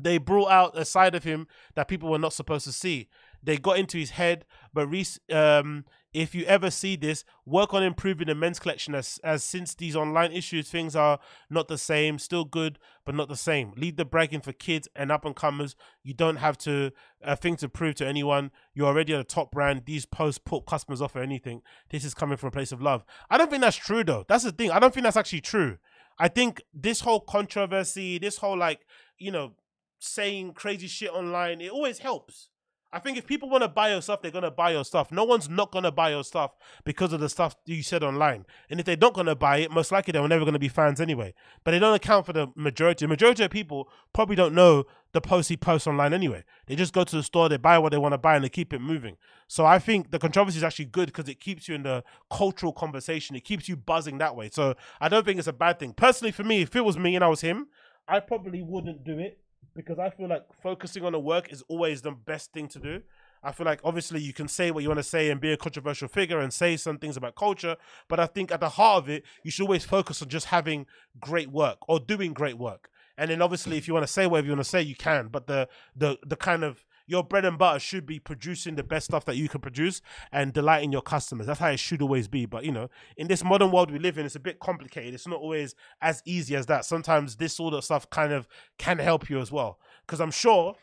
[0.00, 3.08] They brought out a side of him that people were not supposed to see.
[3.42, 5.84] They got into his head, but Reese um,
[6.14, 9.94] if you ever see this, work on improving the men's collection as, as since these
[9.94, 11.18] online issues, things are
[11.50, 13.72] not the same, still good, but not the same.
[13.76, 15.76] Lead the bragging for kids and up and comers.
[16.02, 16.92] You don't have to
[17.22, 18.50] a thing to prove to anyone.
[18.74, 19.82] You're already a top brand.
[19.84, 21.60] These posts put customers off or anything.
[21.90, 23.04] This is coming from a place of love.
[23.28, 24.24] I don't think that's true though.
[24.28, 24.70] That's the thing.
[24.70, 25.76] I don't think that's actually true.
[26.18, 28.80] I think this whole controversy, this whole like,
[29.18, 29.52] you know,
[29.98, 32.48] saying crazy shit online, it always helps
[32.90, 35.12] I think if people want to buy your stuff, they're gonna buy your stuff.
[35.12, 36.52] No one's not gonna buy your stuff
[36.84, 38.46] because of the stuff you said online.
[38.70, 41.34] And if they're not gonna buy it, most likely they're never gonna be fans anyway.
[41.64, 43.04] But they don't account for the majority.
[43.04, 46.44] The majority of people probably don't know the posts he posts online anyway.
[46.66, 48.48] They just go to the store, they buy what they want to buy, and they
[48.48, 49.16] keep it moving.
[49.48, 52.72] So I think the controversy is actually good because it keeps you in the cultural
[52.72, 53.36] conversation.
[53.36, 54.48] It keeps you buzzing that way.
[54.50, 55.92] So I don't think it's a bad thing.
[55.92, 57.68] Personally, for me, if it was me and I was him,
[58.06, 59.38] I probably wouldn't do it
[59.74, 63.02] because I feel like focusing on the work is always the best thing to do.
[63.42, 65.56] I feel like obviously you can say what you want to say and be a
[65.56, 67.76] controversial figure and say some things about culture,
[68.08, 70.86] but I think at the heart of it, you should always focus on just having
[71.20, 72.90] great work or doing great work.
[73.16, 75.26] And then obviously, if you want to say whatever you want to say, you can.
[75.28, 79.06] But the the the kind of your bread and butter should be producing the best
[79.06, 81.46] stuff that you can produce and delighting your customers.
[81.46, 82.46] That's how it should always be.
[82.46, 85.14] But you know, in this modern world we live in, it's a bit complicated.
[85.14, 86.84] It's not always as easy as that.
[86.84, 88.46] Sometimes this sort of stuff kind of
[88.78, 89.80] can help you as well.
[90.06, 90.76] Because I'm sure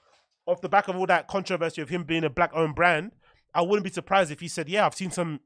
[0.47, 3.11] off the back of all that controversy of him being a black owned brand,
[3.55, 5.39] I wouldn't be surprised if he said, "Yeah, I've seen some."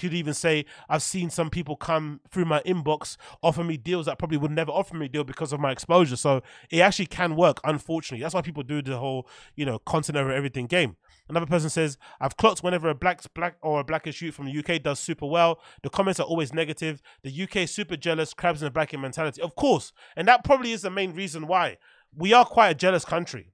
[0.00, 4.18] Could even say, "I've seen some people come through my inbox offer me deals that
[4.18, 7.34] probably would never offer me a deal because of my exposure." So it actually can
[7.34, 7.60] work.
[7.64, 10.96] Unfortunately, that's why people do the whole, you know, content over everything game.
[11.28, 14.52] Another person says, "I've clocked whenever a black black or a blackish shoot from the
[14.52, 15.60] UK does super well.
[15.82, 17.02] The comments are always negative.
[17.22, 19.42] The UK super jealous, crabs in the bracket mentality.
[19.42, 21.78] Of course, and that probably is the main reason why
[22.14, 23.50] we are quite a jealous country."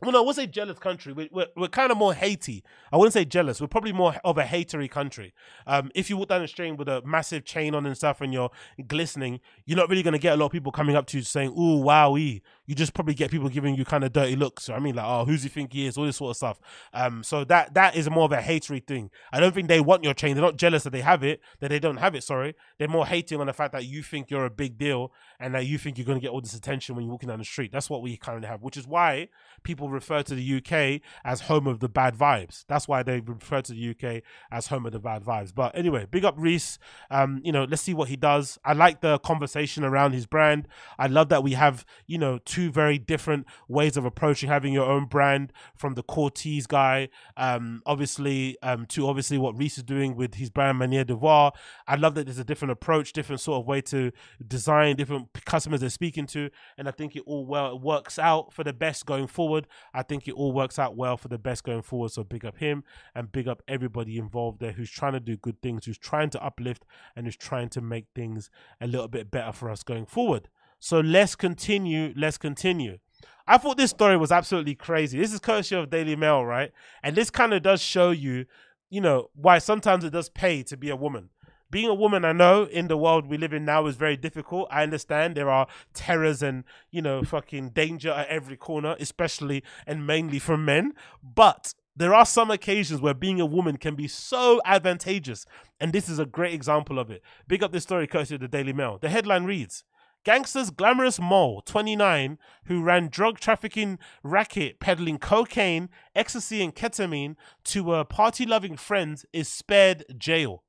[0.00, 1.12] Well, no, I would say jealous country.
[1.12, 2.62] We, we're, we're kind of more Haiti.
[2.92, 3.60] I wouldn't say jealous.
[3.60, 5.32] We're probably more of a hatery country.
[5.66, 8.32] Um, if you walk down the street with a massive chain on and stuff and
[8.32, 8.50] you're
[8.86, 11.22] glistening, you're not really going to get a lot of people coming up to you
[11.22, 12.42] saying, ooh, wowee.
[12.66, 14.68] You just probably get people giving you kind of dirty looks.
[14.68, 15.96] I mean, like, oh, who's he think he is?
[15.96, 16.60] All this sort of stuff.
[16.92, 19.10] Um, so that that is more of a hatery thing.
[19.32, 20.34] I don't think they want your chain.
[20.34, 22.56] They're not jealous that they have it, that they don't have it, sorry.
[22.78, 25.66] They're more hating on the fact that you think you're a big deal and that
[25.66, 27.70] you think you're going to get all this attention when you're walking down the street.
[27.70, 29.28] That's what we kind of have, which is why
[29.62, 32.64] people refer to the UK as home of the bad vibes.
[32.68, 35.54] That's why they refer to the UK as home of the bad vibes.
[35.54, 36.78] But anyway, big up Reese.
[37.10, 38.58] Um, you know, let's see what he does.
[38.64, 40.68] I like the conversation around his brand.
[40.98, 44.86] I love that we have, you know, two very different ways of approaching having your
[44.86, 50.16] own brand from the Corteiz guy, um, obviously, um, to obviously what Reese is doing
[50.16, 51.52] with his brand Manière De Voir.
[51.86, 54.12] I love that there's a different approach, different sort of way to
[54.46, 56.50] design, different customers they're speaking to.
[56.78, 59.66] And I think it all well it works out for the best going forward.
[59.94, 62.12] I think it all works out well for the best going forward.
[62.12, 62.84] So big up him
[63.14, 66.44] and big up everybody involved there who's trying to do good things, who's trying to
[66.44, 66.84] uplift
[67.14, 68.50] and who's trying to make things
[68.80, 70.48] a little bit better for us going forward.
[70.78, 72.12] So let's continue.
[72.16, 72.98] Let's continue.
[73.46, 75.18] I thought this story was absolutely crazy.
[75.18, 76.72] This is courtesy of Daily Mail, right?
[77.02, 78.46] And this kind of does show you,
[78.90, 81.30] you know, why sometimes it does pay to be a woman
[81.70, 84.68] being a woman, I know in the world we live in now is very difficult.
[84.70, 90.06] I understand there are terrors and, you know, fucking danger at every corner, especially and
[90.06, 90.92] mainly from men.
[91.22, 95.46] But there are some occasions where being a woman can be so advantageous.
[95.80, 97.22] And this is a great example of it.
[97.48, 98.98] Big up this story courtesy of the Daily Mail.
[99.00, 99.82] The headline reads
[100.24, 107.94] Gangster's glamorous mole, 29, who ran drug trafficking racket peddling cocaine, ecstasy, and ketamine to
[107.94, 110.64] a party loving friends, is spared jail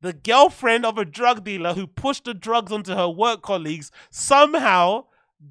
[0.00, 5.04] the girlfriend of a drug dealer who pushed the drugs onto her work colleagues somehow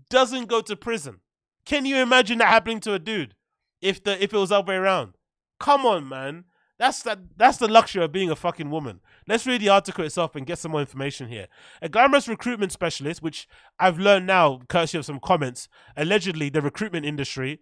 [0.09, 1.19] doesn't go to prison.
[1.65, 3.35] Can you imagine that happening to a dude
[3.81, 5.15] if the if it was the other way around?
[5.59, 6.45] Come on, man.
[6.77, 8.99] That's that that's the luxury of being a fucking woman.
[9.27, 11.47] Let's read the article itself and get some more information here.
[11.81, 13.47] A glamorous recruitment specialist, which
[13.79, 17.61] I've learned now, courtesy of some comments, allegedly the recruitment industry,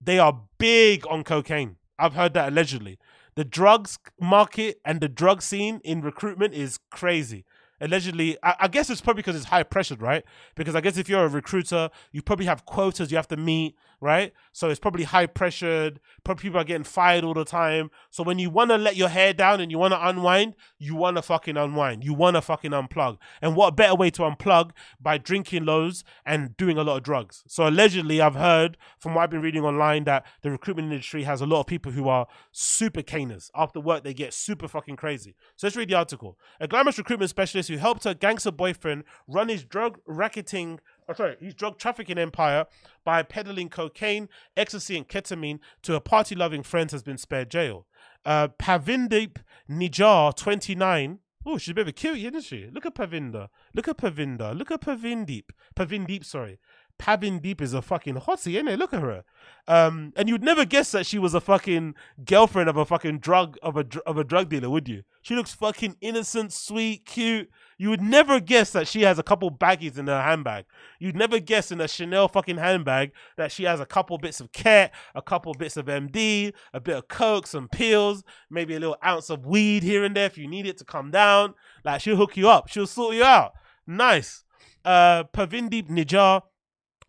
[0.00, 1.76] they are big on cocaine.
[1.98, 2.98] I've heard that allegedly
[3.36, 7.44] the drugs market and the drug scene in recruitment is crazy
[7.80, 10.24] allegedly I, I, guess it's probably because it's high pressured right?
[10.54, 13.76] Because i guess if you're a recruiter you probably have quotas you have to meet
[14.00, 14.34] right?
[14.52, 17.90] So it's probably high pressured probably people are getting fired all the time.
[18.10, 20.94] So when you want to let your hair down and you want to unwind you
[20.94, 22.04] want to fucking unwind.
[22.04, 23.16] You want to fucking unplug.
[23.40, 27.42] And what better way to unplug by drinking loads and doing a lot of drugs?
[27.46, 31.40] So allegedly i've heard from what i've been reading online that the recruitment industry has
[31.40, 33.50] a lot of people who are super caners.
[33.54, 35.34] After work they get super fucking crazy.
[35.56, 36.38] So let's read the article.
[36.60, 41.36] A glamorous recruitment specialist who helped her gangster boyfriend run his drug racketing oh, sorry,
[41.40, 42.66] his drug trafficking empire
[43.04, 47.86] by peddling cocaine, ecstasy, and ketamine to her party loving friends has been spared jail.
[48.24, 49.36] Uh, Pavindeep
[49.68, 51.18] Nijar, 29.
[51.46, 52.70] Oh, she's a bit of a cutie, isn't she?
[52.72, 53.48] Look at Pavinda.
[53.74, 54.56] Look at Pavinda.
[54.56, 55.50] Look at Pavindeep.
[55.76, 56.58] Pavindeep, sorry.
[56.98, 58.78] Pavindeep is a fucking hottie, isn't it?
[58.78, 59.24] Look at her.
[59.66, 61.94] Um, and you'd never guess that she was a fucking
[62.24, 65.02] girlfriend of a fucking drug of a of a drug dealer, would you?
[65.22, 67.50] She looks fucking innocent, sweet, cute.
[67.78, 70.66] You would never guess that she has a couple baggies in her handbag.
[71.00, 74.52] You'd never guess in a Chanel fucking handbag that she has a couple bits of
[74.52, 78.98] cat, a couple bits of MD, a bit of coke, some pills, maybe a little
[79.04, 81.54] ounce of weed here and there if you need it to come down.
[81.84, 83.52] Like she'll hook you up, she'll sort you out.
[83.86, 84.44] Nice.
[84.84, 86.42] Uh, Pavindeep Nijar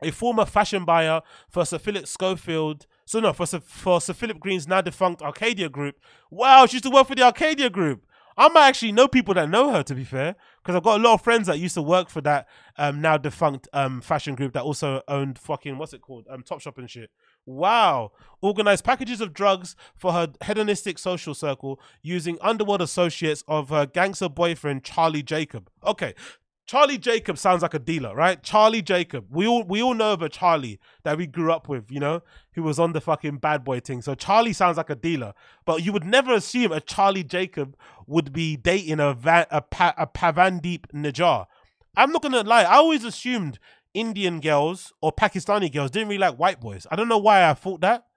[0.02, 2.86] a former fashion buyer for Sir Philip Schofield.
[3.06, 5.96] So no, for Sir, for Sir Philip Green's now defunct Arcadia Group.
[6.30, 8.06] Wow, she used to work for the Arcadia Group.
[8.38, 11.04] I might actually know people that know her, to be fair, because I've got a
[11.04, 14.52] lot of friends that used to work for that um, now defunct um, fashion group
[14.54, 17.12] that also owned fucking what's it called um, Topshop and shit.
[17.46, 18.12] Wow,
[18.42, 24.28] organized packages of drugs for her hedonistic social circle using underworld associates of her gangster
[24.28, 25.70] boyfriend Charlie Jacob.
[25.86, 26.14] Okay,
[26.66, 28.42] Charlie Jacob sounds like a dealer, right?
[28.42, 29.26] Charlie Jacob.
[29.30, 32.22] We all we all know of a Charlie that we grew up with, you know,
[32.54, 34.02] who was on the fucking bad boy thing.
[34.02, 35.34] So Charlie sounds like a dealer,
[35.66, 37.78] but you would never assume a Charlie Jacob
[38.08, 41.46] would be dating a Va- a, pa- a Pavandeep Najar.
[41.96, 42.64] I'm not gonna lie.
[42.64, 43.60] I always assumed
[43.94, 46.88] Indian girls or Pakistani girls didn't really like white boys.
[46.90, 48.08] I don't know why I thought that,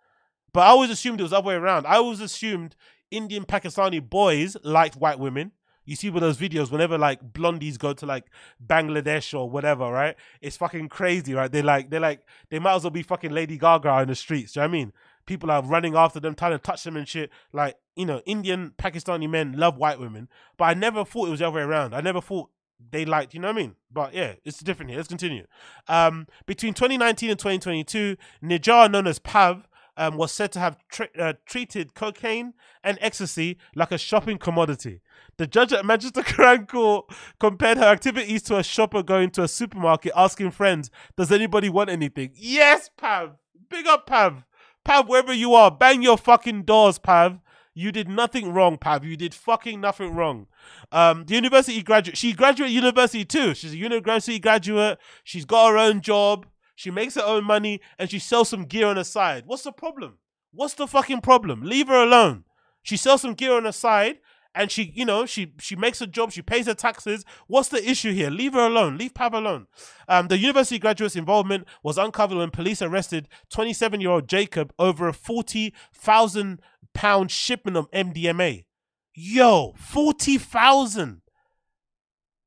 [0.55, 1.87] but I always assumed it was the other way around.
[1.87, 2.77] I always assumed
[3.11, 5.53] Indian Pakistani boys liked white women
[5.89, 8.27] you see with those videos, whenever like blondies go to like
[8.65, 10.17] Bangladesh or whatever, right?
[10.43, 11.51] It's fucking crazy, right?
[11.51, 12.21] They like they like
[12.51, 14.53] they might as well be fucking Lady Gaga in the streets.
[14.53, 14.93] Do you know what I mean?
[15.25, 17.31] People are running after them, trying to touch them and shit.
[17.53, 20.29] Like, you know, Indian, Pakistani men love white women.
[20.59, 21.95] But I never thought it was the other way around.
[21.95, 22.51] I never thought
[22.91, 23.75] they liked, you know what I mean?
[23.91, 24.99] But yeah, it's different here.
[24.99, 25.47] Let's continue.
[25.87, 29.69] Um, between 2019 and 2022, Nijar, known as Pav,
[29.99, 30.79] um, was said to have
[31.19, 35.03] uh, treated cocaine and ecstasy like a shopping commodity.
[35.37, 39.49] The judge at Manchester Crown Court compared her activities to a shopper going to a
[39.49, 42.31] supermarket asking friends, Does anybody want anything?
[42.35, 43.33] Yes, Pav.
[43.69, 44.45] Big up, Pav.
[44.85, 47.41] Pav, wherever you are, bang your fucking doors, Pav.
[47.75, 49.05] You did nothing wrong, Pav.
[49.05, 50.47] You did fucking nothing wrong.
[50.91, 53.55] Um, the university graduate, she graduated university too.
[53.55, 54.99] She's a university graduate.
[55.23, 56.47] She's got her own job.
[56.79, 59.43] She makes her own money and she sells some gear on the side.
[59.47, 60.19] What's the problem?
[60.53, 61.63] What's the fucking problem?
[61.65, 62.45] Leave her alone.
[62.83, 64.21] She sells some gear on the side
[64.55, 67.25] and she, you know, she she makes a job, she pays her taxes.
[67.49, 68.31] What's the issue here?
[68.31, 68.97] Leave her alone.
[68.97, 69.67] Leave Pav alone.
[70.07, 76.61] Um, the university graduate's involvement was uncovered when police arrested 27-year-old Jacob over a 40,000
[76.95, 78.67] pound shipment of MDMA.
[79.15, 81.23] Yo, 40,000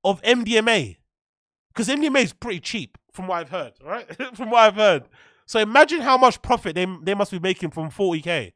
[0.05, 0.99] of MDMA.
[1.73, 4.07] Because MDMA is pretty cheap, from what I've heard, right?
[4.35, 5.03] from what I've heard.
[5.45, 8.53] So imagine how much profit they, they must be making from 40k.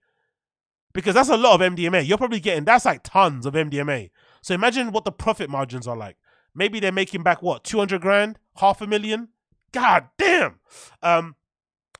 [0.93, 2.07] Because that's a lot of MDMA.
[2.07, 4.11] You're probably getting, that's like tons of MDMA.
[4.41, 6.15] So imagine what the profit margins are like.
[6.53, 8.39] Maybe they're making back what, 200 grand?
[8.57, 9.29] Half a million?
[9.73, 10.59] God damn.
[11.03, 11.35] Um,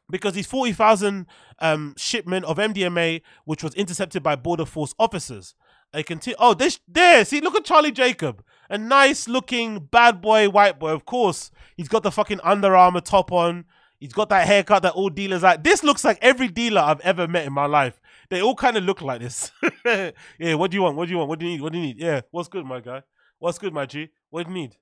[0.09, 1.27] because these 40,000
[1.59, 5.55] um, shipment of MDMA, which was intercepted by Border Force officers.
[5.91, 6.37] They continue.
[6.39, 7.23] Oh, this there.
[7.25, 10.91] See, look at Charlie Jacob, a nice looking bad boy, white boy.
[10.91, 13.65] Of course, he's got the fucking Under Armour top on.
[13.99, 15.63] He's got that haircut that all dealers like.
[15.63, 17.99] This looks like every dealer I've ever met in my life.
[18.29, 19.51] They all kind of look like this.
[19.85, 20.55] yeah.
[20.55, 20.97] What do you want?
[20.97, 21.29] What do you want?
[21.29, 21.61] What do you need?
[21.61, 21.99] What do you need?
[21.99, 22.21] Yeah.
[22.31, 23.03] What's good, my guy?
[23.39, 24.09] What's good, my G?
[24.29, 24.75] What do you need?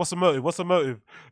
[0.00, 0.42] What's the motive?
[0.42, 1.02] What's the motive?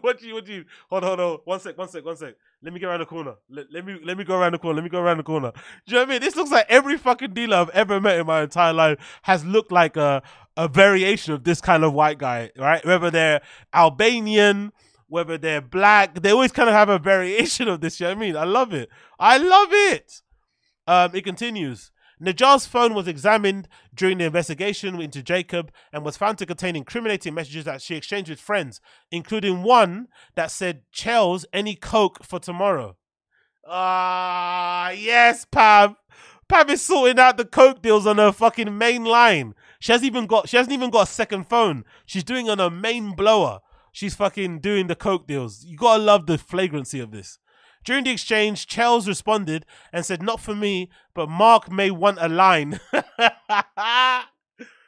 [0.00, 1.38] what do you what do you hold on, hold on.
[1.44, 2.34] One sec, one sec, one sec.
[2.60, 3.34] Let me get around the corner.
[3.48, 4.74] Let, let me let me go around the corner.
[4.74, 5.52] Let me go around the corner.
[5.52, 6.20] Do you know what I mean?
[6.20, 9.70] This looks like every fucking dealer I've ever met in my entire life has looked
[9.70, 10.24] like a
[10.56, 12.84] a variation of this kind of white guy, right?
[12.84, 13.42] Whether they're
[13.72, 14.72] Albanian,
[15.06, 18.00] whether they're black, they always kind of have a variation of this.
[18.00, 18.36] You know what I mean?
[18.36, 18.88] I love it.
[19.20, 20.20] I love it.
[20.88, 21.92] Um, it continues.
[22.20, 27.34] Najar's phone was examined during the investigation into Jacob and was found to contain incriminating
[27.34, 28.80] messages that she exchanged with friends,
[29.10, 32.96] including one that said, Chels, any coke for tomorrow.
[33.66, 35.96] Ah, yes, Pav.
[36.48, 39.54] Pav is sorting out the coke deals on her fucking main line.
[39.80, 41.84] She hasn't even got she hasn't even got a second phone.
[42.04, 43.60] She's doing on her main blower.
[43.92, 45.64] She's fucking doing the coke deals.
[45.64, 47.38] You gotta love the flagrancy of this.
[47.84, 52.28] During the exchange, Chels responded and said, Not for me, but Mark may want a
[52.28, 52.80] line.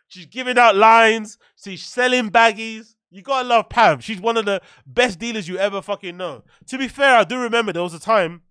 [0.09, 1.39] She's giving out lines.
[1.63, 2.95] She's selling baggies.
[3.11, 4.03] You gotta love Pav.
[4.03, 6.43] She's one of the best dealers you ever fucking know.
[6.67, 8.43] To be fair, I do remember there was a time,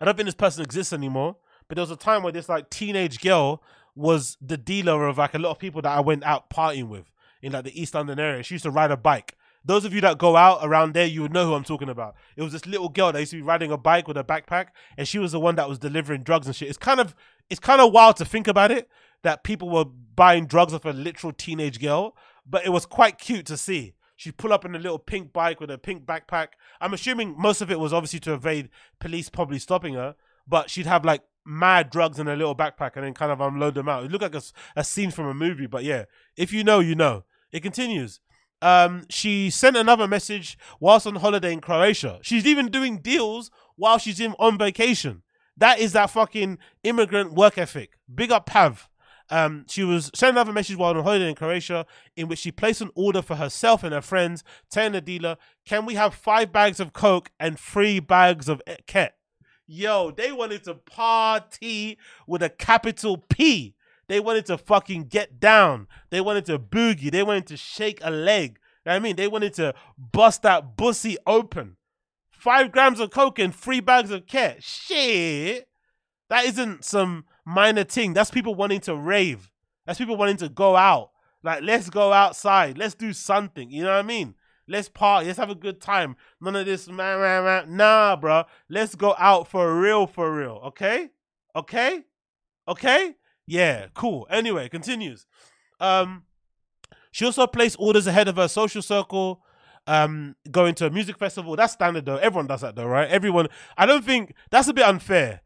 [0.00, 1.36] I don't think this person exists anymore,
[1.68, 3.62] but there was a time where this like teenage girl
[3.94, 7.10] was the dealer of like a lot of people that I went out partying with
[7.40, 8.42] in like the East London area.
[8.42, 9.36] She used to ride a bike.
[9.64, 12.16] Those of you that go out around there, you would know who I'm talking about.
[12.36, 14.68] It was this little girl that used to be riding a bike with a backpack,
[14.96, 16.68] and she was the one that was delivering drugs and shit.
[16.68, 17.14] It's kind of
[17.48, 18.88] it's kind of wild to think about it
[19.22, 22.16] that people were buying drugs off a literal teenage girl,
[22.48, 23.94] but it was quite cute to see.
[24.16, 26.48] She'd pull up in a little pink bike with a pink backpack.
[26.80, 28.68] I'm assuming most of it was obviously to evade
[28.98, 30.16] police probably stopping her,
[30.46, 33.74] but she'd have like mad drugs in a little backpack and then kind of unload
[33.74, 34.04] them out.
[34.04, 34.42] It looked like a,
[34.76, 36.04] a scene from a movie, but yeah,
[36.36, 37.24] if you know, you know.
[37.52, 38.20] It continues.
[38.62, 42.20] Um, she sent another message whilst on holiday in Croatia.
[42.22, 45.22] She's even doing deals while she's in on vacation.
[45.56, 47.98] That is that fucking immigrant work ethic.
[48.12, 48.88] Big up Pav.
[49.30, 51.86] Um, she was sent another message while on holiday in Croatia,
[52.16, 55.36] in which she placed an order for herself and her friends, telling the dealer,
[55.66, 59.16] "Can we have five bags of coke and three bags of ket?"
[59.66, 63.74] Yo, they wanted to party with a capital P.
[64.08, 65.86] They wanted to fucking get down.
[66.10, 67.10] They wanted to boogie.
[67.10, 68.58] They wanted to shake a leg.
[68.84, 71.76] You know I mean, they wanted to bust that bussy open.
[72.30, 74.62] Five grams of coke and three bags of ket.
[74.62, 75.68] Shit.
[76.28, 78.14] That isn't some minor thing.
[78.14, 79.50] That's people wanting to rave.
[79.86, 81.10] That's people wanting to go out.
[81.44, 82.78] Like, let's go outside.
[82.78, 83.70] Let's do something.
[83.70, 84.34] You know what I mean?
[84.68, 85.26] Let's party.
[85.26, 86.16] Let's have a good time.
[86.40, 87.76] None of this, man, man, man.
[87.76, 88.44] Nah, bro.
[88.68, 90.60] Let's go out for real, for real.
[90.66, 91.10] Okay?
[91.54, 92.02] Okay?
[92.66, 93.14] Okay?
[93.52, 94.26] Yeah, cool.
[94.30, 95.26] Anyway, continues.
[95.78, 96.22] Um,
[97.10, 99.42] she also placed orders ahead of her social circle,
[99.86, 101.54] um, going to a music festival.
[101.54, 102.16] That's standard though.
[102.16, 103.10] Everyone does that though, right?
[103.10, 103.48] Everyone.
[103.76, 105.42] I don't think that's a bit unfair.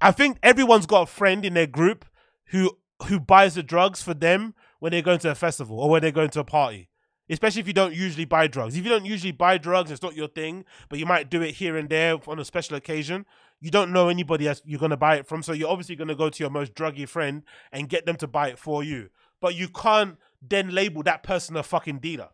[0.00, 2.04] I think everyone's got a friend in their group
[2.50, 2.78] who
[3.08, 6.12] who buys the drugs for them when they're going to a festival or when they're
[6.12, 6.88] going to a party.
[7.30, 8.76] Especially if you don't usually buy drugs.
[8.76, 11.52] If you don't usually buy drugs, it's not your thing, but you might do it
[11.52, 13.24] here and there on a special occasion.
[13.60, 16.28] You don't know anybody else you're gonna buy it from, so you're obviously gonna go
[16.28, 19.10] to your most druggy friend and get them to buy it for you.
[19.40, 22.30] But you can't then label that person a fucking dealer.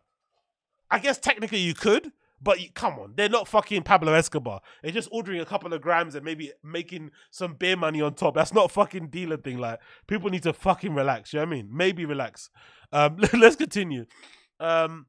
[0.89, 2.11] I guess technically you could,
[2.41, 4.61] but you, come on, they're not fucking Pablo Escobar.
[4.81, 8.35] They're just ordering a couple of grams and maybe making some beer money on top.
[8.35, 9.57] That's not a fucking dealer thing.
[9.57, 11.33] Like people need to fucking relax.
[11.33, 11.69] You know what I mean?
[11.71, 12.49] Maybe relax.
[12.91, 14.05] Um, let's continue.
[14.59, 15.07] Um,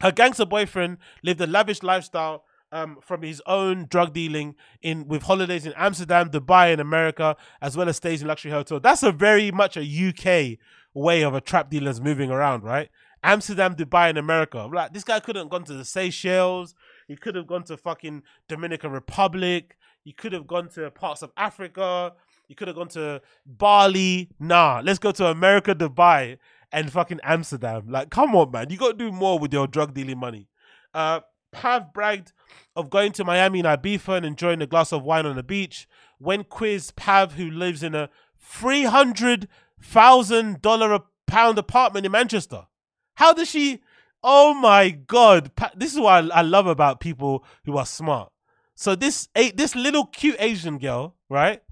[0.00, 5.22] her gangster boyfriend lived a lavish lifestyle um, from his own drug dealing in with
[5.22, 8.82] holidays in Amsterdam, Dubai, and America, as well as stays in luxury hotels.
[8.82, 10.58] That's a very much a UK
[10.92, 12.90] way of a trap dealer's moving around, right?
[13.22, 14.68] Amsterdam, Dubai, and America.
[14.70, 16.74] Like this guy could have gone to the Seychelles.
[17.08, 19.76] He could have gone to fucking Dominican Republic.
[20.02, 22.12] He could have gone to parts of Africa.
[22.48, 24.30] He could have gone to Bali.
[24.38, 26.38] Nah, let's go to America, Dubai,
[26.74, 27.84] and fucking Amsterdam.
[27.88, 28.68] Like, come on, man.
[28.68, 30.48] You got to do more with your drug dealing money.
[30.92, 31.20] Uh,
[31.52, 32.32] Pav bragged
[32.74, 35.86] of going to Miami and Ibiza and enjoying a glass of wine on the beach.
[36.18, 39.48] When quizzed, Pav, who lives in a three hundred
[39.80, 42.66] thousand dollar a pound apartment in Manchester,
[43.14, 43.80] how does she?
[44.22, 45.52] Oh my god!
[45.76, 48.32] This is what I, love about people who are smart.
[48.74, 51.62] So this this little cute Asian girl, right?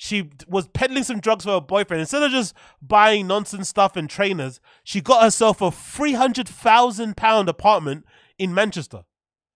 [0.00, 2.00] She was peddling some drugs for her boyfriend.
[2.00, 7.16] Instead of just buying nonsense stuff and trainers, she got herself a three hundred thousand
[7.16, 8.06] pound apartment
[8.38, 9.02] in Manchester.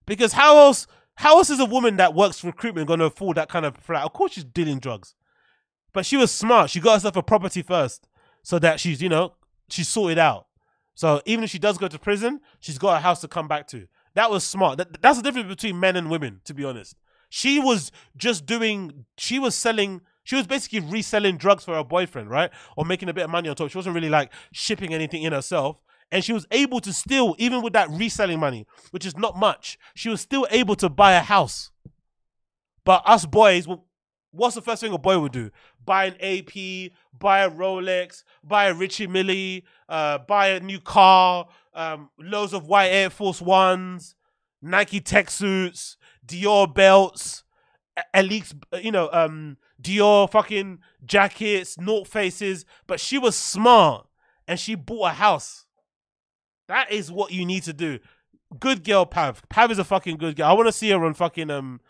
[0.04, 0.88] Because how else?
[1.14, 4.02] How else is a woman that works recruitment going to afford that kind of flat?
[4.02, 5.14] Of course, she's dealing drugs,
[5.92, 6.70] but she was smart.
[6.70, 8.08] She got herself a property first,
[8.42, 9.34] so that she's you know
[9.68, 10.48] she's sorted out.
[10.96, 13.68] So even if she does go to prison, she's got a house to come back
[13.68, 13.86] to.
[14.14, 14.78] That was smart.
[14.78, 16.96] That, that's the difference between men and women, to be honest.
[17.28, 19.04] She was just doing.
[19.16, 20.00] She was selling.
[20.24, 22.50] She was basically reselling drugs for her boyfriend, right?
[22.76, 23.70] Or making a bit of money on top.
[23.70, 25.78] She wasn't really like shipping anything in herself.
[26.10, 29.78] And she was able to still, even with that reselling money, which is not much,
[29.94, 31.70] she was still able to buy a house.
[32.84, 33.66] But us boys,
[34.30, 35.50] what's the first thing a boy would do?
[35.84, 41.46] Buy an AP, buy a Rolex, buy a Richie Millie, uh, buy a new car,
[41.74, 44.14] um, loads of white Air Force Ones,
[44.60, 45.96] Nike tech suits,
[46.26, 47.44] Dior belts,
[48.14, 52.64] Elite, you know, um, Dior fucking jackets, North faces.
[52.86, 54.06] But she was smart
[54.46, 55.66] and she bought a house.
[56.68, 57.98] That is what you need to do.
[58.58, 59.42] Good girl, Pav.
[59.48, 60.46] Pav is a fucking good girl.
[60.46, 61.80] I want to see her on fucking um.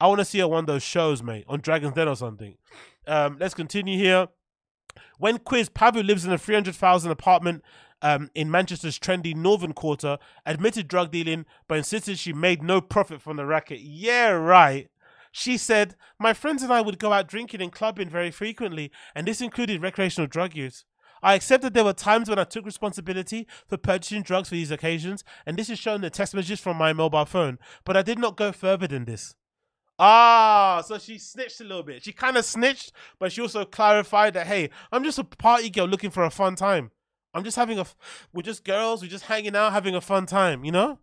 [0.00, 2.16] I want to see her on one of those shows, mate, on Dragon's Den or
[2.16, 2.56] something.
[3.06, 4.28] Um, let's continue here.
[5.18, 7.62] When quizzed, Pav, who lives in a 300,000 apartment
[8.00, 13.20] um, in Manchester's trendy Northern Quarter, admitted drug dealing, but insisted she made no profit
[13.20, 13.80] from the racket.
[13.80, 14.88] Yeah, right.
[15.32, 19.26] She said, My friends and I would go out drinking and clubbing very frequently, and
[19.26, 20.84] this included recreational drug use.
[21.22, 24.70] I accept that there were times when I took responsibility for purchasing drugs for these
[24.70, 28.02] occasions, and this is shown in the text messages from my mobile phone, but I
[28.02, 29.34] did not go further than this.
[29.98, 32.02] Ah, so she snitched a little bit.
[32.02, 35.86] She kind of snitched, but she also clarified that, hey, I'm just a party girl
[35.86, 36.90] looking for a fun time.
[37.34, 37.86] I'm just having a,
[38.32, 40.98] we're just girls, we're just hanging out, having a fun time, you know?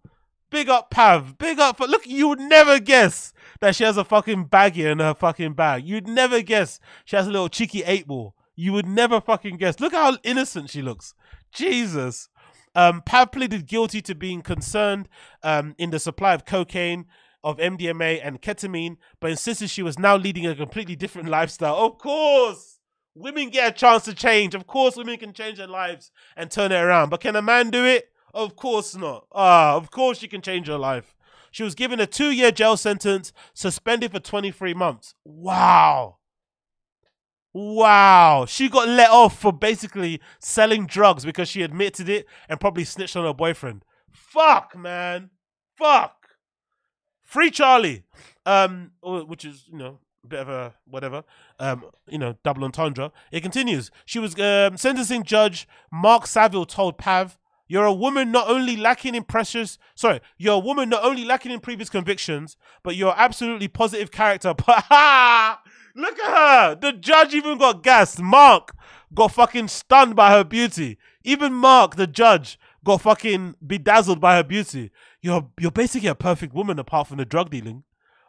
[0.50, 1.78] Big up Pav, big up.
[1.78, 5.54] For, look, you would never guess that she has a fucking baggie in her fucking
[5.54, 5.86] bag.
[5.86, 8.34] You'd never guess she has a little cheeky eight ball.
[8.56, 9.80] You would never fucking guess.
[9.80, 11.14] Look how innocent she looks.
[11.52, 12.30] Jesus.
[12.76, 15.10] Um, Pav pleaded guilty to being concerned
[15.44, 17.06] um, in the supply of cocaine,
[17.44, 21.76] of MDMA, and ketamine, but insisted she was now leading a completely different lifestyle.
[21.76, 22.80] Of course,
[23.16, 24.56] women get a chance to change.
[24.56, 27.10] Of course, women can change their lives and turn it around.
[27.10, 28.12] But can a man do it?
[28.38, 29.26] Of course not.
[29.32, 31.16] Ah, of course she can change her life.
[31.50, 35.16] She was given a two year jail sentence, suspended for 23 months.
[35.26, 36.18] Wow.
[37.52, 38.46] Wow.
[38.48, 43.16] She got let off for basically selling drugs because she admitted it and probably snitched
[43.16, 43.84] on her boyfriend.
[44.12, 45.32] Fuck, man.
[45.76, 46.28] Fuck.
[47.24, 48.04] Free Charlie.
[48.46, 51.24] Um, which is, you know, a bit of a whatever.
[51.58, 53.12] Um, you know, double entendre.
[53.32, 53.90] It continues.
[54.06, 59.16] She was um, sentencing judge Mark Saville told Pav, "You're a woman not only lacking
[59.16, 63.68] in precious, sorry, you're a woman not only lacking in previous convictions, but you're absolutely
[63.68, 65.62] positive character." But ha!
[65.96, 66.76] Look at her.
[66.76, 68.22] The judge even got gassed.
[68.22, 68.76] Mark
[69.14, 70.98] got fucking stunned by her beauty.
[71.24, 74.92] Even Mark, the judge, got fucking bedazzled by her beauty.
[75.22, 77.84] You're you're basically a perfect woman apart from the drug dealing.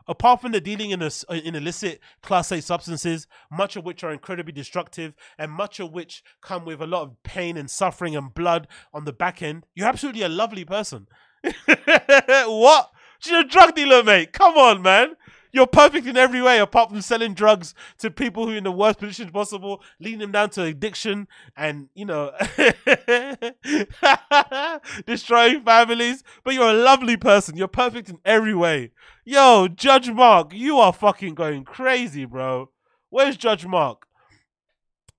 [0.09, 4.11] Apart from the dealing in, a, in illicit Class A substances, much of which are
[4.11, 8.33] incredibly destructive and much of which come with a lot of pain and suffering and
[8.33, 11.07] blood on the back end, you're absolutely a lovely person.
[11.67, 12.91] what?
[13.21, 14.33] She's a drug dealer, mate.
[14.33, 15.17] Come on, man.
[15.53, 18.73] You're perfect in every way apart from selling drugs to people who are in the
[18.73, 22.33] worst position possible, leading them down to addiction and, you know,
[25.07, 26.23] destroying families.
[26.45, 27.57] But you're a lovely person.
[27.57, 28.93] You're perfect in every way.
[29.25, 32.71] Yo, Judge Mark, you are fucking going crazy, bro.
[33.11, 34.07] Where's Judge Mark?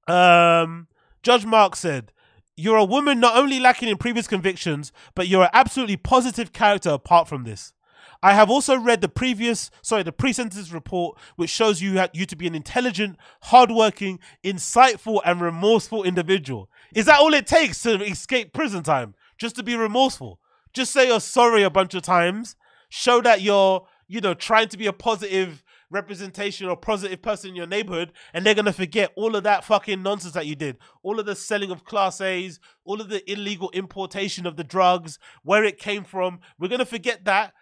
[0.08, 0.88] Um,
[1.24, 2.12] Judge Mark said,
[2.56, 6.90] You're a woman not only lacking in previous convictions, but you're an absolutely positive character
[6.90, 7.74] apart from this.
[8.22, 12.36] I have also read the previous, sorry, the pre-sentence report, which shows you you to
[12.36, 16.70] be an intelligent, hardworking, insightful, and remorseful individual.
[16.94, 19.16] Is that all it takes to escape prison time?
[19.38, 20.40] Just to be remorseful?
[20.74, 22.56] Just say you're sorry a bunch of times.
[22.90, 27.56] Show that you're, you know, trying to be a positive representation or positive person in
[27.56, 31.20] your neighborhood, and they're gonna forget all of that fucking nonsense that you did, all
[31.20, 35.64] of the selling of class A's, all of the illegal importation of the drugs, where
[35.64, 36.40] it came from.
[36.60, 37.54] We're gonna forget that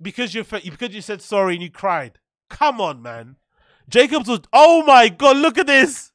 [0.00, 2.18] because you because you said sorry and you cried.
[2.48, 3.36] Come on, man.
[3.88, 4.40] Jacobs was.
[4.52, 5.36] Oh my god!
[5.36, 6.12] Look at this.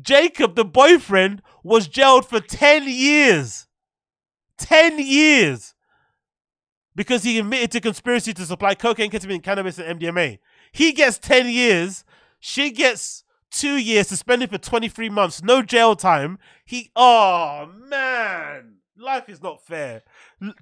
[0.00, 3.66] Jacob, the boyfriend, was jailed for ten years.
[4.56, 5.74] Ten years
[6.94, 10.38] because he admitted to conspiracy to supply cocaine, ketamine, cannabis, and MDMA.
[10.72, 12.04] He gets 10 years.
[12.38, 16.38] She gets two years suspended for 23 months, no jail time.
[16.64, 20.02] He, oh man, life is not fair.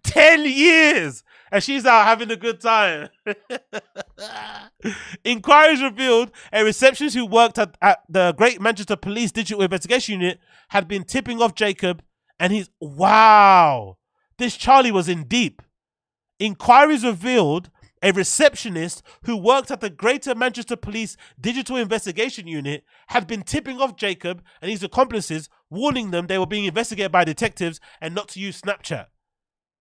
[0.02, 3.08] 10 years, and she's out having a good time.
[5.24, 10.40] Inquiries revealed a receptionist who worked at, at the Great Manchester Police Digital Investigation Unit
[10.68, 12.02] had been tipping off Jacob,
[12.38, 13.98] and he's, wow,
[14.38, 15.62] this Charlie was in deep.
[16.38, 17.70] Inquiries revealed
[18.02, 23.80] a receptionist who worked at the Greater Manchester Police Digital Investigation Unit had been tipping
[23.80, 28.28] off Jacob and his accomplices, warning them they were being investigated by detectives and not
[28.28, 29.06] to use Snapchat.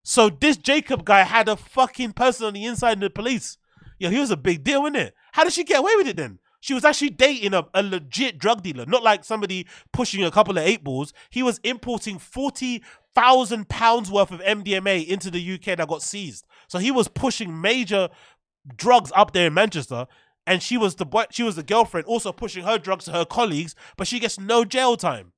[0.03, 3.57] So this Jacob guy had a fucking person on the inside of the police.
[3.99, 5.15] Yo, he was a big deal, wasn't it?
[5.34, 6.39] How did she get away with it then?
[6.60, 10.57] She was actually dating a, a legit drug dealer, not like somebody pushing a couple
[10.57, 11.14] of eight balls.
[11.30, 16.47] He was importing 40,000 pounds worth of MDMA into the UK that got seized.
[16.68, 18.10] So he was pushing major
[18.76, 20.07] drugs up there in Manchester.
[20.45, 23.26] And she was the boy, she was the girlfriend, also pushing her drugs to her
[23.26, 25.34] colleagues, but she gets no jail time.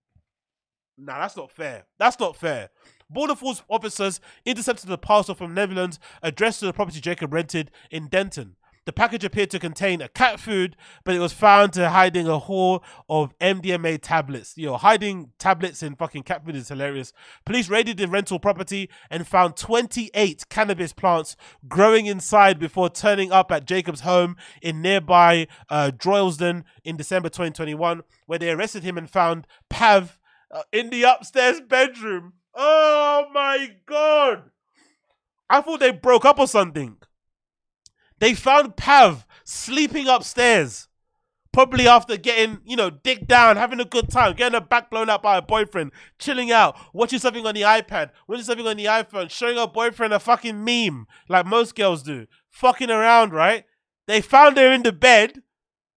[0.99, 1.85] Nah, that's not fair.
[1.97, 2.69] That's not fair.
[3.09, 8.07] Border Force officers intercepted a parcel from Netherlands addressed to the property Jacob rented in
[8.07, 8.55] Denton.
[8.85, 12.39] The package appeared to contain a cat food, but it was found to hiding a
[12.39, 14.57] haul of MDMA tablets.
[14.57, 17.13] Know, hiding tablets in fucking cat food is hilarious.
[17.45, 21.35] Police raided the rental property and found 28 cannabis plants
[21.67, 28.01] growing inside before turning up at Jacob's home in nearby uh, Droylsden in December 2021,
[28.25, 30.19] where they arrested him and found Pav
[30.51, 32.33] uh, in the upstairs bedroom.
[32.55, 34.43] Oh my god!
[35.49, 36.97] I thought they broke up or something.
[38.19, 40.87] They found Pav sleeping upstairs.
[41.51, 45.09] Probably after getting, you know, dick down, having a good time, getting her back blown
[45.09, 48.85] out by a boyfriend, chilling out, watching something on the iPad, watching something on the
[48.85, 52.27] iPhone, showing her boyfriend a fucking meme, like most girls do.
[52.51, 53.65] Fucking around, right?
[54.05, 55.41] They found her in the bed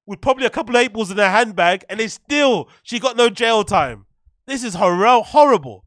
[0.07, 3.29] with probably a couple of balls in her handbag, and they still, she got no
[3.29, 4.07] jail time.
[4.47, 5.85] This is hor- horrible.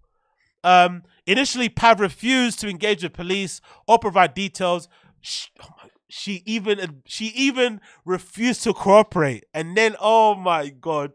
[0.64, 4.88] Um, initially, Pav refused to engage with police or provide details.
[5.22, 11.14] She, oh she even uh, she even refused to cooperate and then oh my god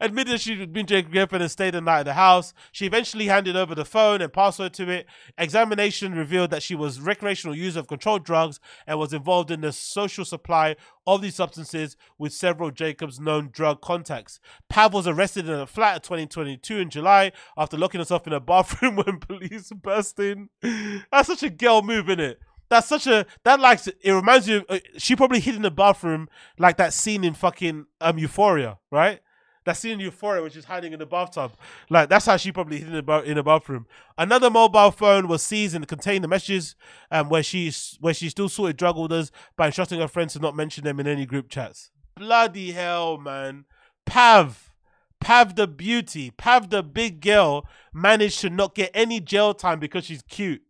[0.00, 3.56] admitted she'd been Jacob Griffin and stayed the night at the house she eventually handed
[3.56, 5.06] over the phone and password to it
[5.38, 9.72] examination revealed that she was recreational user of controlled drugs and was involved in the
[9.72, 10.76] social supply
[11.06, 14.40] of these substances with several Jacob's known drug contacts.
[14.68, 18.40] Pav was arrested in a flat in 2022 in July after locking herself in a
[18.46, 20.48] bathroom when police burst in.
[20.60, 22.40] That's such a girl move, isn't it?
[22.68, 26.28] That's such a that likes it reminds you uh, she probably hid in the bathroom
[26.58, 29.20] like that scene in fucking um Euphoria, right?
[29.64, 31.52] That scene in Euphoria, which is hiding in the bathtub.
[31.90, 33.86] Like that's how she probably hid in the in the bathroom.
[34.16, 36.76] Another mobile phone was seized and contained the messages
[37.10, 40.54] um, where she where she still sorted drug orders by instructing her friends to not
[40.54, 41.90] mention them in any group chats.
[42.16, 43.64] Bloody hell, man!
[44.06, 44.72] Pav,
[45.20, 50.04] Pav the beauty, Pav the big girl managed to not get any jail time because
[50.04, 50.62] she's cute,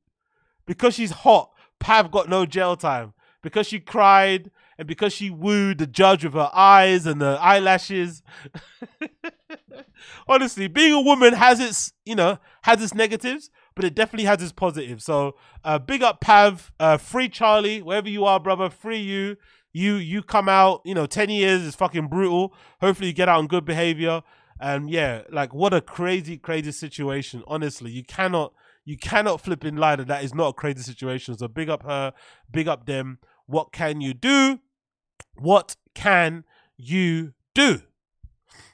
[0.67, 1.53] because she's hot
[1.87, 3.13] Pav got no jail time
[3.45, 8.25] because she cried and because she wooed the judge with her eyes and the eyelashes.
[10.29, 14.43] Honestly, being a woman has its, you know, has its negatives, but it definitely has
[14.43, 15.05] its positives.
[15.05, 19.37] So, uh, big up Pav, uh, free Charlie, wherever you are, brother, free you.
[19.73, 22.53] You you come out, you know, 10 years is fucking brutal.
[22.81, 24.23] Hopefully you get out on good behavior.
[24.59, 27.45] And yeah, like what a crazy, crazy situation.
[27.47, 28.55] Honestly, you cannot
[28.87, 31.37] you cannot flip in lie that that is not a crazy situation.
[31.37, 32.15] So big up her,
[32.51, 33.19] big up them.
[33.45, 34.61] What can you do?
[35.35, 36.45] What can
[36.79, 37.83] you do?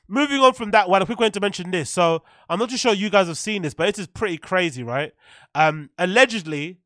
[0.06, 1.88] Moving on from that one, a quick way to mention this.
[1.88, 4.82] So I'm not too sure you guys have seen this, but it is pretty crazy,
[4.82, 5.12] right?
[5.54, 6.80] Um, allegedly,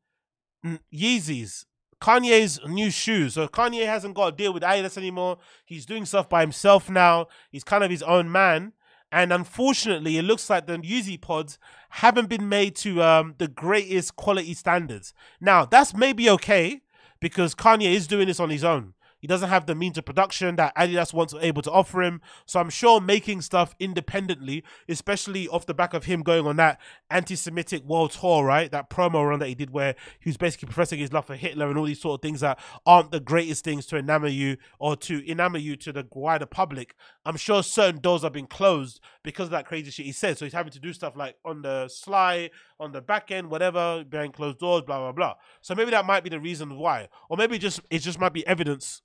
[0.93, 1.65] Yeezys,
[1.99, 3.33] Kanye's new shoes.
[3.33, 5.39] So Kanye hasn't got a deal with Adidas anymore.
[5.65, 7.27] He's doing stuff by himself now.
[7.51, 8.71] He's kind of his own man.
[9.11, 11.57] And unfortunately, it looks like the Yeezy pods
[11.89, 15.13] haven't been made to um, the greatest quality standards.
[15.39, 16.81] Now, that's maybe okay
[17.19, 18.93] because Kanye is doing this on his own.
[19.19, 22.21] He doesn't have the means of production that Adidas wants to able to offer him.
[22.45, 26.79] So I'm sure making stuff independently, especially off the back of him going on that
[27.09, 28.71] anti-Semitic world tour, right?
[28.71, 31.67] That promo run that he did where he was basically professing his love for Hitler
[31.69, 34.95] and all these sort of things that aren't the greatest things to enamor you or
[34.97, 36.95] to enamor you to the wider public.
[37.25, 40.37] I'm sure certain doors have been closed because of that crazy shit he said.
[40.37, 44.03] So he's having to do stuff like on the sly, on the back end, whatever,
[44.03, 45.35] behind closed doors, blah blah blah.
[45.61, 48.45] So maybe that might be the reason why, or maybe just it just might be
[48.45, 49.01] evidence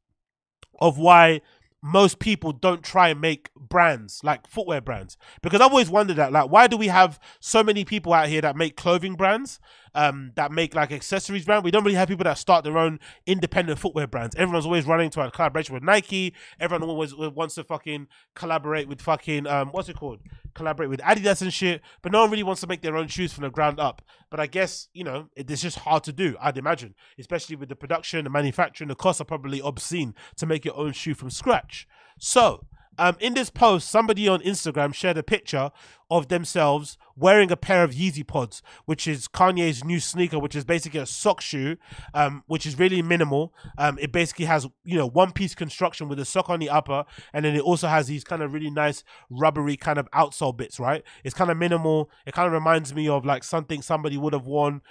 [0.80, 1.40] of why
[1.82, 5.16] most people don't try and make brands like footwear brands.
[5.42, 8.40] Because I've always wondered that like why do we have so many people out here
[8.40, 9.58] that make clothing brands
[9.94, 11.64] um that make like accessories brand.
[11.64, 14.34] We don't really have people that start their own independent footwear brands.
[14.36, 16.34] Everyone's always running to a collaboration with Nike.
[16.60, 20.20] Everyone always wants to fucking collaborate with fucking um what's it called?
[20.54, 21.80] Collaborate with Adidas and shit.
[22.02, 24.02] But no one really wants to make their own shoes from the ground up.
[24.30, 26.94] But I guess you know it, it's just hard to do I'd imagine.
[27.18, 30.92] Especially with the production the manufacturing the costs are probably obscene to make your own
[30.92, 31.86] shoe from scratch.
[32.18, 32.66] So,
[32.98, 35.70] um, in this post, somebody on Instagram shared a picture
[36.10, 40.64] of themselves wearing a pair of Yeezy Pods, which is Kanye's new sneaker, which is
[40.64, 41.76] basically a sock shoe,
[42.14, 43.54] um, which is really minimal.
[43.78, 47.04] Um, it basically has, you know, one piece construction with a sock on the upper,
[47.32, 50.78] and then it also has these kind of really nice rubbery kind of outsole bits,
[50.80, 51.02] right?
[51.24, 52.10] It's kind of minimal.
[52.26, 54.82] It kind of reminds me of like something somebody would have worn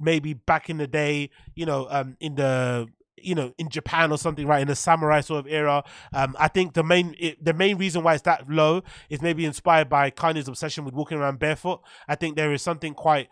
[0.00, 4.18] maybe back in the day, you know, um, in the you know in Japan or
[4.18, 4.60] something, right?
[4.60, 5.84] In the samurai sort of era.
[6.12, 9.44] Um, I think the main it, the main reason why it's that low is maybe
[9.44, 11.80] inspired by Kanye's obsession with walking around barefoot.
[12.08, 13.28] I think there is something quite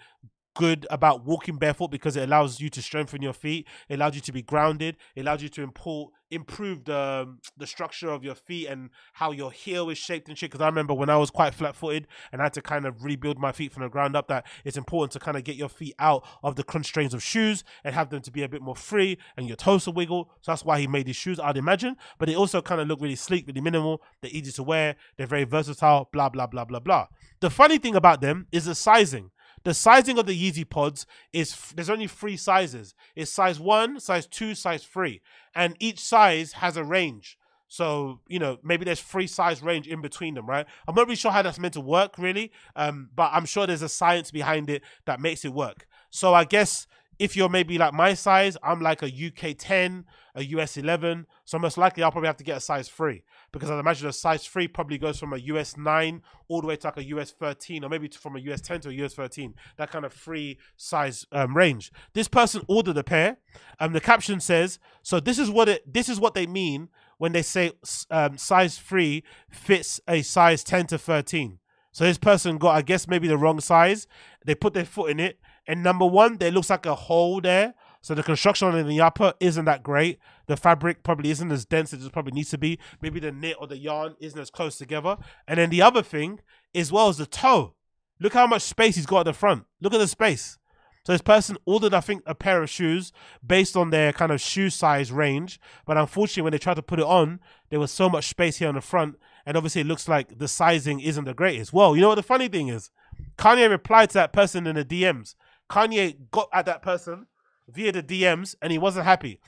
[0.55, 3.67] good about walking barefoot because it allows you to strengthen your feet.
[3.89, 4.97] It allows you to be grounded.
[5.15, 9.33] It allows you to improve improve the um, the structure of your feet and how
[9.33, 10.51] your heel is shaped and shit.
[10.51, 13.05] Because I remember when I was quite flat footed and I had to kind of
[13.05, 15.69] rebuild my feet from the ground up, that it's important to kind of get your
[15.69, 18.77] feet out of the constraints of shoes and have them to be a bit more
[18.77, 20.31] free and your toes to wiggle.
[20.41, 21.97] So that's why he made these shoes, I'd imagine.
[22.19, 24.03] But they also kind of look really sleek, really minimal.
[24.23, 24.97] They're easy to wear.
[25.17, 26.09] They're very versatile.
[26.13, 27.07] Blah blah blah blah blah.
[27.41, 29.31] The funny thing about them is the sizing.
[29.65, 32.95] The sizing of the Yeezy pods is there's only three sizes.
[33.15, 35.21] It's size one, size two, size three,
[35.55, 37.39] and each size has a range.
[37.69, 40.67] So you know maybe there's three size range in between them, right?
[40.87, 43.83] I'm not really sure how that's meant to work really, um, but I'm sure there's
[43.83, 45.87] a science behind it that makes it work.
[46.11, 46.87] So I guess
[47.19, 50.05] if you're maybe like my size, I'm like a UK 10,
[50.35, 51.27] a US 11.
[51.45, 53.23] So most likely I'll probably have to get a size 3
[53.53, 56.77] because I'd imagine a size 3 probably goes from a US 9 all the way
[56.77, 59.55] to like a US 13 or maybe from a US 10 to a US 13.
[59.77, 61.93] That kind of free size um, range.
[62.15, 63.39] This person ordered a pair.
[63.81, 66.89] Um, the caption says, so this is what it this is what they mean
[67.19, 67.73] when they say
[68.11, 71.59] um, size 3 fits a size 10 to 13.
[71.93, 74.07] So this person got, I guess, maybe the wrong size.
[74.45, 77.75] They put their foot in it, and number one, there looks like a hole there.
[78.03, 80.19] So the construction on the upper isn't that great.
[80.47, 82.79] The fabric probably isn't as dense as it probably needs to be.
[83.01, 85.17] Maybe the knit or the yarn isn't as close together.
[85.47, 86.41] And then the other thing,
[86.75, 87.75] as well as the toe.
[88.21, 89.65] Look how much space he's got at the front.
[89.81, 90.59] Look at the space.
[91.05, 93.13] So this person ordered, I think, a pair of shoes
[93.45, 95.61] based on their kind of shoe size range.
[95.87, 98.69] But unfortunately, when they tried to put it on, there was so much space here
[98.69, 99.17] on the front.
[99.47, 101.73] And obviously, it looks like the sizing isn't the greatest.
[101.73, 102.91] Well, you know what the funny thing is?
[103.37, 105.35] Kanye replied to that person in the DMs.
[105.69, 107.27] Kanye got at that person
[107.69, 109.41] via the DMs and he wasn't happy.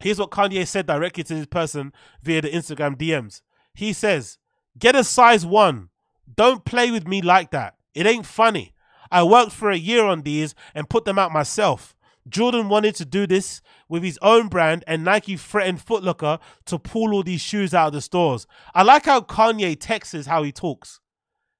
[0.00, 1.92] Here's what Kanye said directly to this person
[2.22, 3.42] via the Instagram DMs.
[3.74, 4.38] He says,
[4.78, 5.88] Get a size one.
[6.32, 7.76] Don't play with me like that.
[7.94, 8.74] It ain't funny.
[9.10, 11.96] I worked for a year on these and put them out myself.
[12.28, 17.14] Jordan wanted to do this with his own brand, and Nike threatened Footlocker to pull
[17.14, 18.46] all these shoes out of the stores.
[18.74, 21.00] I like how Kanye texts how he talks.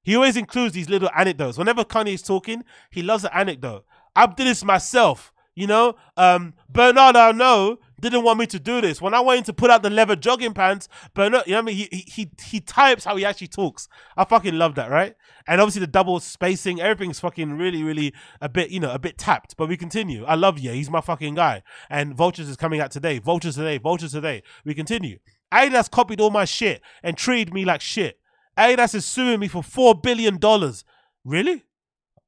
[0.03, 1.59] He always includes these little anecdotes.
[1.59, 3.85] Whenever Kanye's talking, he loves an anecdote.
[4.15, 5.33] I did this myself.
[5.59, 9.03] You know, um, Bernard Arnault didn't want me to do this.
[9.03, 11.75] When I went to put out the leather jogging pants, Bernard, you know I mean?
[11.75, 13.89] He, he, he types how he actually talks.
[14.17, 15.17] I fucking love that, right?
[15.49, 19.19] And obviously the double spacing, everything's fucking really, really a bit, you know, a bit
[19.19, 19.57] tapped.
[19.57, 20.25] But we continue.
[20.27, 20.71] I love you.
[20.71, 21.65] He's my fucking guy.
[21.91, 23.19] And Vultures is coming out today.
[23.19, 23.79] Vultures today.
[23.79, 24.45] Vultures today.
[24.65, 25.19] We continue.
[25.53, 28.21] Adidas copied all my shit and treated me like shit.
[28.57, 30.85] Adidas is suing me for four billion dollars.
[31.25, 31.65] Really?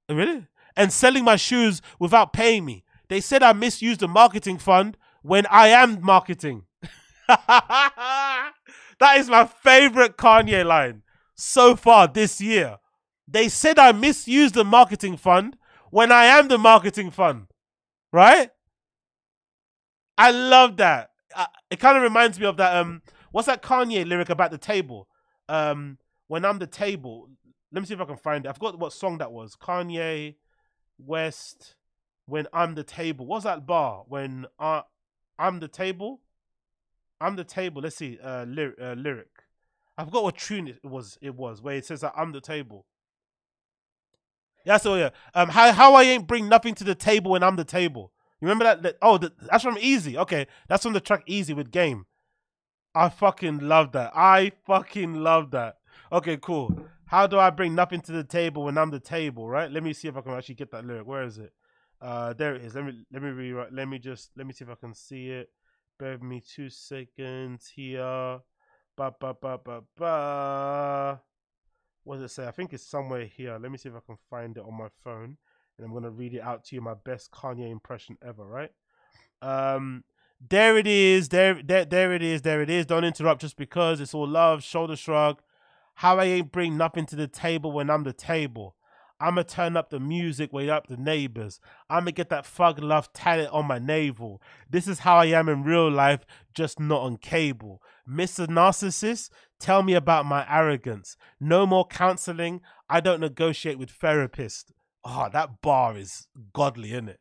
[0.08, 0.48] Really?
[0.76, 2.82] And selling my shoes without paying me.
[3.10, 6.62] They said I misused the marketing fund when I am marketing.
[7.28, 8.52] that
[9.16, 11.02] is my favorite Kanye line
[11.34, 12.76] so far this year.
[13.26, 15.56] They said I misused the marketing fund
[15.90, 17.48] when I am the marketing fund.
[18.12, 18.50] Right?
[20.16, 21.10] I love that.
[21.68, 25.08] it kind of reminds me of that um what's that Kanye lyric about the table?
[25.48, 27.28] Um when I'm the table.
[27.72, 28.48] Let me see if I can find it.
[28.48, 29.56] I forgot what song that was.
[29.56, 30.36] Kanye
[30.96, 31.74] West.
[32.30, 33.26] When I'm the table.
[33.26, 34.04] What's that bar?
[34.08, 34.82] When uh,
[35.38, 36.20] I'm the table.
[37.20, 37.82] I'm the table.
[37.82, 38.18] Let's see.
[38.22, 38.76] Uh, lyric.
[38.80, 39.28] Uh, lyric.
[39.98, 41.18] I forgot what tune it was.
[41.20, 42.86] It was where it says that I'm the table.
[44.64, 45.10] Yeah, so yeah.
[45.34, 48.12] Um, how how I ain't bring nothing to the table when I'm the table.
[48.40, 48.82] You remember that?
[48.82, 50.16] that oh, the, that's from Easy.
[50.16, 52.06] Okay, that's from the track Easy with Game.
[52.94, 54.12] I fucking love that.
[54.14, 55.78] I fucking love that.
[56.12, 56.86] Okay, cool.
[57.06, 59.48] How do I bring nothing to the table when I'm the table?
[59.48, 59.70] Right.
[59.70, 61.06] Let me see if I can actually get that lyric.
[61.06, 61.52] Where is it?
[62.00, 62.74] Uh, there it is.
[62.74, 63.72] Let me let me rewrite.
[63.72, 65.50] Let me just let me see if I can see it.
[65.98, 68.40] Bear with me two seconds here.
[68.96, 71.20] Ba ba ba ba ba.
[72.04, 72.46] What does it say?
[72.46, 73.58] I think it's somewhere here.
[73.60, 75.36] Let me see if I can find it on my phone,
[75.76, 76.80] and I'm gonna read it out to you.
[76.80, 78.44] My best Kanye impression ever.
[78.44, 78.72] Right.
[79.42, 80.04] Um.
[80.48, 81.28] There it is.
[81.28, 82.40] There, there, there it is.
[82.40, 82.86] There it is.
[82.86, 84.62] Don't interrupt just because it's all love.
[84.62, 85.42] Shoulder shrug.
[85.96, 88.74] How I ain't bring nothing to the table when I'm the table.
[89.20, 91.60] I'ma turn up the music, wake up the neighbors.
[91.90, 94.40] I'ma get that thug love talent on my navel.
[94.68, 96.24] This is how I am in real life,
[96.54, 97.82] just not on cable.
[98.08, 98.46] Mr.
[98.46, 99.28] Narcissist,
[99.58, 101.18] tell me about my arrogance.
[101.38, 102.62] No more counseling.
[102.88, 104.72] I don't negotiate with therapists.
[105.04, 107.20] Oh, that bar is godly, isn't it?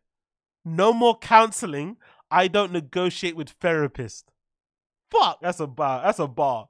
[0.64, 1.98] No more counseling.
[2.32, 4.24] I don't negotiate with therapists.
[5.12, 6.04] Fuck, that's a bar.
[6.04, 6.70] That's a bar.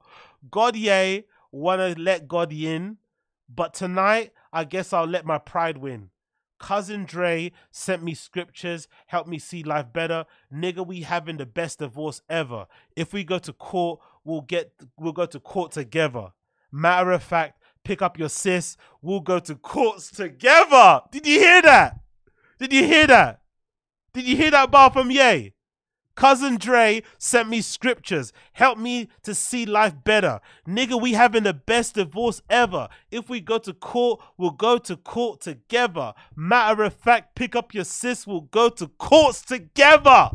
[0.50, 2.96] God, yay, wanna let God in,
[3.48, 6.10] but tonight I guess I'll let my pride win.
[6.58, 10.26] Cousin Dre sent me scriptures, helped me see life better.
[10.52, 12.66] Nigga, we having the best divorce ever.
[12.94, 16.32] If we go to court, we'll get we'll go to court together.
[16.70, 21.00] Matter of fact, pick up your sis, we'll go to courts together.
[21.10, 22.00] Did you hear that?
[22.58, 23.40] Did you hear that?
[24.12, 25.54] Did you hear that bar from Ye?
[26.14, 30.40] Cousin Dre sent me scriptures, helped me to see life better.
[30.66, 32.88] Nigga, we having the best divorce ever.
[33.10, 36.12] If we go to court, we'll go to court together.
[36.36, 40.30] Matter of fact, pick up your sis, we'll go to courts together.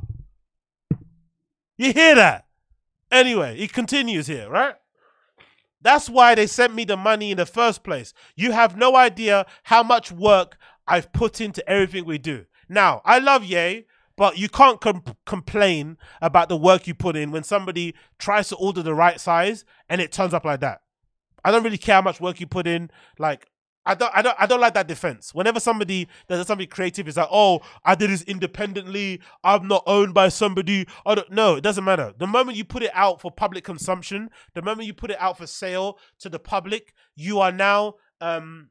[1.78, 2.46] You hear that?
[3.12, 4.76] Anyway, he continues here, right?
[5.82, 8.14] That's why they sent me the money in the first place.
[8.36, 10.58] You have no idea how much work
[10.88, 12.46] I've put into everything we do.
[12.68, 13.86] Now, I love Ye,
[14.18, 18.56] but you can't com- complain about the work you put in when somebody tries to
[18.56, 20.82] order the right size and it turns up like that.
[21.44, 22.90] I don't really care how much work you put in.
[23.20, 23.48] Like,
[23.86, 25.34] I don't, I don't, I don't like that defense.
[25.36, 29.22] Whenever somebody does something creative, is like, oh, I did this independently.
[29.44, 30.88] I'm not owned by somebody.
[31.06, 31.32] I don't.
[31.32, 32.12] No, it doesn't matter.
[32.18, 35.38] The moment you put it out for public consumption, the moment you put it out
[35.38, 38.70] for sale to the public, you are now um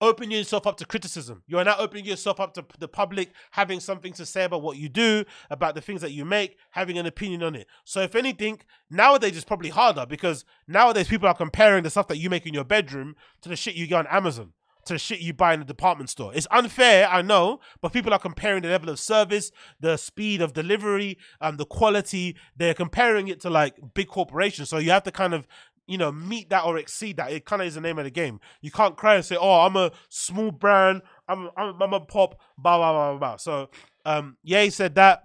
[0.00, 1.42] opening yourself up to criticism.
[1.46, 4.76] You are now opening yourself up to the public having something to say about what
[4.76, 7.66] you do, about the things that you make, having an opinion on it.
[7.84, 8.60] So, if anything,
[8.90, 12.54] nowadays it's probably harder because nowadays people are comparing the stuff that you make in
[12.54, 14.52] your bedroom to the shit you get on Amazon.
[14.86, 16.30] To the shit you buy in the department store.
[16.32, 19.50] It's unfair, I know, but people are comparing the level of service,
[19.80, 22.36] the speed of delivery, um, the quality.
[22.56, 24.68] They're comparing it to like big corporations.
[24.68, 25.48] So you have to kind of
[25.86, 27.32] you know, meet that or exceed that.
[27.32, 28.40] It kind of is the name of the game.
[28.60, 31.02] You can't cry and say, "Oh, I'm a small brand.
[31.28, 33.36] I'm I'm, I'm a pop." Blah blah blah blah.
[33.36, 33.70] So,
[34.04, 35.24] um, yeah, he said that.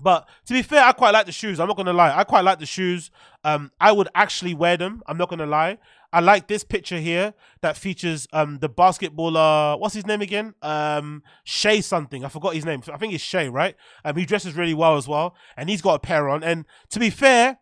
[0.00, 1.58] But to be fair, I quite like the shoes.
[1.58, 2.16] I'm not gonna lie.
[2.16, 3.10] I quite like the shoes.
[3.44, 5.02] Um, I would actually wear them.
[5.06, 5.78] I'm not gonna lie.
[6.12, 9.78] I like this picture here that features um the basketballer.
[9.78, 10.54] What's his name again?
[10.62, 12.24] Um, Shay something.
[12.24, 12.82] I forgot his name.
[12.92, 13.74] I think it's Shay, right?
[14.04, 16.44] Um, he dresses really well as well, and he's got a pair on.
[16.44, 17.58] And to be fair,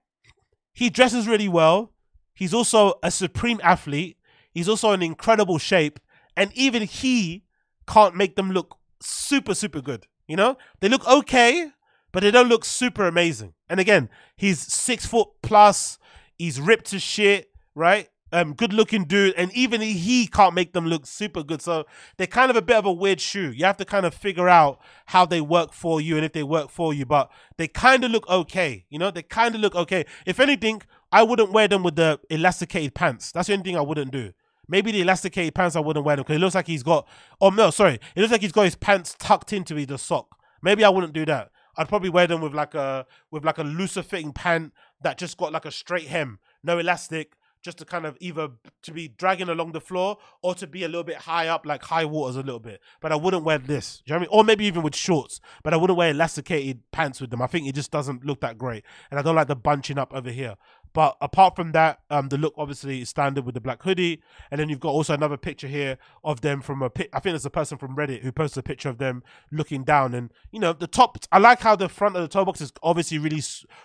[0.73, 1.93] he dresses really well.
[2.37, 4.19] He's also a supreme athlete.
[4.53, 5.99] He's also in incredible shape,
[6.37, 7.45] and even he
[7.89, 10.07] can't make them look super super good.
[10.29, 11.71] You know, they look okay,
[12.13, 13.55] but they don't look super amazing.
[13.69, 15.99] And again, he's six foot plus.
[16.39, 18.09] He's ripped to shit, right?
[18.33, 21.63] Um, good looking dude, and even he can't make them look super good.
[21.63, 21.87] So
[22.17, 23.51] they're kind of a bit of a weird shoe.
[23.53, 26.43] You have to kind of figure out how they work for you and if they
[26.43, 27.07] work for you.
[27.07, 28.85] But they kind of look okay.
[28.91, 30.05] You know, they kind of look okay.
[30.27, 30.83] If anything,
[31.17, 33.33] I wouldn't wear them with the elasticated pants.
[33.33, 34.35] That's the only thing I wouldn't do.
[34.69, 37.09] Maybe the elasticated pants I wouldn't wear them because it looks like he's got.
[37.41, 40.39] Oh no, sorry, it looks like he's got his pants tucked into the sock.
[40.61, 41.53] Maybe I wouldn't do that.
[41.79, 45.39] I'd probably wear them with like a with like a looser fitting pant that just
[45.39, 47.33] got like a straight hem, no elastic,
[47.67, 48.49] just to kind of either
[48.83, 51.83] to be dragging along the floor or to be a little bit high up, like
[51.83, 52.81] high waters a little bit.
[53.01, 54.03] But I wouldn't wear this.
[54.07, 54.39] Do you know what I mean?
[54.39, 55.41] Or maybe even with shorts.
[55.65, 57.43] But I wouldn't wear elasticated pants with them.
[57.43, 58.85] I think it just doesn't look that great.
[59.11, 60.55] And I don't like the bunching up over here.
[60.93, 64.61] But apart from that, um, the look obviously is standard with the black hoodie, and
[64.61, 66.91] then you've got also another picture here of them from a.
[66.91, 69.85] pi- I think there's a person from Reddit who posted a picture of them looking
[69.85, 71.19] down, and you know the top.
[71.31, 73.43] I like how the front of the toe box is obviously really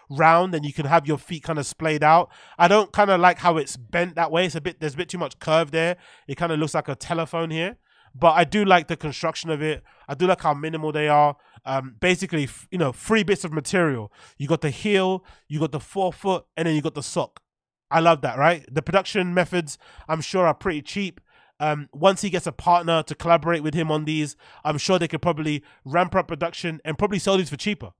[0.09, 2.31] round, and you can have your feet kind of splayed out.
[2.57, 4.45] I don't kind of like how it's bent that way.
[4.45, 4.79] It's a bit.
[4.79, 5.97] There's a bit too much curve there.
[6.27, 7.77] It kind of looks like a telephone here
[8.13, 9.83] but I do like the construction of it.
[10.07, 11.35] I do like how minimal they are.
[11.65, 14.11] Um, basically, you know, three bits of material.
[14.37, 17.41] You got the heel, you got the forefoot, and then you got the sock.
[17.89, 18.65] I love that, right?
[18.71, 19.77] The production methods,
[20.07, 21.19] I'm sure, are pretty cheap.
[21.59, 25.07] Um, once he gets a partner to collaborate with him on these, I'm sure they
[25.07, 27.91] could probably ramp up production and probably sell these for cheaper.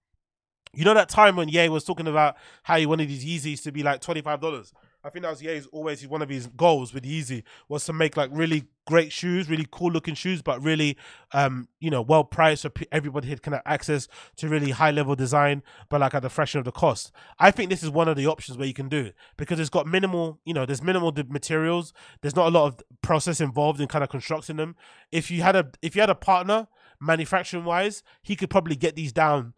[0.74, 3.72] You know that time when Ye was talking about how he wanted his Yeezys to
[3.72, 4.74] be like twenty five dollars.
[5.04, 8.16] I think that was Ye's always one of his goals with Yeezy was to make
[8.16, 10.98] like really great shoes, really cool looking shoes, but really,
[11.32, 15.16] um, you know, well priced so everybody had kind of access to really high level
[15.16, 17.12] design, but like at the fraction of the cost.
[17.40, 19.70] I think this is one of the options where you can do it because it's
[19.70, 21.94] got minimal, you know, there's minimal materials.
[22.22, 24.76] There's not a lot of process involved in kind of constructing them.
[25.12, 26.68] If you had a if you had a partner
[27.00, 29.54] manufacturing wise, he could probably get these down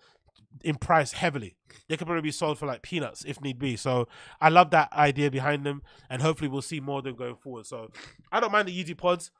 [0.62, 1.56] in price heavily.
[1.88, 3.76] They could probably be sold for like peanuts if need be.
[3.76, 4.08] So
[4.40, 7.66] I love that idea behind them, and hopefully we'll see more of them going forward.
[7.66, 7.92] So
[8.32, 9.32] I don't mind the Yeezy pods.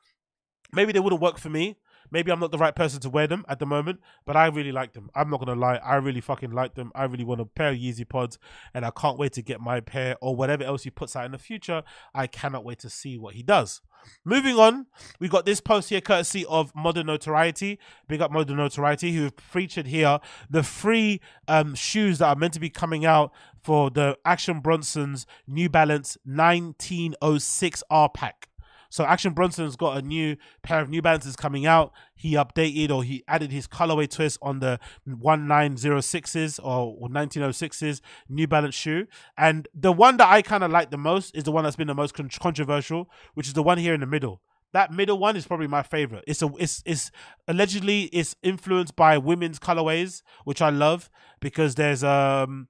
[0.72, 1.76] Maybe they wouldn't work for me.
[2.10, 4.72] Maybe I'm not the right person to wear them at the moment, but I really
[4.72, 5.10] like them.
[5.14, 6.92] I'm not gonna lie, I really fucking like them.
[6.94, 8.38] I really want a pair of Yeezy pods,
[8.72, 11.32] and I can't wait to get my pair or whatever else he puts out in
[11.32, 11.82] the future.
[12.14, 13.80] I cannot wait to see what he does.
[14.24, 14.86] Moving on,
[15.20, 17.78] we got this post here courtesy of Modern Notoriety.
[18.08, 22.60] Big up Modern Notoriety, who featured here the free um, shoes that are meant to
[22.60, 23.32] be coming out
[23.62, 28.48] for the Action Bronson's New Balance 1906 R pack.
[28.94, 31.92] So Action Bronson's got a new pair of New Balances coming out.
[32.14, 38.76] He updated or he added his colorway twist on the 1906s or 1906s New Balance
[38.76, 39.08] shoe.
[39.36, 41.88] And the one that I kind of like the most is the one that's been
[41.88, 44.40] the most con- controversial, which is the one here in the middle.
[44.72, 46.22] That middle one is probably my favorite.
[46.28, 47.10] It's a it's it's
[47.48, 51.10] allegedly it's influenced by women's colorways, which I love
[51.40, 52.68] because there's um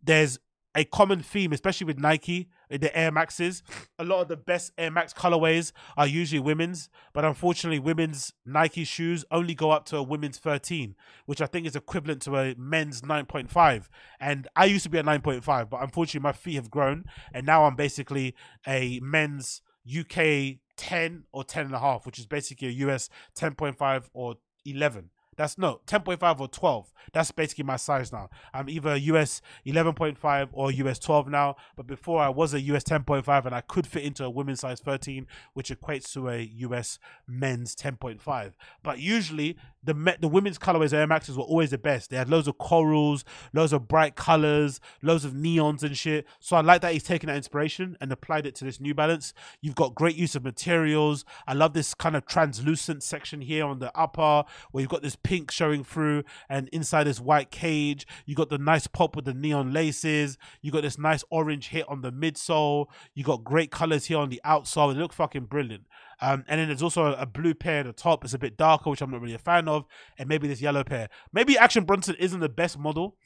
[0.00, 0.38] there's
[0.76, 2.48] a common theme, especially with Nike,
[2.80, 3.62] the Air Maxes.
[3.98, 8.84] A lot of the best Air Max colorways are usually women's, but unfortunately, women's Nike
[8.84, 10.94] shoes only go up to a women's 13,
[11.26, 13.88] which I think is equivalent to a men's 9.5.
[14.20, 17.64] And I used to be a 9.5, but unfortunately, my feet have grown, and now
[17.64, 18.34] I'm basically
[18.66, 24.08] a men's UK 10 or 10 and a half, which is basically a US 10.5
[24.12, 25.10] or 11.
[25.36, 26.92] That's no 10.5 or 12.
[27.12, 28.30] That's basically my size now.
[28.52, 31.56] I'm either US 11.5 or US 12 now.
[31.76, 34.80] But before I was a US 10.5 and I could fit into a women's size
[34.80, 38.52] 13, which equates to a US men's 10.5.
[38.82, 42.10] But usually the me- the women's colorways Air Maxes were always the best.
[42.10, 46.26] They had loads of corals, loads of bright colors, loads of neons and shit.
[46.40, 49.34] So I like that he's taken that inspiration and applied it to this New Balance.
[49.60, 51.24] You've got great use of materials.
[51.46, 55.16] I love this kind of translucent section here on the upper where you've got this
[55.24, 58.06] pink showing through and inside this white cage.
[58.26, 60.38] You got the nice pop with the neon laces.
[60.62, 62.86] You got this nice orange hit on the midsole.
[63.14, 64.94] You got great colors here on the outsole.
[64.94, 65.84] They look fucking brilliant.
[66.20, 68.24] Um, and then there's also a, a blue pair at the top.
[68.24, 69.86] It's a bit darker, which I'm not really a fan of.
[70.18, 71.08] And maybe this yellow pair.
[71.32, 73.16] Maybe Action Bronson isn't the best model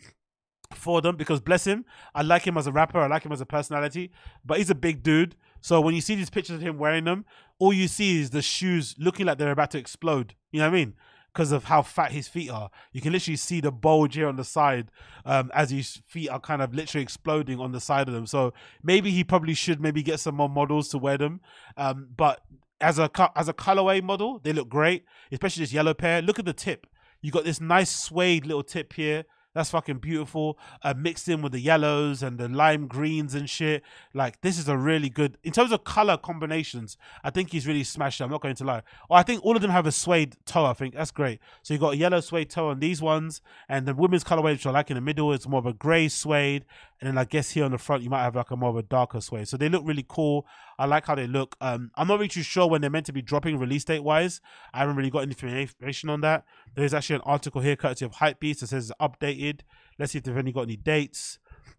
[0.75, 1.85] for them because bless him,
[2.15, 4.11] I like him as a rapper, I like him as a personality,
[4.45, 5.35] but he's a big dude.
[5.61, 7.25] So when you see these pictures of him wearing them,
[7.59, 10.35] all you see is the shoes looking like they're about to explode.
[10.53, 10.95] You know what I mean?
[11.33, 14.37] Because of how fat his feet are, you can literally see the bulge here on
[14.37, 14.91] the side
[15.25, 18.27] um, as his feet are kind of literally exploding on the side of them.
[18.27, 18.53] So
[18.83, 21.41] maybe he probably should maybe get some more models to wear them.
[21.77, 22.41] Um, but
[22.81, 26.23] as a as a colorway model, they look great, especially this yellow pair.
[26.23, 26.87] Look at the tip.
[27.21, 29.25] You got this nice suede little tip here.
[29.55, 30.59] That's fucking beautiful.
[30.83, 33.83] Uh, mixed in with the yellows and the lime greens and shit.
[34.15, 36.97] Like this is a really good in terms of color combinations.
[37.25, 38.21] I think he's really smashed.
[38.21, 38.83] It, I'm not going to lie.
[39.11, 40.67] I think all of them have a suede toe.
[40.67, 41.41] I think that's great.
[41.63, 44.67] So you got a yellow suede toe on these ones, and the women's colorway, which
[44.67, 46.65] I like in the middle, is more of a grey suede.
[47.01, 48.77] And then I guess here on the front, you might have like a more of
[48.77, 49.47] a darker suede.
[49.47, 50.47] So they look really cool.
[50.79, 51.57] I like how they look.
[51.61, 54.41] Um, I'm not really too sure when they're meant to be dropping release date wise.
[54.75, 56.45] I haven't really got any information on that.
[56.75, 59.61] There's actually an article here, courtesy of Hypebeast, that says it's updated.
[59.99, 61.39] Let's see if they've only got any dates.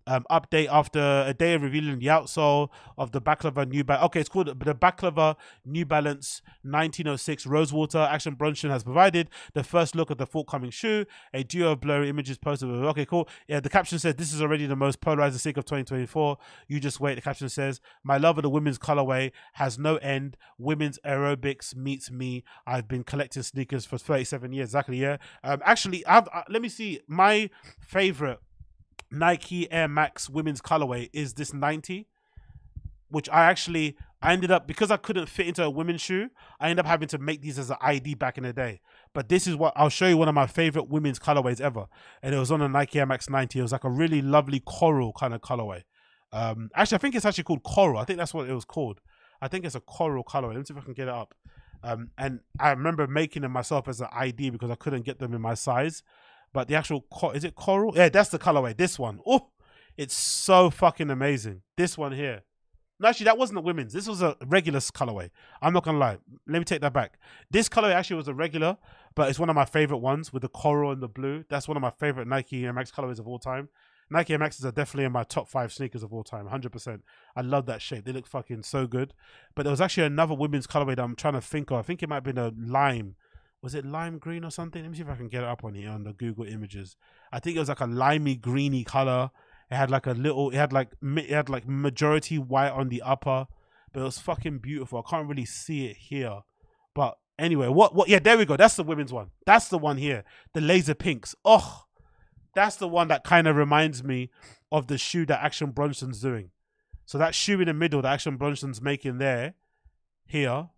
[0.09, 4.05] Um, update after a day of revealing the outsole of the Baklava New Balance.
[4.05, 7.99] Okay, it's called the Baklava New Balance 1906 Rosewater.
[7.99, 11.05] Action Bronson has provided the first look at the forthcoming shoe.
[11.31, 12.69] A duo of blurry images posted.
[12.69, 13.29] With, okay, cool.
[13.47, 16.39] Yeah, the caption says this is already the most polarizing sneaker of 2024.
[16.67, 17.13] You just wait.
[17.13, 20.37] The caption says my love of the women's colorway has no end.
[20.57, 22.43] Women's aerobics meets me.
[22.65, 24.69] I've been collecting sneakers for 37 years.
[24.69, 24.97] Exactly.
[24.97, 25.17] Yeah.
[25.43, 26.99] Um, actually, I've, uh, let me see.
[27.07, 28.39] My favorite
[29.11, 32.07] Nike Air Max women's colorway is this 90,
[33.09, 36.29] which I actually I ended up because I couldn't fit into a women's shoe.
[36.59, 38.81] I ended up having to make these as an ID back in the day.
[39.13, 41.85] But this is what I'll show you one of my favorite women's colorways ever,
[42.21, 43.59] and it was on a Nike Air Max 90.
[43.59, 45.83] It was like a really lovely coral kind of colorway.
[46.31, 47.99] Um, actually, I think it's actually called coral.
[47.99, 48.99] I think that's what it was called.
[49.41, 50.49] I think it's a coral colorway.
[50.49, 51.33] Let me see if I can get it up.
[51.81, 55.33] Um, and I remember making them myself as an ID because I couldn't get them
[55.33, 56.03] in my size.
[56.53, 57.93] But the actual is it coral?
[57.95, 58.75] Yeah, that's the colorway.
[58.75, 59.19] This one.
[59.25, 59.49] Oh,
[59.97, 61.61] it's so fucking amazing.
[61.77, 62.43] This one here.
[63.01, 63.93] No, actually, that wasn't a women's.
[63.93, 65.29] This was a regular colorway.
[65.61, 66.17] I'm not gonna lie.
[66.47, 67.17] Let me take that back.
[67.49, 68.77] This colorway actually was a regular,
[69.15, 71.45] but it's one of my favorite ones with the coral and the blue.
[71.49, 73.69] That's one of my favorite Nike Air Max colorways of all time.
[74.11, 77.01] Nike Air Maxes are definitely in my top five sneakers of all time, 100%.
[77.35, 78.05] I love that shape.
[78.05, 79.13] They look fucking so good.
[79.55, 81.77] But there was actually another women's colorway that I'm trying to think of.
[81.77, 83.15] I think it might have been a lime.
[83.61, 84.81] Was it lime green or something?
[84.81, 86.95] Let me see if I can get it up on here on the Google images.
[87.31, 89.31] I think it was like a limey greeny color.
[89.69, 90.49] It had like a little.
[90.49, 93.47] It had like it had like majority white on the upper,
[93.91, 95.03] but it was fucking beautiful.
[95.05, 96.39] I can't really see it here,
[96.95, 98.07] but anyway, what what?
[98.07, 98.57] Yeah, there we go.
[98.57, 99.31] That's the women's one.
[99.45, 100.23] That's the one here.
[100.53, 101.35] The laser pinks.
[101.43, 101.85] Oh,
[102.55, 104.31] that's the one that kind of reminds me
[104.71, 106.51] of the shoe that Action Bronson's doing.
[107.05, 109.55] So that shoe in the middle that Action Bronson's making there,
[110.27, 110.69] here,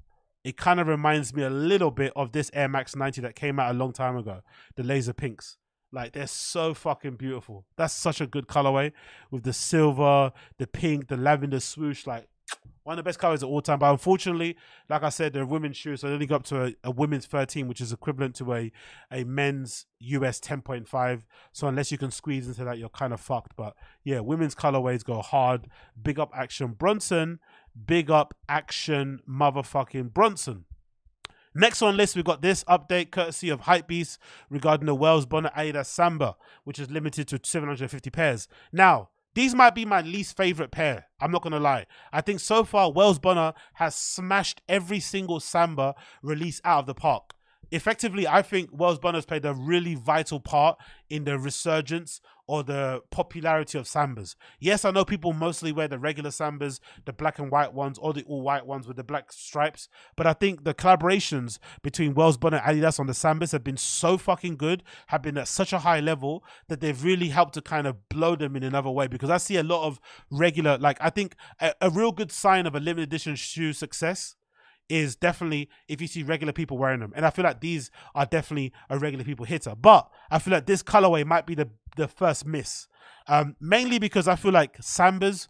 [0.44, 3.60] it kind of reminds me a little bit of this Air Max 90 that came
[3.60, 4.42] out a long time ago,
[4.76, 5.58] the laser pinks.
[5.92, 7.66] Like they're so fucking beautiful.
[7.76, 8.94] That's such a good colorway
[9.30, 12.08] with the silver, the pink, the lavender swoosh.
[12.08, 12.28] Like
[12.84, 13.80] one of the best colors of all time.
[13.80, 14.56] But unfortunately,
[14.90, 17.26] like I said, they're women's shoes, so they only go up to a, a women's
[17.26, 18.72] 13, which is equivalent to a,
[19.12, 21.24] a men's US 10.5.
[21.52, 23.56] So unless you can squeeze into that, you're kind of fucked.
[23.58, 25.68] But yeah, women's colorways go hard.
[26.02, 27.40] Big up Action Bronson.
[27.86, 30.66] Big up Action motherfucking Bronson.
[31.54, 34.18] Next on list, we've got this update courtesy of Hypebeast
[34.50, 38.48] regarding the Wales Bonner Adidas Samba, which is limited to 750 pairs.
[38.72, 41.08] Now, these might be my least favorite pair.
[41.20, 41.88] I'm not gonna lie.
[42.12, 46.94] I think so far Wales Bonner has smashed every single Samba release out of the
[46.94, 47.34] park.
[47.72, 50.78] Effectively, I think Wales Bonner's played a really vital part
[51.10, 52.20] in the resurgence
[52.52, 54.36] or the popularity of Sambas.
[54.60, 58.12] Yes, I know people mostly wear the regular Sambas, the black and white ones, or
[58.12, 59.88] the all white ones with the black stripes.
[60.18, 63.78] But I think the collaborations between Wales Bonner and Adidas on the Sambas have been
[63.78, 67.62] so fucking good, have been at such a high level that they've really helped to
[67.62, 69.08] kind of blow them in another way.
[69.08, 72.66] Because I see a lot of regular, like I think a, a real good sign
[72.66, 74.36] of a limited edition shoe success
[74.92, 77.14] is definitely if you see regular people wearing them.
[77.16, 79.74] And I feel like these are definitely a regular people hitter.
[79.76, 82.88] But I feel like this colorway might be the, the first miss.
[83.28, 85.48] Um, mainly because I feel like Sambas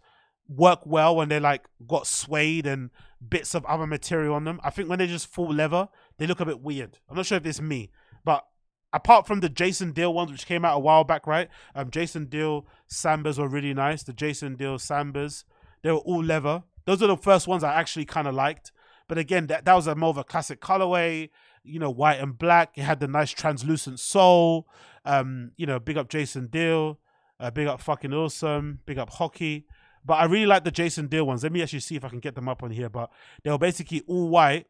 [0.48, 2.90] work well when they're like got suede and
[3.26, 4.60] bits of other material on them.
[4.62, 5.88] I think when they're just full leather,
[6.18, 6.98] they look a bit weird.
[7.08, 7.90] I'm not sure if it's me,
[8.24, 8.46] but
[8.92, 11.48] apart from the Jason Dill ones, which came out a while back, right?
[11.74, 14.02] Um, Jason Dill Sambas were really nice.
[14.02, 15.44] The Jason Dill Sambas,
[15.82, 16.62] they were all leather.
[16.84, 18.72] Those are the first ones I actually kind of liked.
[19.12, 21.28] But again, that, that was a more of a classic colorway,
[21.64, 22.78] you know, white and black.
[22.78, 24.66] It had the nice translucent sole.
[25.04, 26.98] Um, you know, big up Jason Dill,
[27.38, 29.66] uh, big up fucking awesome, big up hockey.
[30.02, 31.42] But I really like the Jason Dill ones.
[31.42, 32.88] Let me actually see if I can get them up on here.
[32.88, 33.10] But
[33.44, 34.64] they were basically all white,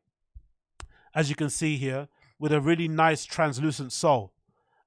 [1.14, 2.08] as you can see here,
[2.40, 4.32] with a really nice translucent sole.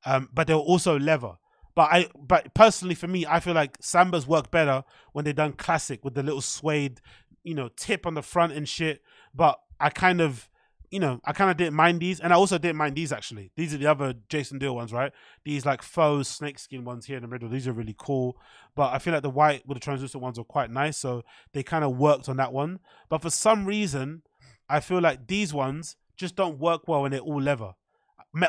[0.05, 1.37] Um, but they were also leather.
[1.75, 5.53] But I, but personally for me, I feel like Sambas work better when they're done
[5.53, 6.99] classic with the little suede,
[7.45, 9.01] you know, tip on the front and shit.
[9.33, 10.49] But I kind of,
[10.89, 13.51] you know, I kind of didn't mind these, and I also didn't mind these actually.
[13.55, 15.13] These are the other Jason Dill ones, right?
[15.45, 17.47] These like faux snakeskin ones here in the middle.
[17.47, 18.37] These are really cool.
[18.75, 21.23] But I feel like the white with the translucent ones are quite nice, so
[21.53, 22.79] they kind of worked on that one.
[23.09, 24.23] But for some reason,
[24.67, 27.73] I feel like these ones just don't work well when they're all leather.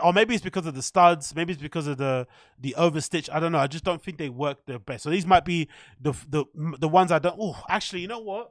[0.02, 1.35] Or maybe it's because of the studs.
[1.35, 2.27] Maybe it's because of the
[2.59, 3.28] the overstitch.
[3.32, 3.59] I don't know.
[3.59, 5.05] I just don't think they work the best.
[5.05, 5.68] So these might be
[6.01, 7.36] the the the ones I don't.
[7.39, 8.51] Oh, actually, you know what?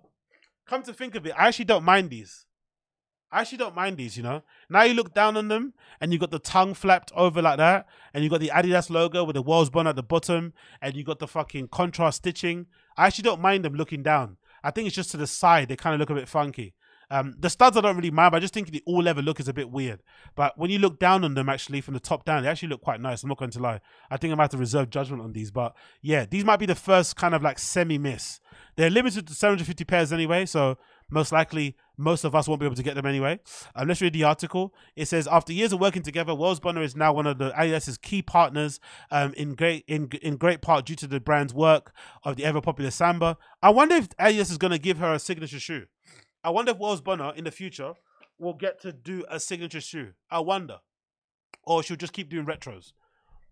[0.67, 2.45] Come to think of it, I actually don't mind these.
[3.31, 4.43] I actually don't mind these, you know.
[4.69, 7.85] Now you look down on them and you got the tongue flapped over like that,
[8.13, 11.03] and you got the Adidas logo with the Wells Bond at the bottom, and you
[11.03, 12.67] got the fucking contrast stitching.
[12.95, 14.37] I actually don't mind them looking down.
[14.63, 16.73] I think it's just to the side, they kind of look a bit funky.
[17.10, 19.40] Um, the studs I don't really mind, but I just think the all leather look
[19.40, 20.02] is a bit weird.
[20.36, 22.82] But when you look down on them, actually from the top down, they actually look
[22.82, 23.23] quite nice.
[23.23, 23.82] I'm not going to lie.
[24.10, 26.65] I think I might have to reserve judgment on these, but yeah, these might be
[26.65, 28.40] the first kind of like semi miss.
[28.76, 30.77] They're limited to 750 pairs anyway, so
[31.10, 33.40] most likely most of us won't be able to get them anyway.
[33.76, 34.73] Um, let's read the article.
[34.95, 37.98] It says after years of working together, Wales Bonner is now one of the Adidas's
[37.98, 38.80] key partners.
[39.11, 42.61] Um, in great in in great part due to the brand's work of the ever
[42.61, 43.38] popular Samba.
[43.61, 45.86] I wonder if Adidas is going to give her a signature shoe.
[46.45, 47.95] I wonder if Wales Bonner in the future
[48.38, 50.11] will get to do a signature shoe.
[50.30, 50.77] I wonder,
[51.63, 52.93] or she'll just keep doing retros.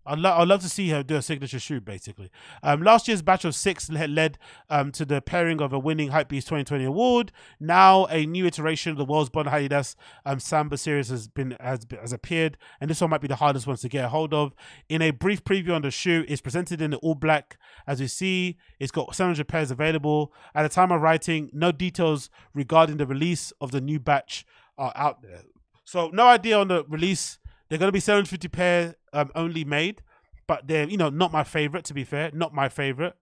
[0.06, 2.30] I'd, lo- I'd love to see her do a signature shoe, basically.
[2.62, 6.10] Um, last year's batch of six le- led um, to the pairing of a winning
[6.10, 7.32] Hypebeast 2020 award.
[7.58, 11.86] Now, a new iteration of the world's Bon Adidas um, Samba series has been has,
[12.00, 14.54] has appeared, and this one might be the hardest ones to get a hold of.
[14.88, 17.56] In a brief preview on the shoe, it's presented in the all black.
[17.86, 20.32] As you see, it's got 700 pairs available.
[20.54, 24.92] At the time of writing, no details regarding the release of the new batch are
[24.94, 25.42] out there.
[25.84, 27.38] So, no idea on the release.
[27.74, 30.00] They're going to be 750 pair um, only made,
[30.46, 31.84] but they're you know not my favorite.
[31.86, 33.16] To be fair, not my favorite.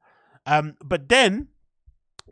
[0.45, 1.49] Um, but then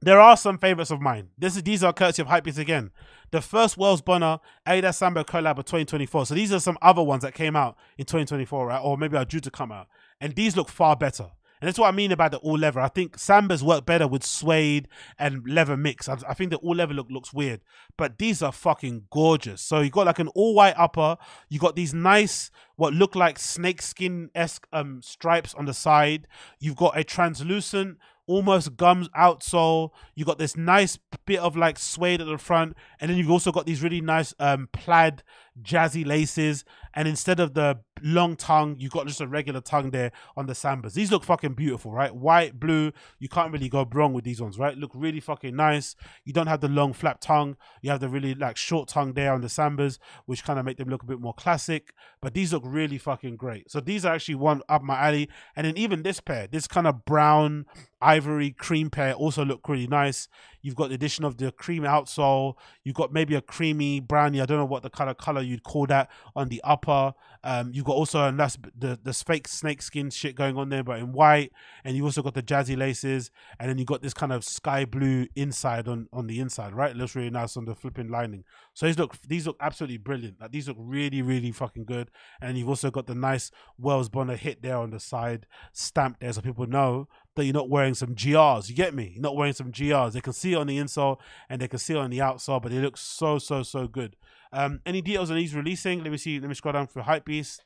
[0.03, 1.29] there are some favorites of mine.
[1.39, 2.91] This is these are courtesy of Hypebeast again.
[3.31, 6.27] The first Wales Bonner Adidas Samba collab of 2024.
[6.27, 8.83] So these are some other ones that came out in 2024, right?
[8.85, 9.89] Or maybe are due to come out.
[10.21, 11.31] And these look far better.
[11.61, 12.81] And that's what I mean about the all leather.
[12.81, 14.89] I think Sambas work better with suede
[15.19, 16.09] and leather mix.
[16.09, 17.61] I, I think the all leather look looks weird,
[17.97, 19.61] but these are fucking gorgeous.
[19.61, 21.17] So you got like an all white upper.
[21.49, 26.27] You got these nice what look like snakeskin esque um stripes on the side.
[26.59, 29.91] You've got a translucent almost gums outsole.
[30.15, 33.53] You got this nice bit of like suede at the front, and then you've also
[33.53, 35.23] got these really nice um plaid
[35.63, 36.65] jazzy laces.
[36.95, 40.55] And instead of the long tongue, you got just a regular tongue there on the
[40.55, 40.95] sambas.
[40.95, 42.15] These look fucking beautiful, right?
[42.15, 42.93] White, blue.
[43.19, 44.77] You can't really go wrong with these ones, right?
[44.77, 45.95] Look really fucking nice.
[46.25, 47.57] You don't have the long flap tongue.
[47.83, 50.79] You have the really like short tongue there on the sambas, which kind of make
[50.79, 51.93] them look a bit more classic.
[52.21, 53.71] But these look really fucking great.
[53.71, 55.29] So these are actually one up my alley.
[55.55, 57.67] And then even this pair, this kind of brown
[58.01, 60.29] ivory cream pair also look really nice.
[60.63, 62.55] You've got the addition of the cream outsole.
[62.85, 64.41] You've got maybe a creamy brownie.
[64.41, 67.15] I don't know what the color color you'd call that on the upper.
[67.43, 70.85] Um, you've got also a nice the the fake snake skin shit going on there,
[70.85, 71.53] but in white.
[71.85, 74.85] And you also got the jazzy laces, and then you got this kind of sky
[74.85, 76.91] blue inside on on the inside, right?
[76.91, 78.45] It looks really nice on the flipping lining.
[78.75, 80.41] So these look these look absolutely brilliant.
[80.41, 82.11] Like these look really really fucking good.
[82.41, 86.33] And you've also got the nice Wales Bonner hit there on the side, stamped there,
[86.33, 87.09] so people know
[87.41, 88.69] that you're not wearing some GRs.
[88.69, 89.13] You get me?
[89.15, 90.13] You're not wearing some GRs.
[90.13, 91.19] They can see it on the insole
[91.49, 94.17] and they can see it on the outsole, but they look so so so good.
[94.53, 96.03] Um, any details on these releasing?
[96.03, 96.39] Let me see.
[96.41, 97.61] Let me scroll down for Hypebeast.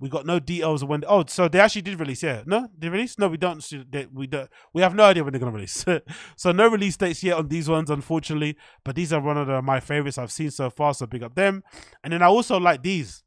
[0.00, 1.04] We got no details when.
[1.06, 2.22] Oh, so they actually did release.
[2.22, 3.18] Yeah, no, they released.
[3.18, 3.62] No, we don't.
[4.14, 4.50] We don't.
[4.72, 5.84] We have no idea when they're gonna release.
[6.36, 8.56] so no release dates yet on these ones, unfortunately.
[8.82, 10.94] But these are one of the, my favorites I've seen so far.
[10.94, 11.62] So big up them.
[12.02, 13.22] And then I also like these.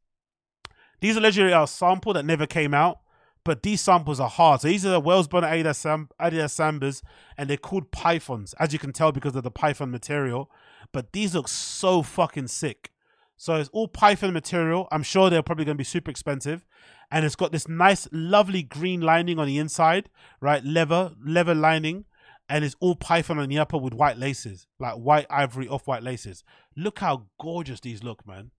[0.99, 2.99] These allegedly are a sample that never came out,
[3.43, 4.61] but these samples are hard.
[4.61, 7.01] So these are the Wales Bonner Adidas, Adidas Sambas,
[7.37, 10.49] and they're called Pythons, as you can tell because of the Python material.
[10.91, 12.91] But these look so fucking sick.
[13.35, 14.87] So it's all Python material.
[14.91, 16.65] I'm sure they're probably going to be super expensive.
[17.11, 20.09] And it's got this nice, lovely green lining on the inside,
[20.39, 20.63] right?
[20.63, 22.05] Leather, leather lining.
[22.47, 26.03] And it's all Python on the upper with white laces, like white ivory off white
[26.03, 26.43] laces.
[26.75, 28.51] Look how gorgeous these look, man.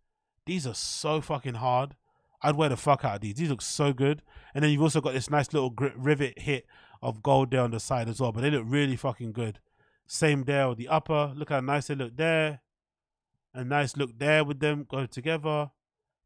[0.47, 1.95] These are so fucking hard.
[2.45, 3.35] I'd wear the fuck out of these.
[3.35, 4.23] These look so good.
[4.55, 6.67] And then you've also got this nice little rivet hit
[7.03, 8.33] of gold there on the side as well.
[8.33, 9.59] But they look really fucking good.
[10.07, 11.33] Same there with the upper.
[11.35, 12.61] Look how nice they look there.
[13.55, 15.71] A nice look there with them go together.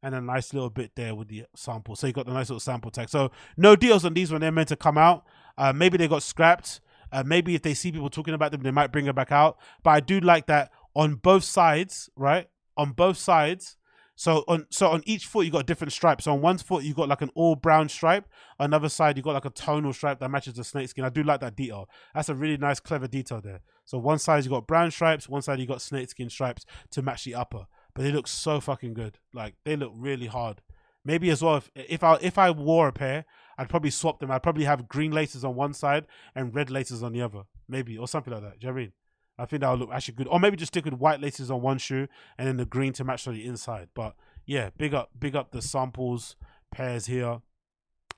[0.02, 1.96] And a nice little bit there with the sample.
[1.96, 3.08] So you got the nice little sample tag.
[3.08, 5.24] So no deals on these when they're meant to come out.
[5.56, 6.80] Uh, maybe they got scrapped.
[7.10, 9.58] Uh, maybe if they see people talking about them, they might bring it back out.
[9.82, 12.48] But I do like that on both sides, right?
[12.76, 13.77] On both sides,
[14.18, 16.24] so on so on each foot you got different stripes.
[16.24, 18.28] So on one foot you got like an all brown stripe.
[18.58, 21.04] On another side you got like a tonal stripe that matches the snake skin.
[21.04, 21.88] I do like that detail.
[22.12, 23.60] That's a really nice, clever detail there.
[23.84, 27.00] So one side you got brown stripes, one side you got snake skin stripes to
[27.00, 27.66] match the upper.
[27.94, 29.18] But they look so fucking good.
[29.32, 30.62] Like they look really hard.
[31.04, 33.24] Maybe as well if if I if I wore a pair,
[33.56, 34.32] I'd probably swap them.
[34.32, 37.42] I'd probably have green laces on one side and red laces on the other.
[37.68, 38.58] Maybe or something like that.
[38.58, 38.92] Do you know I mean?
[39.38, 40.28] I think that would look actually good.
[40.28, 43.04] Or maybe just stick with white laces on one shoe and then the green to
[43.04, 43.88] match on the inside.
[43.94, 44.14] But
[44.46, 46.36] yeah, big up, big up the samples
[46.72, 47.40] pairs here.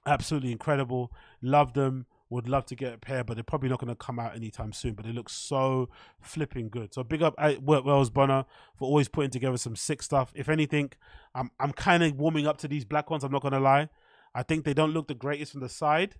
[0.06, 1.12] Absolutely incredible.
[1.42, 2.06] Love them.
[2.30, 4.72] Would love to get a pair, but they're probably not going to come out anytime
[4.72, 4.94] soon.
[4.94, 5.88] But they look so
[6.20, 6.94] flipping good.
[6.94, 8.44] So big up Wales Bonner
[8.78, 10.32] for always putting together some sick stuff.
[10.36, 10.92] If anything,
[11.34, 13.24] I'm I'm kind of warming up to these black ones.
[13.24, 13.88] I'm not going to lie.
[14.32, 16.14] I think they don't look the greatest from the side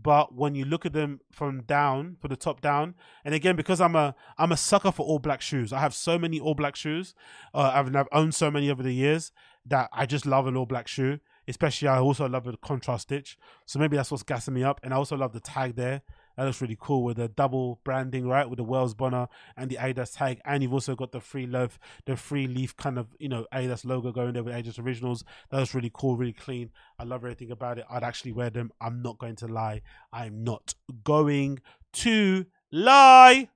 [0.00, 2.94] but when you look at them from down for the top down
[3.24, 5.72] and again because i'm a i'm a sucker for all black shoes.
[5.72, 7.14] I have so many all black shoes
[7.54, 9.32] uh, I've, I've owned so many over the years
[9.66, 13.38] that i just love an all black shoe especially i also love the contrast stitch.
[13.66, 16.02] So maybe that's what's gassing me up and i also love the tag there
[16.38, 18.48] that looks really cool with the double branding, right?
[18.48, 21.80] With the Wales Bonner and the Adidas tag, and you've also got the free loaf,
[22.06, 25.24] the free leaf kind of you know Adidas logo going there with Adidas Originals.
[25.50, 26.70] That was really cool, really clean.
[26.96, 27.86] I love everything about it.
[27.90, 28.70] I'd actually wear them.
[28.80, 29.82] I'm not going to lie.
[30.12, 31.58] I'm not going
[31.94, 33.48] to lie.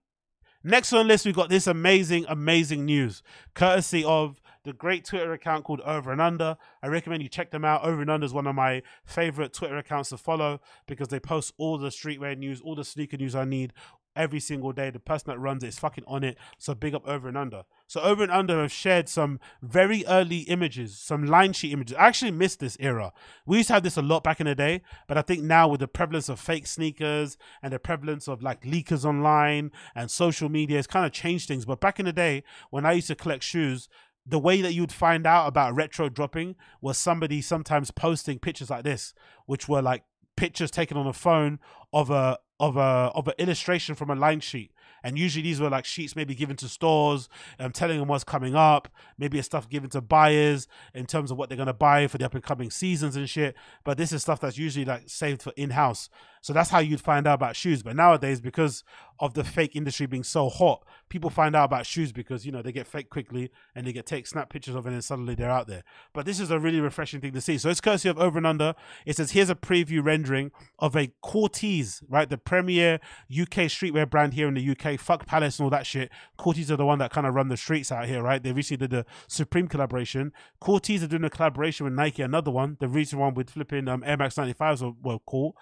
[0.65, 3.23] Next on the list, we've got this amazing, amazing news,
[3.55, 6.57] courtesy of the great Twitter account called Over and Under.
[6.83, 7.85] I recommend you check them out.
[7.85, 11.53] Over and Under is one of my favorite Twitter accounts to follow because they post
[11.59, 13.73] all the streetwear news, all the sneaker news I need
[14.15, 14.91] every single day.
[14.91, 16.37] The person that runs it is fucking on it.
[16.59, 17.63] So big up Over and Under.
[17.87, 21.97] So Over and Under have shared some very early images, some line sheet images.
[21.97, 23.13] I actually missed this era.
[23.47, 25.69] We used to have this a lot back in the day, but I think now
[25.69, 30.49] with the prevalence of fake sneakers and the prevalence of like leakers online and social
[30.49, 31.65] media, it's kind of changed things.
[31.65, 33.89] But back in the day, when I used to collect shoes,
[34.25, 38.85] the way that you'd find out about retro dropping was somebody sometimes posting pictures like
[38.85, 39.15] this,
[39.47, 40.05] which were like
[40.37, 41.59] pictures taken on a phone
[41.93, 44.73] of a of a of an illustration from a line sheet.
[45.05, 47.29] And usually these were like sheets maybe given to stores,
[47.59, 48.89] um, telling them what's coming up.
[49.19, 52.25] Maybe it's stuff given to buyers in terms of what they're gonna buy for the
[52.25, 53.57] up and coming seasons and shit.
[53.83, 56.09] But this is stuff that's usually like saved for in house.
[56.43, 57.83] So that's how you'd find out about shoes.
[57.83, 58.83] But nowadays, because
[59.21, 62.61] of the fake industry being so hot, people find out about shoes because you know
[62.61, 65.51] they get fake quickly and they get take snap pictures of it and suddenly they're
[65.51, 65.85] out there.
[66.13, 67.57] But this is a really refreshing thing to see.
[67.59, 68.75] So it's courtesy of Over and Under.
[69.07, 70.51] It says here's a preview rendering
[70.81, 72.29] of a Cortez, right?
[72.29, 72.95] The premier
[73.31, 74.99] UK streetwear brand here in the UK.
[74.99, 76.11] Fuck Palace and all that shit.
[76.37, 78.43] Corteiz are the one that kind of run the streets out here, right?
[78.43, 80.33] They recently did the Supreme collaboration.
[80.61, 82.77] Corteiz are doing a collaboration with Nike, another one.
[82.81, 85.57] The recent one with flipping um, Air Max 95s were, were cool.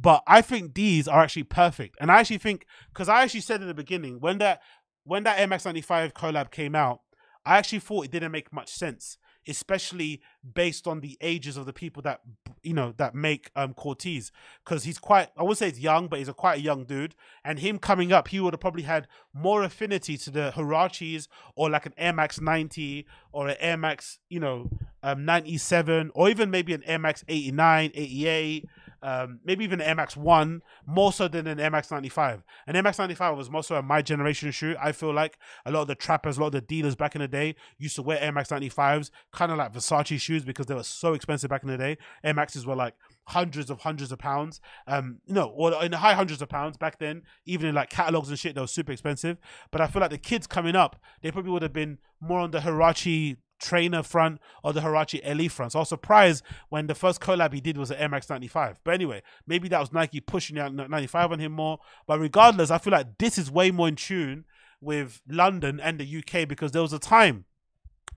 [0.00, 1.96] But I think these are actually perfect.
[2.00, 4.62] And I actually think because I actually said in the beginning when that
[5.04, 7.00] when that MX95 collab came out,
[7.44, 9.16] I actually thought it didn't make much sense,
[9.46, 10.20] especially
[10.54, 12.20] based on the ages of the people that
[12.62, 14.30] you know that make um Corteiz.
[14.64, 17.16] Because he's quite I would say he's young, but he's a quite a young dude.
[17.44, 21.26] And him coming up, he would have probably had more affinity to the Huaraches
[21.56, 24.70] or like an Air Max 90 or an Air Max, you know,
[25.02, 28.68] um 97, or even maybe an Air Max 89, 88
[29.02, 32.42] um, maybe even MX One, more so than an MX ninety five.
[32.66, 34.76] An MX ninety five was more so a my generation shoe.
[34.80, 37.20] I feel like a lot of the trappers, a lot of the dealers back in
[37.20, 40.74] the day used to wear MX ninety fives, kind of like Versace shoes because they
[40.74, 41.98] were so expensive back in the day.
[42.24, 42.94] MXs were like
[43.28, 44.60] hundreds of hundreds of pounds.
[44.86, 47.22] Um, no, or in the high hundreds of pounds back then.
[47.46, 49.38] Even in like catalogs and shit, they were super expensive.
[49.70, 52.50] But I feel like the kids coming up, they probably would have been more on
[52.50, 55.72] the Huarache trainer front or the Huarache LE front.
[55.72, 58.80] So I was surprised when the first collab he did was an MX 95.
[58.84, 61.78] But anyway, maybe that was Nike pushing out 95 on him more.
[62.06, 64.44] But regardless, I feel like this is way more in tune
[64.80, 67.44] with London and the UK because there was a time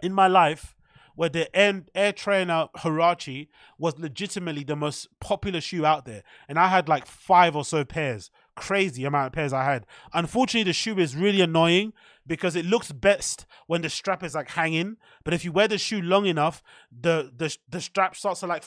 [0.01, 0.75] in my life
[1.15, 3.47] where the Air, Air Trainer Huarache
[3.77, 6.23] was legitimately the most popular shoe out there.
[6.47, 8.31] And I had like five or so pairs.
[8.55, 9.85] Crazy amount of pairs I had.
[10.13, 11.93] Unfortunately, the shoe is really annoying
[12.25, 14.97] because it looks best when the strap is like hanging.
[15.23, 16.61] But if you wear the shoe long enough,
[16.91, 18.63] the the, the strap starts to like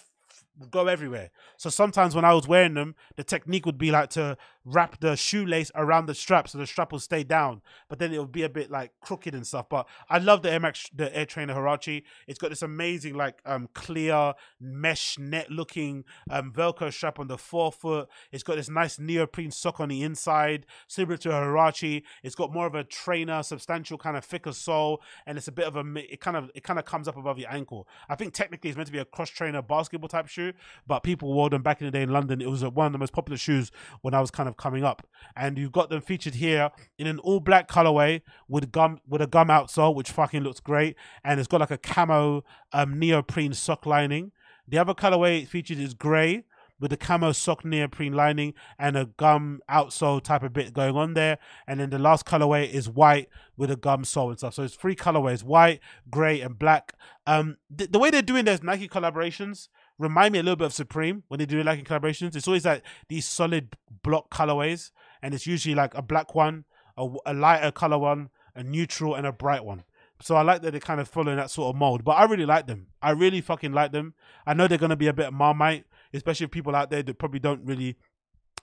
[0.70, 1.30] go everywhere.
[1.56, 5.14] So sometimes when I was wearing them, the technique would be like to wrap the
[5.16, 8.42] shoelace around the strap so the strap will stay down, but then it would be
[8.42, 9.68] a bit like crooked and stuff.
[9.68, 12.02] But I love the Air Max, the Air Trainer Huarache.
[12.26, 17.38] It's got this amazing like um clear mesh net looking um Velcro strap on the
[17.38, 18.08] forefoot.
[18.32, 22.02] It's got this nice neoprene sock on the inside, similar to a Huarache.
[22.22, 25.66] It's got more of a trainer, substantial kind of thicker sole, and it's a bit
[25.66, 27.86] of a it kind of it kind of comes up above your ankle.
[28.08, 30.43] I think technically it's meant to be a cross trainer basketball type shoe,
[30.86, 32.40] but people wore them back in the day in London.
[32.40, 33.70] It was one of the most popular shoes
[34.02, 35.06] when I was kind of coming up.
[35.36, 39.26] And you've got them featured here in an all black colorway with gum with a
[39.26, 40.96] gum outsole, which fucking looks great.
[41.24, 44.32] And it's got like a camo um, neoprene sock lining.
[44.66, 46.44] The other colorway featured is grey
[46.80, 51.14] with the camo sock neoprene lining and a gum outsole type of bit going on
[51.14, 51.38] there.
[51.66, 54.54] And then the last colorway is white with a gum sole and stuff.
[54.54, 55.80] So it's three colorways: white,
[56.10, 56.94] grey, and black.
[57.26, 59.68] Um, th- the way they're doing those Nike collaborations
[59.98, 62.34] remind me a little bit of Supreme when they do like in collaborations.
[62.36, 64.90] It's always like these solid block colorways,
[65.22, 66.64] and it's usually like a black one,
[66.96, 69.84] a, a lighter color one, a neutral, and a bright one.
[70.20, 72.04] So I like that they're kind of following that sort of mold.
[72.04, 72.86] But I really like them.
[73.02, 74.14] I really fucking like them.
[74.46, 77.40] I know they're gonna be a bit of marmite, especially people out there that probably
[77.40, 77.96] don't really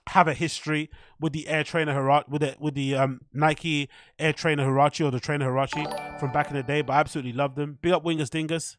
[0.08, 0.90] have a history
[1.20, 3.88] with the Air Trainer Huarache, with the with the um, Nike
[4.18, 6.82] Air Trainer Huarache or the Trainer Huarache from back in the day.
[6.82, 7.78] But I absolutely love them.
[7.80, 8.76] Big up Wingus Dingus.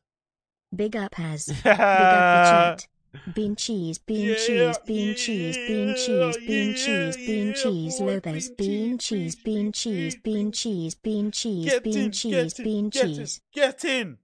[0.75, 1.45] Big up has.
[1.63, 2.87] Big up the chat.
[3.35, 8.49] Bean cheese, bean Yeah, cheese, bean cheese, bean cheese, bean cheese, bean yeah, cheese, Lopez,
[8.49, 13.03] bean cheese, bean cheese, bean cheese, bean cheese, Get bean in, cheese, in, bean get
[13.03, 13.41] in, cheese.
[13.53, 14.17] Get in.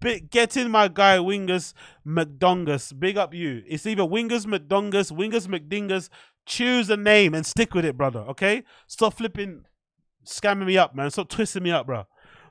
[0.00, 2.98] Big, get in, my guy, Wingus McDongus.
[2.98, 3.62] Big up you.
[3.68, 6.08] It's either Wingus McDongus, Wingus McDingus.
[6.44, 8.20] Choose a name and stick with it, brother.
[8.20, 8.64] Okay?
[8.88, 9.64] Stop flipping,
[10.26, 11.10] scamming me up, man.
[11.10, 12.04] Stop twisting me up, bro.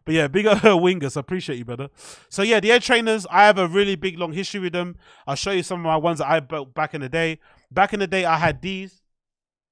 [0.05, 1.17] But yeah, big up Wingus.
[1.17, 1.89] I appreciate you, brother.
[2.29, 4.97] So yeah, the air trainers, I have a really big long history with them.
[5.27, 7.39] I'll show you some of my ones that I built back in the day.
[7.71, 9.01] Back in the day, I had these.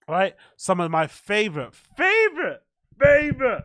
[0.07, 0.35] Right?
[0.57, 2.63] Some of my favorite, favorite,
[3.01, 3.63] favorite,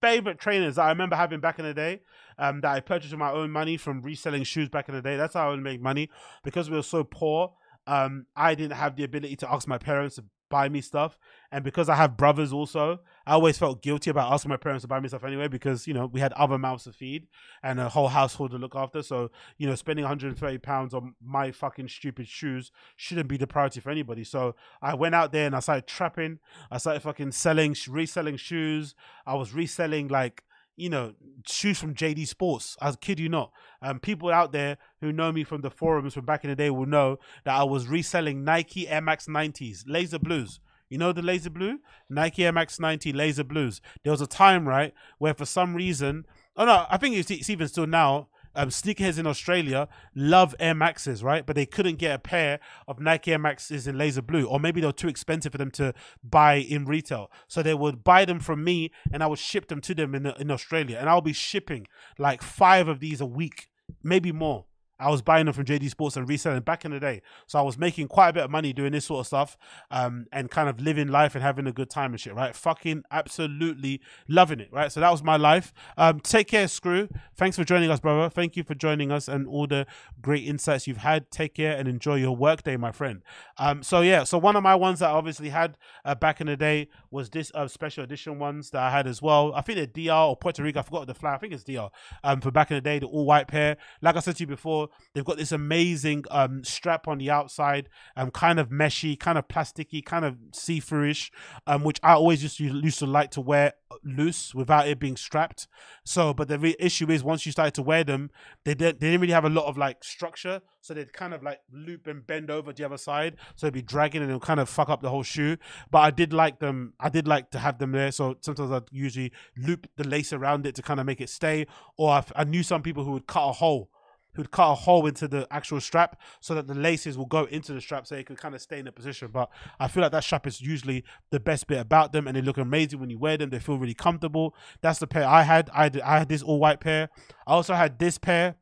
[0.00, 2.00] favorite trainers that I remember having back in the day.
[2.38, 5.16] Um, that I purchased with my own money from reselling shoes back in the day.
[5.16, 6.10] That's how I would make money
[6.42, 7.52] because we were so poor.
[7.86, 11.18] Um, I didn't have the ability to ask my parents to buy me stuff,
[11.50, 14.88] and because I have brothers also, I always felt guilty about asking my parents to
[14.88, 17.26] buy me stuff anyway because you know we had other mouths to feed
[17.62, 19.02] and a whole household to look after.
[19.02, 23.80] So you know, spending 130 pounds on my fucking stupid shoes shouldn't be the priority
[23.80, 24.24] for anybody.
[24.24, 26.38] So I went out there and I started trapping.
[26.70, 28.94] I started fucking selling, reselling shoes.
[29.26, 30.44] I was reselling like
[30.76, 31.14] you know,
[31.46, 32.76] shoes from JD Sports.
[32.80, 33.52] I kid you not.
[33.80, 36.70] Um, people out there who know me from the forums from back in the day
[36.70, 40.60] will know that I was reselling Nike Air Max 90s, Laser Blues.
[40.88, 41.78] You know the Laser Blue?
[42.08, 43.80] Nike Air Max 90 Laser Blues.
[44.02, 46.26] There was a time, right, where for some reason,
[46.56, 50.74] oh no, I think it's, it's even still now, um, sneakerheads in Australia love Air
[50.74, 51.44] Maxes, right?
[51.44, 54.80] But they couldn't get a pair of Nike Air Maxes in laser blue, or maybe
[54.80, 57.30] they were too expensive for them to buy in retail.
[57.48, 60.26] So they would buy them from me, and I would ship them to them in
[60.26, 61.86] in Australia, and I'll be shipping
[62.18, 63.68] like five of these a week,
[64.02, 64.66] maybe more.
[64.98, 67.20] I was buying them from JD Sports and reselling back in the day.
[67.46, 69.56] So I was making quite a bit of money doing this sort of stuff
[69.90, 72.54] um, and kind of living life and having a good time and shit, right?
[72.54, 74.92] Fucking absolutely loving it, right?
[74.92, 75.72] So that was my life.
[75.96, 77.08] Um, take care, Screw.
[77.36, 78.30] Thanks for joining us, brother.
[78.30, 79.86] Thank you for joining us and all the
[80.22, 81.30] great insights you've had.
[81.30, 83.22] Take care and enjoy your workday, my friend.
[83.58, 86.46] Um, so yeah, so one of my ones that I obviously had uh, back in
[86.46, 89.52] the day was this uh, special edition ones that I had as well.
[89.54, 90.80] I think they're DR or Puerto Rico.
[90.80, 91.34] I forgot the flag.
[91.34, 91.90] I think it's DR.
[92.22, 93.76] Um, for back in the day, the all white pair.
[94.00, 97.88] Like I said to you before, they've got this amazing um strap on the outside,
[98.16, 101.30] um, kind of meshy, kind of plasticky, kind of see-throughish,
[101.66, 105.16] um, which I always used to used to like to wear loose without it being
[105.16, 105.68] strapped.
[106.04, 108.30] So, but the re- issue is once you started to wear them,
[108.64, 111.42] they didn't they didn't really have a lot of like structure, so they'd kind of
[111.42, 114.60] like loop and bend over the other side, so they'd be dragging and it'll kind
[114.60, 115.56] of fuck up the whole shoe.
[115.90, 116.94] But I did like them.
[117.00, 118.12] I did like to have them there.
[118.12, 121.66] So sometimes I'd usually loop the lace around it to kind of make it stay,
[121.96, 123.90] or I knew some people who would cut a hole
[124.34, 127.72] who'd cut a hole into the actual strap so that the laces will go into
[127.72, 129.28] the strap so it could kind of stay in the position.
[129.32, 132.42] But I feel like that strap is usually the best bit about them and they
[132.42, 133.50] look amazing when you wear them.
[133.50, 134.54] They feel really comfortable.
[134.80, 135.70] That's the pair I had.
[135.72, 137.08] I, had, I had this all white pair.
[137.46, 138.56] I also had this pair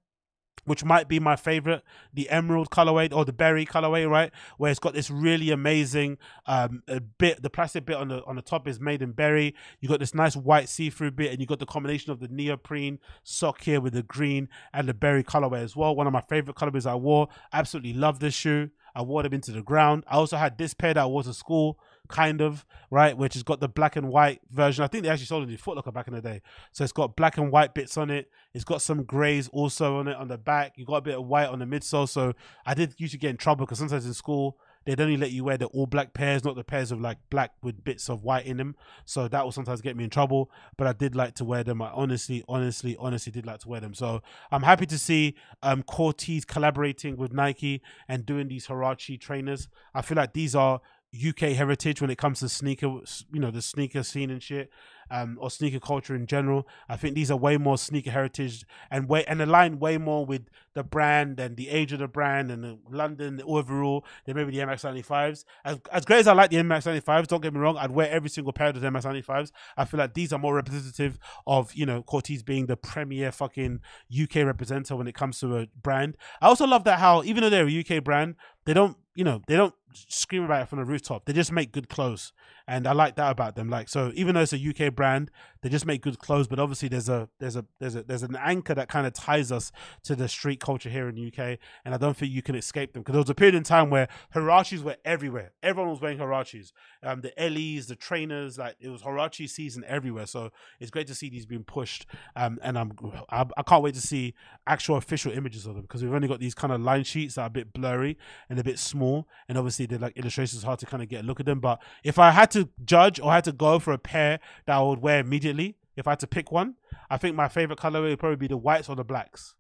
[0.65, 1.83] which might be my favorite,
[2.13, 4.31] the emerald colorway or the berry colorway, right?
[4.59, 6.83] Where it's got this really amazing um
[7.19, 7.43] bit.
[7.43, 9.55] The plastic bit on the on the top is made in berry.
[9.81, 12.99] You got this nice white see-through bit, and you got the combination of the neoprene
[13.23, 15.97] sock here with the green and the berry colorway as well.
[15.97, 17.29] One of my favorite colorways I wore.
[17.53, 18.71] Absolutely love this shoe.
[18.95, 20.05] I wore them into the ground.
[20.07, 21.79] I also had this pair that I wore to school,
[22.09, 23.17] kind of, right?
[23.17, 24.85] Which has got the black and white version.
[24.85, 26.43] I think they actually sold it in Footlocker back in the day.
[26.73, 28.31] So it's got black and white bits on it.
[28.55, 30.75] It's got some grays also on it on the back.
[30.77, 32.09] You got a bit of white on the midsole.
[32.09, 32.35] So
[32.67, 35.57] I did usually get in trouble because sometimes in school they'd only let you wear
[35.57, 38.57] the all black pairs, not the pairs of like black with bits of white in
[38.57, 38.77] them.
[39.05, 40.51] So that will sometimes get me in trouble.
[40.77, 41.81] But I did like to wear them.
[41.81, 43.95] I honestly, honestly, honestly did like to wear them.
[43.95, 49.69] So I'm happy to see um Corteiz collaborating with Nike and doing these Huarache trainers.
[49.95, 50.81] I feel like these are
[51.15, 52.87] UK heritage when it comes to sneaker,
[53.33, 54.71] you know, the sneaker scene and shit,
[55.11, 56.67] um, or sneaker culture in general.
[56.89, 60.47] I think these are way more sneaker heritage and way and align way more with
[60.73, 64.65] the brand and the age of the brand and the London overall than maybe the
[64.65, 65.45] MX95s.
[65.67, 68.31] As, as great as I like the MX95s, don't get me wrong, I'd wear every
[68.31, 69.53] single pair of the MX95s.
[69.77, 73.81] I feel like these are more representative of, you know, Corteiz being the premier fucking
[74.11, 76.17] UK representative when it comes to a brand.
[76.41, 79.43] I also love that how, even though they're a UK brand, they don't, you know,
[79.47, 81.25] they don't scream about it from the rooftop.
[81.25, 82.33] They just make good clothes.
[82.67, 83.69] And I like that about them.
[83.69, 85.31] Like, so even though it's a UK brand,
[85.63, 88.37] they just make good clothes, but obviously there's a there's a there's a there's an
[88.37, 89.71] anchor that kind of ties us
[90.03, 92.93] to the street culture here in the UK, and I don't think you can escape
[92.93, 95.53] them because there was a period in time where Huaraches were everywhere.
[95.63, 96.73] Everyone was wearing Huaraches.
[97.03, 100.27] Um, the Ellie's, the trainers, like it was Huarache season everywhere.
[100.27, 100.51] So
[100.81, 102.07] it's great to see these being pushed.
[102.35, 102.93] Um, and I'm
[103.31, 104.35] I, I can't wait to see
[104.67, 107.43] actual official images of them because we've only got these kind of line sheets that
[107.43, 108.19] are a bit blurry
[108.51, 111.27] and a bit small, and obviously they're like illustrations hard to kind of get a
[111.27, 111.61] look at them.
[111.61, 114.81] But if I had to judge or had to go for a pair that I
[114.83, 116.75] would wear immediately if I had to pick one,
[117.11, 119.55] I think my favorite colorway would probably be the whites or the blacks.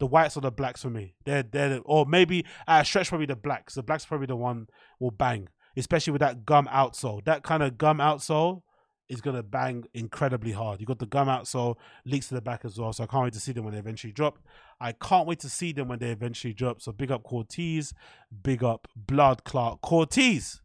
[0.00, 1.14] The whites or the blacks for me.
[1.24, 3.74] They're they're the- or maybe at a stretch probably the blacks.
[3.74, 4.68] The blacks probably the one
[5.00, 7.24] will bang, especially with that gum outsole.
[7.24, 8.62] That kind of gum outsole
[9.08, 10.80] is gonna bang incredibly hard.
[10.80, 13.24] You got the gum out, so leaks to the back as well, so I can't
[13.24, 14.38] wait to see them when they eventually drop.
[14.80, 16.80] I can't wait to see them when they eventually drop.
[16.80, 17.92] So big up Corteiz,
[18.42, 20.60] big up Blood Clark Corteiz.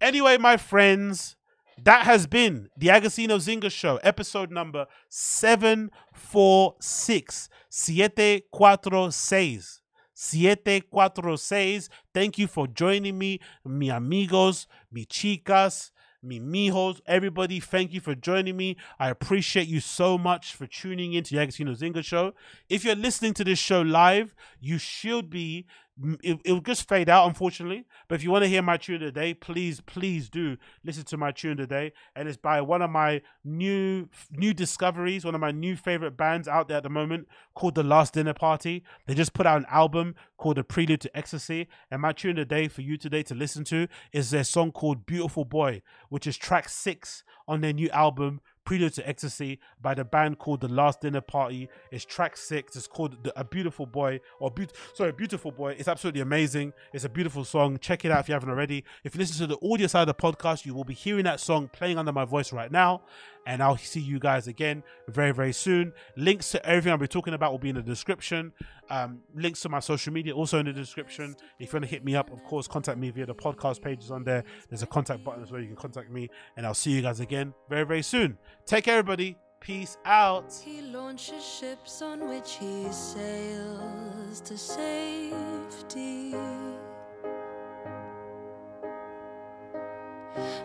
[0.00, 1.36] Anyway, my friends,
[1.84, 7.48] that has been the Agostinho Zinga Show, episode number 746.
[7.70, 9.80] 746.
[10.14, 11.88] 746.
[12.12, 15.92] Thank you for joining me, mi amigos, mi chicas,
[16.22, 18.76] me mijos, everybody, thank you for joining me.
[18.98, 22.34] I appreciate you so much for tuning in to the Agostinho Zinga show.
[22.68, 25.66] If you're listening to this show live, you should be
[26.22, 27.86] it, it'll just fade out unfortunately.
[28.08, 31.32] But if you want to hear my tune today, please please do listen to my
[31.32, 31.92] tune today.
[32.14, 36.48] and it's by one of my new new discoveries one of my new favorite bands
[36.48, 38.84] out there at the moment called the last dinner party.
[39.06, 41.68] They just put out an album called the prelude to ecstasy.
[41.90, 45.44] And my tune today for you today to listen to is their song called beautiful
[45.44, 50.38] boy which is track six on their new album Prelude to Ecstasy by the band
[50.38, 51.70] called The Last Dinner Party.
[51.90, 52.76] It's track six.
[52.76, 55.74] It's called the, A Beautiful Boy or Be- sorry, Beautiful Boy.
[55.78, 56.74] It's absolutely amazing.
[56.92, 57.78] It's a beautiful song.
[57.78, 58.84] Check it out if you haven't already.
[59.04, 61.40] If you listen to the audio side of the podcast, you will be hearing that
[61.40, 63.00] song playing under my voice right now.
[63.48, 65.94] And I'll see you guys again very, very soon.
[66.16, 68.52] Links to everything I'll be talking about will be in the description.
[68.90, 71.34] Um, links to my social media also in the description.
[71.58, 74.10] If you want to hit me up, of course, contact me via the podcast pages
[74.10, 74.44] on there.
[74.68, 75.62] There's a contact button as well.
[75.62, 78.36] You can contact me, and I'll see you guys again very, very soon.
[78.66, 79.38] Take care, everybody.
[79.60, 80.52] Peace out.
[80.62, 86.34] He launches ships on which he sails to safety.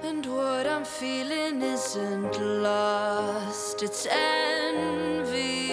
[0.03, 5.63] And what I'm feeling isn't lost, it's envy.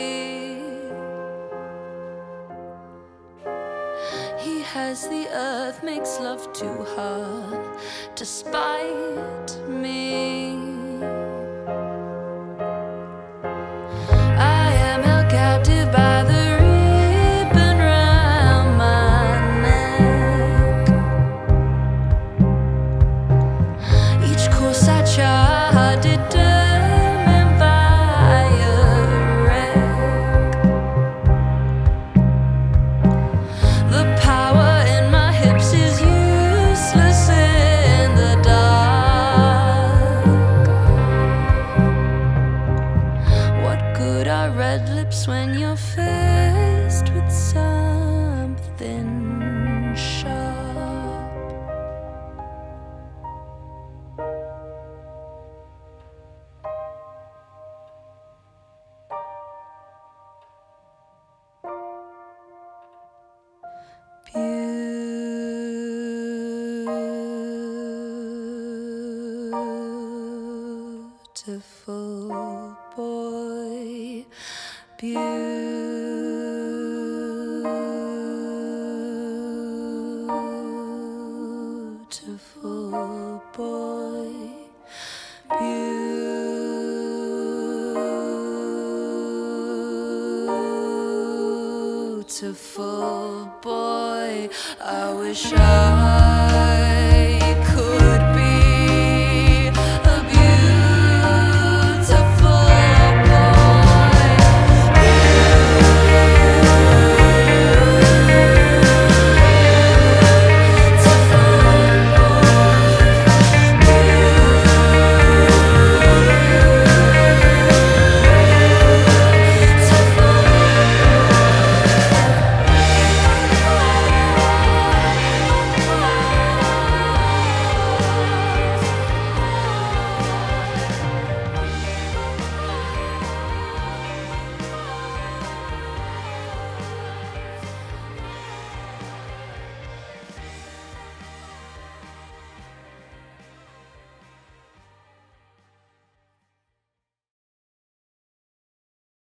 [4.39, 7.77] He has the earth, makes love to her,
[8.15, 9.51] despite